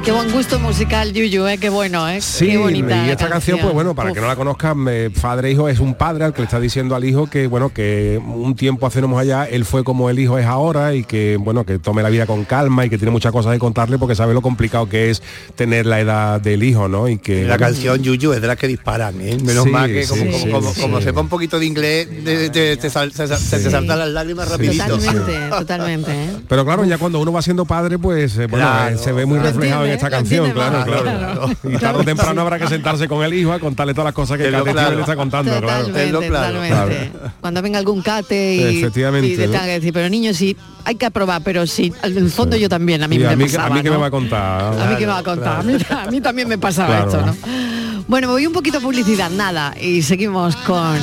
Qué 0.05 0.13
buen 0.13 0.31
gusto 0.31 0.59
musical, 0.59 1.15
Yuyu, 1.15 1.47
¿eh? 1.47 1.57
Qué 1.57 1.71
bueno, 1.71 2.07
¿eh? 2.07 2.21
Sí, 2.21 2.49
Qué 2.49 2.59
bonita 2.59 3.07
y 3.07 3.11
esta 3.11 3.27
canción, 3.27 3.59
pues 3.59 3.73
bueno, 3.73 3.95
para 3.95 4.11
Uf. 4.11 4.15
que 4.15 4.21
no 4.21 4.27
la 4.27 4.37
conozcan, 4.37 4.85
eh, 4.91 5.09
padre 5.23 5.49
e 5.49 5.53
hijo 5.53 5.67
es 5.67 5.81
un 5.81 5.95
padre 5.95 6.25
al 6.27 6.35
que 6.35 6.43
le 6.43 6.45
está 6.45 6.61
diciendo 6.61 6.95
al 6.95 7.05
hijo 7.07 7.27
que, 7.31 7.47
bueno, 7.47 7.71
que 7.73 8.21
un 8.23 8.55
tiempo 8.55 8.87
hace 8.87 9.01
no 9.01 9.19
allá, 9.19 9.45
él 9.47 9.65
fue 9.65 9.83
como 9.83 10.11
el 10.11 10.19
hijo 10.19 10.37
es 10.39 10.45
ahora 10.45 10.93
y 10.95 11.05
que, 11.05 11.39
bueno, 11.41 11.65
que 11.65 11.79
tome 11.79 12.03
la 12.03 12.11
vida 12.11 12.27
con 12.27 12.45
calma 12.45 12.85
y 12.85 12.91
que 12.91 12.99
tiene 12.99 13.13
muchas 13.13 13.33
cosas 13.33 13.55
que 13.55 13.59
contarle 13.59 13.97
porque 13.97 14.15
sabe 14.15 14.35
lo 14.35 14.43
complicado 14.43 14.91
que 14.91 15.09
es 15.09 15.23
tener 15.55 15.87
la 15.87 16.01
edad 16.01 16.39
del 16.39 16.63
hijo, 16.65 16.87
¿no? 16.87 17.09
Y 17.09 17.17
que 17.17 17.45
La 17.45 17.57
canción 17.57 18.03
Yuyu 18.03 18.35
es 18.35 18.43
de 18.43 18.47
las 18.49 18.59
que 18.59 18.69
disparan, 18.69 19.19
¿eh? 19.23 19.39
Menos 19.43 19.65
Sí, 19.65 19.71
mal 19.71 19.91
que 19.91 20.05
sí, 20.05 20.11
como, 20.11 20.25
como, 20.33 20.39
sí, 20.45 20.51
como, 20.51 20.75
sí. 20.75 20.81
como 20.83 21.01
sepa 21.01 21.21
un 21.23 21.29
poquito 21.31 21.59
de 21.59 21.65
inglés, 21.65 22.09
de- 22.25 22.51
de- 22.51 22.77
te, 22.77 22.91
sal- 22.91 23.11
se, 23.13 23.27
se 23.27 23.59
te 23.59 23.71
saltan 23.71 23.99
las 23.99 24.09
lágrimas 24.11 24.51
rapidito. 24.51 24.85
Totalmente, 24.99 25.39
totalmente, 25.49 26.11
¿eh? 26.13 26.31
Pero 26.47 26.63
claro, 26.67 26.85
ya 26.85 26.99
cuando 26.99 27.21
uno 27.21 27.33
va 27.33 27.41
siendo 27.41 27.65
padre, 27.65 27.99
pues 27.99 28.37
eh, 28.37 28.47
bueno, 28.49 28.67
Claro, 28.67 28.95
eh, 28.97 28.99
se 28.99 29.11
ve 29.13 29.25
muy 29.25 29.39
claro. 29.39 29.55
reflejado 29.57 29.94
esta 29.95 30.11
canción, 30.11 30.51
claro, 30.53 30.73
más, 30.79 30.85
claro. 30.85 31.03
claro. 31.03 31.51
Y 31.65 31.77
tarde 31.79 32.01
o 32.01 32.05
temprano 32.05 32.41
habrá 32.43 32.59
que 32.59 32.67
sentarse 32.69 33.09
con 33.09 33.25
el 33.25 33.35
hijo 33.35 33.53
a 33.53 33.59
contarle 33.59 33.95
todas 33.95 34.07
las 34.07 34.15
cosas 34.15 34.39
que 34.39 34.49
claro. 34.49 34.95
le 34.95 35.01
está 35.01 35.17
contando. 35.17 35.53
Totalmente, 35.53 36.29
claro, 36.29 36.59
totalmente. 36.61 37.13
Cuando 37.41 37.63
venga 37.63 37.79
algún 37.79 38.03
cate 38.03 38.57
y, 38.57 38.79
Efectivamente, 38.79 39.29
y 39.29 39.37
te 39.37 39.47
¿no? 39.47 39.53
tenga 39.53 39.65
que 39.65 39.73
decir, 39.73 39.93
pero 39.93 40.09
niño, 40.09 40.35
sí, 40.35 40.57
hay 40.85 40.95
que 40.97 41.07
aprobar, 41.07 41.43
pero 41.43 41.67
sí, 41.67 41.93
en 42.03 42.17
el 42.19 42.31
fondo 42.31 42.57
yo 42.57 42.69
también, 42.69 43.03
a 43.03 43.09
mí 43.09 43.17
Y 43.17 43.19
me 43.21 43.27
a 43.29 43.37
mí, 43.37 43.45
pasaba, 43.45 43.67
a 43.67 43.71
mí 43.71 43.83
que 43.83 43.89
¿no? 43.89 43.95
me 43.95 44.01
va 44.01 44.07
a 44.07 44.11
contar. 44.11 44.81
A 44.81 44.87
mí 44.91 44.97
que 44.97 45.07
me 45.07 45.13
va 45.13 45.19
a 45.19 45.23
contar, 45.23 45.61
a, 45.61 45.63
mí, 45.63 45.77
a 45.91 46.11
mí 46.11 46.21
también 46.21 46.49
me 46.49 46.59
pasaba 46.59 47.05
Claro. 47.05 47.11
esto, 47.11 47.27
¿no? 47.27 47.65
Bueno, 48.07 48.27
me 48.27 48.35
voy 48.35 48.47
un 48.47 48.53
poquito 48.53 48.79
a 48.79 48.81
publicidad, 48.81 49.31
nada, 49.31 49.75
y 49.81 50.03
seguimos 50.03 50.57
con 50.57 50.99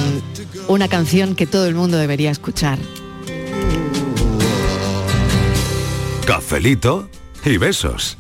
una 0.68 0.88
canción 0.88 1.36
que 1.36 1.48
todo 1.48 1.66
el 1.66 1.74
mundo 1.74 1.98
debería 1.98 2.30
escuchar. 2.30 2.78
Cafelito 6.26 7.10
y 7.44 7.58
besos. 7.58 8.18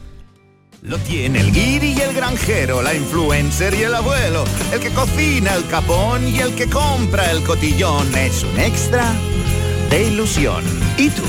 Lo 0.84 0.98
tiene 0.98 1.40
el 1.42 1.52
guiri 1.52 1.94
y 1.94 2.02
el 2.02 2.12
granjero, 2.12 2.82
la 2.82 2.96
influencer 2.96 3.76
y 3.76 3.84
el 3.84 3.94
abuelo, 3.94 4.44
el 4.74 4.80
que 4.80 4.90
cocina 4.90 5.54
el 5.54 5.68
capón 5.68 6.28
y 6.28 6.40
el 6.40 6.56
que 6.56 6.68
compra 6.68 7.30
el 7.30 7.44
cotillón. 7.44 8.08
Es 8.16 8.44
un 8.44 8.60
extra 8.60 9.14
de 9.92 10.08
ilusión. 10.08 10.64
¿Y 10.98 11.12
tú? 11.12 11.22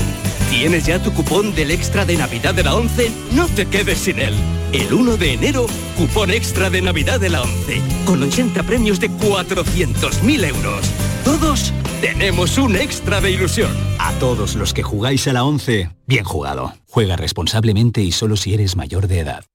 ¿Tienes 0.49 0.87
ya 0.87 0.97
tu 0.97 1.13
cupón 1.13 1.53
del 1.53 1.69
extra 1.69 2.03
de 2.03 2.17
Navidad 2.17 2.55
de 2.55 2.63
la 2.63 2.73
11? 2.73 3.11
No 3.33 3.47
te 3.47 3.67
quedes 3.67 3.99
sin 3.99 4.17
él. 4.19 4.33
El 4.71 4.91
1 4.91 5.17
de 5.17 5.33
enero, 5.33 5.67
cupón 5.97 6.31
extra 6.31 6.71
de 6.71 6.81
Navidad 6.81 7.19
de 7.19 7.29
la 7.29 7.43
11, 7.43 7.81
con 8.05 8.23
80 8.23 8.63
premios 8.63 8.99
de 8.99 9.11
400.000 9.11 10.47
euros. 10.47 10.81
Todos 11.23 11.71
tenemos 12.03 12.57
un 12.57 12.75
extra 12.75 13.21
de 13.21 13.31
ilusión. 13.31 13.71
A 13.97 14.11
todos 14.19 14.55
los 14.55 14.73
que 14.73 14.83
jugáis 14.83 15.25
a 15.29 15.31
la 15.31 15.45
11, 15.45 15.89
bien 16.05 16.25
jugado. 16.25 16.73
Juega 16.89 17.15
responsablemente 17.15 18.01
y 18.01 18.11
solo 18.11 18.35
si 18.35 18.53
eres 18.53 18.75
mayor 18.75 19.07
de 19.07 19.19
edad. 19.19 19.45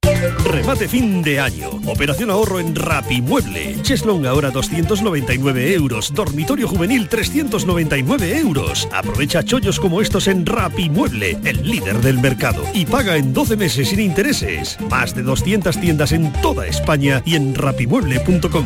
Remate 0.43 0.87
fin 0.87 1.21
de 1.21 1.39
año. 1.39 1.69
Operación 1.85 2.31
ahorro 2.31 2.59
en 2.59 2.75
Rapimueble. 2.75 3.79
Cheslong 3.83 4.25
ahora 4.25 4.49
299 4.49 5.75
euros. 5.75 6.11
Dormitorio 6.11 6.67
juvenil 6.67 7.07
399 7.07 8.39
euros. 8.39 8.89
Aprovecha 8.91 9.43
chollos 9.43 9.79
como 9.79 10.01
estos 10.01 10.27
en 10.27 10.47
Rapimueble, 10.47 11.37
el 11.45 11.61
líder 11.61 12.01
del 12.01 12.17
mercado. 12.17 12.63
Y 12.73 12.87
paga 12.87 13.17
en 13.17 13.31
12 13.31 13.57
meses 13.57 13.89
sin 13.89 13.99
intereses. 13.99 14.79
Más 14.89 15.13
de 15.13 15.21
200 15.21 15.79
tiendas 15.79 16.13
en 16.13 16.33
toda 16.41 16.65
España 16.65 17.21
y 17.25 17.35
en 17.35 17.53
rapimueble.com. 17.53 18.65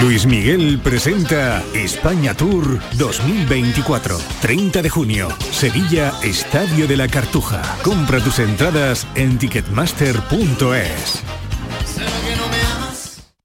Luis 0.00 0.24
Miguel 0.24 0.80
presenta 0.82 1.62
España 1.74 2.34
Tour 2.34 2.80
2024. 2.96 4.18
30 4.40 4.82
de 4.82 4.88
junio, 4.88 5.28
Sevilla, 5.50 6.12
Estadio 6.22 6.88
de 6.88 6.96
la 6.96 7.06
Cartuja. 7.06 7.60
Compra 7.82 8.18
tus 8.20 8.38
entradas 8.38 9.06
en 9.14 9.38
ticketmaster.es. 9.38 11.39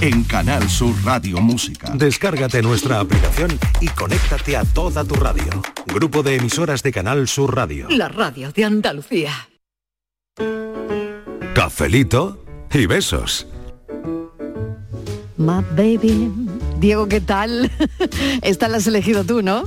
en 0.00 0.24
Canal 0.24 0.68
Sur 0.68 0.94
Radio 1.04 1.40
Música. 1.40 1.90
Descárgate 1.94 2.60
nuestra 2.60 3.00
aplicación 3.00 3.58
y 3.80 3.86
conéctate 3.88 4.56
a 4.58 4.64
toda 4.64 5.04
tu 5.04 5.14
radio. 5.14 5.44
Grupo 5.86 6.22
de 6.22 6.36
emisoras 6.36 6.82
de 6.82 6.92
Canal 6.92 7.26
Sur 7.28 7.56
Radio. 7.56 7.86
La 7.88 8.08
radio 8.08 8.52
de 8.52 8.64
Andalucía. 8.64 9.32
Cafelito 11.54 12.44
y 12.74 12.84
besos. 12.84 13.46
My 15.38 15.64
baby. 15.70 16.30
Diego, 16.78 17.08
¿qué 17.08 17.22
tal? 17.22 17.70
Esta 18.42 18.68
la 18.68 18.76
has 18.76 18.86
elegido 18.86 19.24
tú, 19.24 19.40
¿no? 19.40 19.64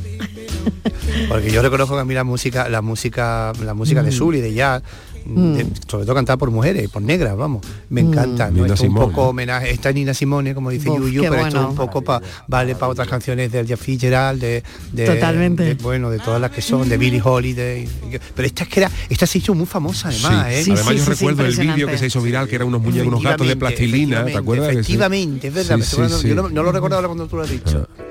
Porque 1.27 1.51
yo 1.51 1.61
reconozco 1.61 1.95
que 1.95 2.01
a 2.01 2.05
mí 2.05 2.13
la 2.13 2.23
música, 2.23 2.69
la 2.69 2.83
música, 2.83 3.51
la 3.63 3.73
música 3.73 4.03
de 4.03 4.11
Sul 4.11 4.35
y 4.35 4.41
de 4.41 4.53
jazz 4.53 4.83
Mm. 5.25 5.57
sobre 5.87 6.05
todo 6.05 6.15
cantada 6.15 6.37
por 6.37 6.51
mujeres, 6.51 6.89
por 6.89 7.01
negras, 7.01 7.35
vamos. 7.35 7.65
Me 7.89 8.03
mm. 8.03 8.07
encanta. 8.07 8.51
¿no? 8.51 8.65
es 8.65 8.79
un 8.81 8.95
poco 8.95 9.29
homenaje. 9.29 9.71
Esta 9.71 9.91
Nina 9.91 10.13
Simone, 10.13 10.53
como 10.53 10.69
dice 10.69 10.85
Yuyu, 10.85 11.21
pero 11.23 11.35
esto 11.45 11.61
es 11.61 11.67
un 11.69 11.75
poco 11.75 12.01
pa, 12.01 12.21
vale 12.47 12.75
para 12.75 12.91
otras 12.91 13.07
canciones 13.07 13.51
del 13.51 13.67
Jeff 13.67 13.81
Fitzgerald, 13.81 14.41
de, 14.41 14.63
de, 14.91 15.05
Totalmente. 15.05 15.75
bueno, 15.75 16.09
de 16.09 16.19
todas 16.19 16.41
las 16.41 16.51
que 16.51 16.61
son, 16.61 16.87
de 16.87 16.97
Billie 16.97 17.21
Holiday. 17.23 17.87
Pero 18.35 18.45
esta 18.45 18.63
es 18.63 18.69
que 18.69 18.79
era, 18.81 18.91
esta 19.09 19.25
se 19.25 19.37
hizo 19.37 19.53
muy 19.53 19.65
famosa 19.65 20.09
además, 20.09 20.47
¿eh? 20.49 20.63
además 20.71 20.95
yo 20.95 21.05
recuerdo 21.05 21.45
el 21.45 21.55
vídeo 21.55 21.87
que 21.87 21.97
se 21.97 22.07
hizo 22.07 22.21
viral, 22.21 22.47
que 22.47 22.55
era 22.55 22.65
unos 22.65 22.81
muñecos, 22.81 23.07
unos 23.07 23.23
gatos 23.23 23.47
de 23.47 23.55
plastilina, 23.55 24.25
¿te 24.25 24.37
acuerdas? 24.37 24.69
Efectivamente, 24.69 25.47
es 25.47 25.53
verdad. 25.53 25.79
yo 26.23 26.35
no, 26.35 26.49
lo 26.49 26.71
recordaba 26.71 27.07
cuando 27.07 27.27
tú 27.27 27.37
lo 27.37 27.43
has 27.43 27.49
dicho. 27.49 27.87
Ah. 27.89 28.03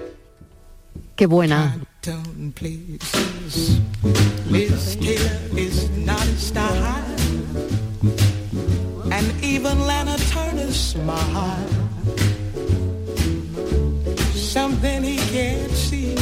Qué 1.20 1.26
buena. 1.26 1.76
Even 9.54 9.78
Lana 9.80 10.16
Turner 10.30 10.72
smile. 10.72 11.68
Something 14.34 15.02
he 15.02 15.16
can't 15.34 15.72
see. 15.72 16.14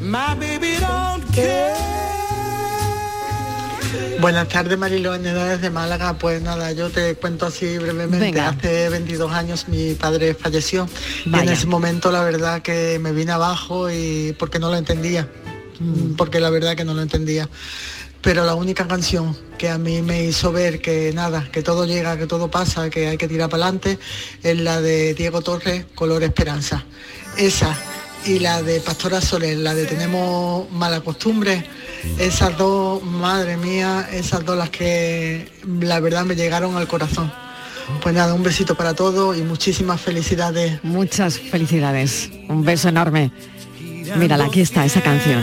My 0.00 0.34
baby 0.34 0.72
don't 0.80 1.22
care. 1.32 1.76
Buenas 4.20 4.48
tardes, 4.48 4.78
Marilo 4.78 5.12
desde 5.18 5.68
Málaga. 5.70 6.14
Pues 6.14 6.40
nada, 6.40 6.72
yo 6.72 6.88
te 6.88 7.14
cuento 7.16 7.46
así 7.46 7.76
brevemente. 7.76 8.40
Hace 8.40 8.88
22 8.88 9.30
años 9.32 9.68
mi 9.68 9.94
padre 9.94 10.34
falleció 10.34 10.88
y 11.26 11.34
en 11.34 11.48
ese 11.50 11.66
momento 11.66 12.10
la 12.10 12.24
verdad 12.24 12.62
que 12.62 12.98
me 12.98 13.12
vine 13.12 13.32
abajo 13.32 13.90
y 13.90 14.34
porque 14.38 14.58
no 14.58 14.70
lo 14.70 14.76
entendía, 14.76 15.28
mm. 15.78 16.14
porque 16.16 16.40
la 16.40 16.48
verdad 16.48 16.74
que 16.74 16.84
no 16.84 16.94
lo 16.94 17.02
entendía. 17.02 17.50
Pero 18.24 18.46
la 18.46 18.54
única 18.54 18.88
canción 18.88 19.36
que 19.58 19.68
a 19.68 19.76
mí 19.76 20.00
me 20.00 20.24
hizo 20.24 20.50
ver 20.50 20.80
que 20.80 21.12
nada, 21.12 21.46
que 21.52 21.62
todo 21.62 21.84
llega, 21.84 22.16
que 22.16 22.26
todo 22.26 22.50
pasa, 22.50 22.88
que 22.88 23.08
hay 23.08 23.18
que 23.18 23.28
tirar 23.28 23.50
para 23.50 23.64
adelante, 23.64 23.98
es 24.42 24.58
la 24.58 24.80
de 24.80 25.12
Diego 25.12 25.42
Torres, 25.42 25.84
Color 25.94 26.22
Esperanza. 26.22 26.84
Esa 27.36 27.76
y 28.24 28.38
la 28.38 28.62
de 28.62 28.80
Pastora 28.80 29.20
Soler, 29.20 29.58
la 29.58 29.74
de 29.74 29.84
Tenemos 29.84 30.70
mala 30.70 31.02
costumbre, 31.02 31.66
esas 32.18 32.56
dos, 32.56 33.02
madre 33.02 33.58
mía, 33.58 34.08
esas 34.10 34.42
dos 34.42 34.56
las 34.56 34.70
que 34.70 35.46
la 35.80 36.00
verdad 36.00 36.24
me 36.24 36.34
llegaron 36.34 36.76
al 36.76 36.88
corazón. 36.88 37.30
Pues 38.00 38.14
nada, 38.14 38.32
un 38.32 38.42
besito 38.42 38.74
para 38.74 38.94
todos 38.94 39.36
y 39.36 39.42
muchísimas 39.42 40.00
felicidades. 40.00 40.82
Muchas 40.82 41.38
felicidades, 41.38 42.30
un 42.48 42.64
beso 42.64 42.88
enorme. 42.88 43.30
Mírala, 44.16 44.46
aquí 44.46 44.62
está 44.62 44.86
esa 44.86 45.02
canción. 45.02 45.42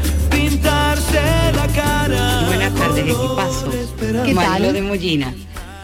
Buenas 2.45 2.75
tardes, 2.75 3.05
equipazo. 3.05 3.71
¿Qué 4.25 4.35
tal? 4.35 4.73
de 4.73 4.81
Mollina. 4.81 5.33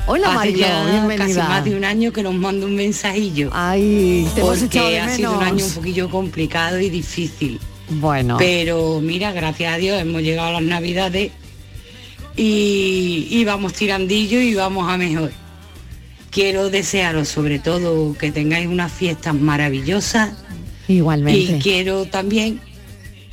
Hola 0.08 0.32
Mario, 0.32 0.66
bienvenida. 0.90 1.18
Casi 1.18 1.38
más 1.38 1.66
de 1.66 1.76
un 1.76 1.84
año 1.84 2.14
que 2.14 2.24
nos 2.24 2.34
manda 2.34 2.66
un 2.66 2.76
mensajillo. 2.76 3.50
Ay, 3.54 4.28
te 4.36 4.42
porque 4.42 5.00
ha 5.00 5.10
sido 5.10 5.38
un 5.38 5.44
año 5.44 5.66
un 5.66 5.72
poquillo 5.72 6.10
complicado 6.10 6.80
y 6.80 6.90
difícil. 6.90 7.60
Bueno. 7.90 8.38
Pero 8.38 9.00
mira, 9.02 9.32
gracias 9.32 9.74
a 9.74 9.78
Dios 9.78 10.00
hemos 10.00 10.22
llegado 10.22 10.50
a 10.50 10.52
las 10.54 10.64
navidades 10.64 11.32
y, 12.36 13.44
vamos 13.46 13.74
tirandillo 13.74 14.40
y 14.40 14.54
vamos 14.54 14.90
a 14.90 14.98
mejor. 14.98 15.32
Quiero 16.30 16.70
desearos 16.70 17.28
sobre 17.28 17.60
todo 17.60 18.16
que 18.18 18.32
tengáis 18.32 18.68
unas 18.68 18.92
fiestas 18.92 19.34
maravillosas. 19.34 20.32
Igualmente. 20.88 21.54
Y 21.54 21.60
quiero 21.60 22.06
también 22.06 22.62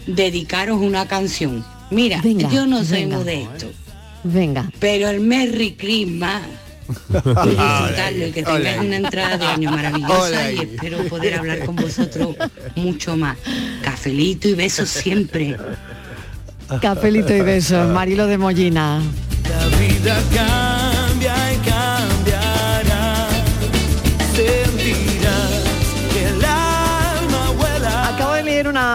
dedicaros 0.07 0.81
una 0.81 1.07
canción. 1.07 1.65
Mira, 1.91 2.21
yo 2.23 2.67
no 2.67 2.85
soy 2.85 3.07
modesto. 3.07 3.71
Venga. 4.25 4.71
Pero 4.79 5.09
el 5.09 5.21
Merry 5.21 5.75
Christmas 5.75 6.43
y 6.89 7.49
disfrutarlo 7.49 8.27
y 8.27 8.33
que 8.33 8.43
tengáis 8.43 8.81
una 8.81 8.97
entrada 8.97 9.39
de 9.39 9.47
año 9.47 9.71
maravillosa 9.71 10.53
y 10.53 10.59
espero 10.59 10.99
poder 11.05 11.35
hablar 11.35 11.65
con 11.65 11.77
vosotros 11.77 12.37
mucho 12.77 13.17
más. 13.17 13.37
Cafelito 13.83 14.49
y 14.49 14.55
besos 14.55 14.89
siempre. 14.89 15.57
Cafelito 16.81 17.35
y 17.35 17.41
besos, 17.43 17.89
Marilo 17.91 18.27
de 18.27 18.39
Mollina. 18.39 19.01
La 19.51 19.77
vida 19.77 20.74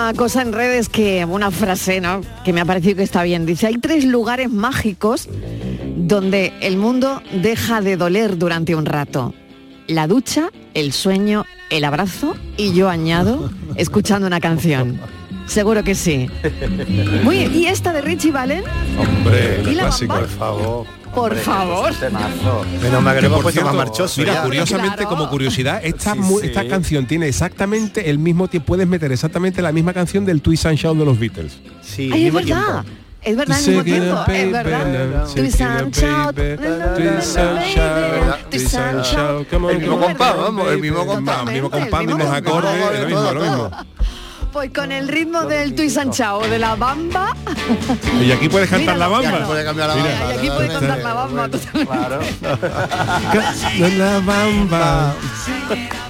una 0.10 0.18
cosa 0.18 0.42
en 0.42 0.54
redes 0.54 0.90
que, 0.90 1.24
una 1.24 1.52
frase, 1.52 2.02
¿no? 2.02 2.22
Que 2.44 2.52
me 2.52 2.62
ha 2.62 2.66
parecido 2.66 2.96
que 2.96 3.04
está 3.04 3.22
bien. 3.22 3.46
Dice, 3.46 3.68
hay 3.68 3.78
tres 3.78 4.06
lugares 4.06 4.50
mágicos 4.50 5.30
donde 5.98 6.52
el 6.62 6.78
mundo 6.78 7.22
deja 7.32 7.82
de 7.82 7.96
doler 7.96 8.40
durante 8.40 8.74
un 8.74 8.88
rato. 8.88 9.36
La 9.86 10.08
ducha, 10.08 10.50
el 10.74 10.94
sueño, 10.94 11.46
el 11.70 11.84
abrazo 11.84 12.36
y 12.58 12.74
yo 12.74 12.90
añado 12.90 13.52
escuchando 13.76 14.26
una 14.26 14.40
canción. 14.40 15.00
Seguro 15.46 15.84
que 15.84 15.94
sí. 15.94 16.28
Muy. 17.24 17.46
¿Y 17.46 17.68
esta 17.68 17.94
de 17.94 18.02
Richie 18.02 18.32
Valen? 18.32 18.64
Hombre, 18.98 19.62
¿Y 19.62 19.76
la 19.76 19.84
clásico, 19.84 20.16
por 20.16 20.28
favor. 20.28 20.88
Por 21.14 21.36
favor. 21.36 21.94
Menos 22.82 23.04
mal 23.04 23.20
que 23.20 23.26
hemos 23.26 23.42
puesto 23.42 23.64
más 23.64 23.76
marchoso. 23.76 24.22
Mira, 24.22 24.44
curiosamente, 24.44 25.06
como 25.06 25.30
curiosidad, 25.30 25.82
esta, 25.84 26.16
esta 26.44 26.68
canción 26.68 27.06
tiene 27.06 27.28
exactamente 27.28 28.10
el 28.10 28.20
mismo 28.20 28.48
tiempo, 28.48 28.68
puedes 28.68 28.88
meter 28.88 29.12
exactamente 29.12 29.62
la 29.62 29.72
misma 29.72 29.94
canción 29.94 30.26
del 30.26 30.42
Twist 30.42 30.66
and 30.66 30.78
Shout 30.78 30.98
de 30.98 31.06
los 31.06 31.20
Beatles. 31.20 31.60
Sí, 31.82 32.10
Ay, 32.14 32.28
es 32.28 32.34
verdad. 32.34 32.86
Es 33.22 33.36
verdad, 33.36 33.60
el 33.60 33.68
mismo 33.68 33.84
tiempo, 33.84 34.32
es 34.32 34.52
verdad. 34.52 35.28
Twist 35.36 35.62
and 35.62 35.94
shout, 35.94 36.36
twist 38.50 38.76
and 38.76 39.04
shout, 39.04 39.48
El 39.52 39.80
mismo 39.80 40.00
compás, 40.00 40.38
vamos, 40.38 40.72
el 40.72 40.80
mismo 40.80 41.06
compás. 41.06 41.48
El 41.48 41.54
mismo 41.54 41.70
compás, 41.70 42.06
mismos 42.06 42.28
acordes, 42.28 43.00
lo 43.02 43.06
mismo, 43.08 43.32
lo 43.34 43.42
mismo. 43.42 43.72
Pues 44.52 44.72
con 44.74 44.92
el 44.92 45.08
ritmo 45.08 45.44
del 45.44 45.76
tuisanchao, 45.76 46.48
de 46.48 46.60
la 46.60 46.76
bamba. 46.76 47.36
Y 48.22 48.32
aquí 48.32 48.50
puedes 48.50 48.70
cantar 48.70 48.98
la 48.98 49.08
bamba. 49.08 49.46
Puede 49.46 49.64
cambiar 49.64 49.90
la 49.90 49.96
bamba. 49.96 50.34
y 50.34 50.38
aquí 50.38 50.50
puedes 50.50 50.72
cantar 50.72 50.98
la 51.00 51.14
bamba. 51.14 51.50
Claro. 51.50 52.20
la 53.98 54.20
bamba. 54.20 55.14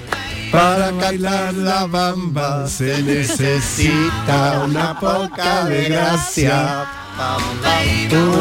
Para 0.50 0.90
bailar 0.90 1.54
la 1.54 1.86
bamba 1.86 2.66
se 2.66 3.00
necesita 3.02 4.64
una 4.64 4.98
poca 4.98 5.64
de 5.66 5.84
gracia 5.84 6.86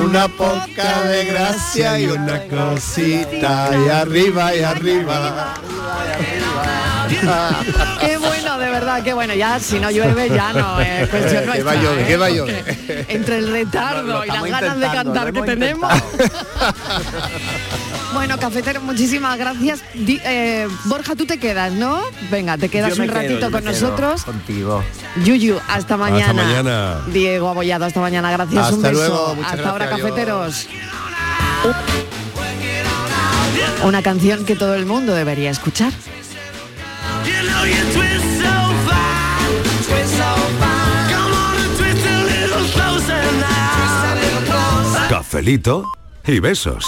Una 0.02 0.28
poca 0.28 1.04
de 1.04 1.26
gracia 1.26 2.00
y 2.00 2.08
una 2.08 2.42
cosita 2.48 3.70
y 3.86 3.90
arriba 3.90 4.56
y 4.56 4.64
arriba. 4.64 5.54
Verdad, 8.80 9.04
qué 9.04 9.14
bueno. 9.14 9.34
Ya 9.34 9.60
si 9.60 9.80
no 9.80 9.92
llueve 9.92 10.30
ya 10.30 10.54
no 10.54 10.80
es 10.80 11.10
cuestión 11.10 11.44
¿Qué 11.52 11.64
va 11.64 11.72
a 11.72 11.76
llover? 11.76 12.08
¿Qué 12.08 12.18
va 12.18 12.26
a 12.28 12.30
llover? 12.30 13.06
Entre 13.10 13.38
el 13.40 13.52
retardo 13.52 14.26
y 14.26 14.28
las 14.28 14.44
ganas 14.44 14.80
de 14.80 14.88
cantar 14.88 15.34
que 15.34 15.42
tenemos. 15.42 15.92
bueno, 18.14 18.38
cafetero, 18.40 18.82
muchísimas 18.82 19.38
gracias. 19.38 19.84
Eh, 19.96 20.68
Borja, 20.86 21.16
tú 21.16 21.26
te 21.26 21.38
quedas, 21.38 21.74
¿no? 21.74 22.02
Venga, 22.32 22.58
te 22.58 22.70
quedas 22.70 22.98
un 22.98 23.08
ratito 23.08 23.52
con 23.52 23.64
nosotros. 23.64 24.24
Contigo. 24.24 24.84
Yuyu, 25.24 25.60
hasta 25.68 25.98
mañana. 25.98 26.30
Hasta 26.30 26.34
mañana. 26.34 27.02
Diego 27.08 27.50
Abollado, 27.50 27.86
hasta 27.86 28.00
mañana. 28.00 28.32
Gracias, 28.32 28.64
hasta 28.64 28.76
un 28.76 28.82
beso. 28.82 28.96
Luego, 28.96 29.38
hasta 29.46 29.70
ahora, 29.70 29.90
cafeteros. 29.90 30.68
Una 33.84 34.02
canción 34.02 34.46
que 34.46 34.56
todo 34.56 34.76
el 34.76 34.86
mundo 34.86 35.14
debería 35.14 35.50
escuchar. 35.50 35.92
Cafelito 45.30 45.84
y 46.26 46.40
besos. 46.40 46.84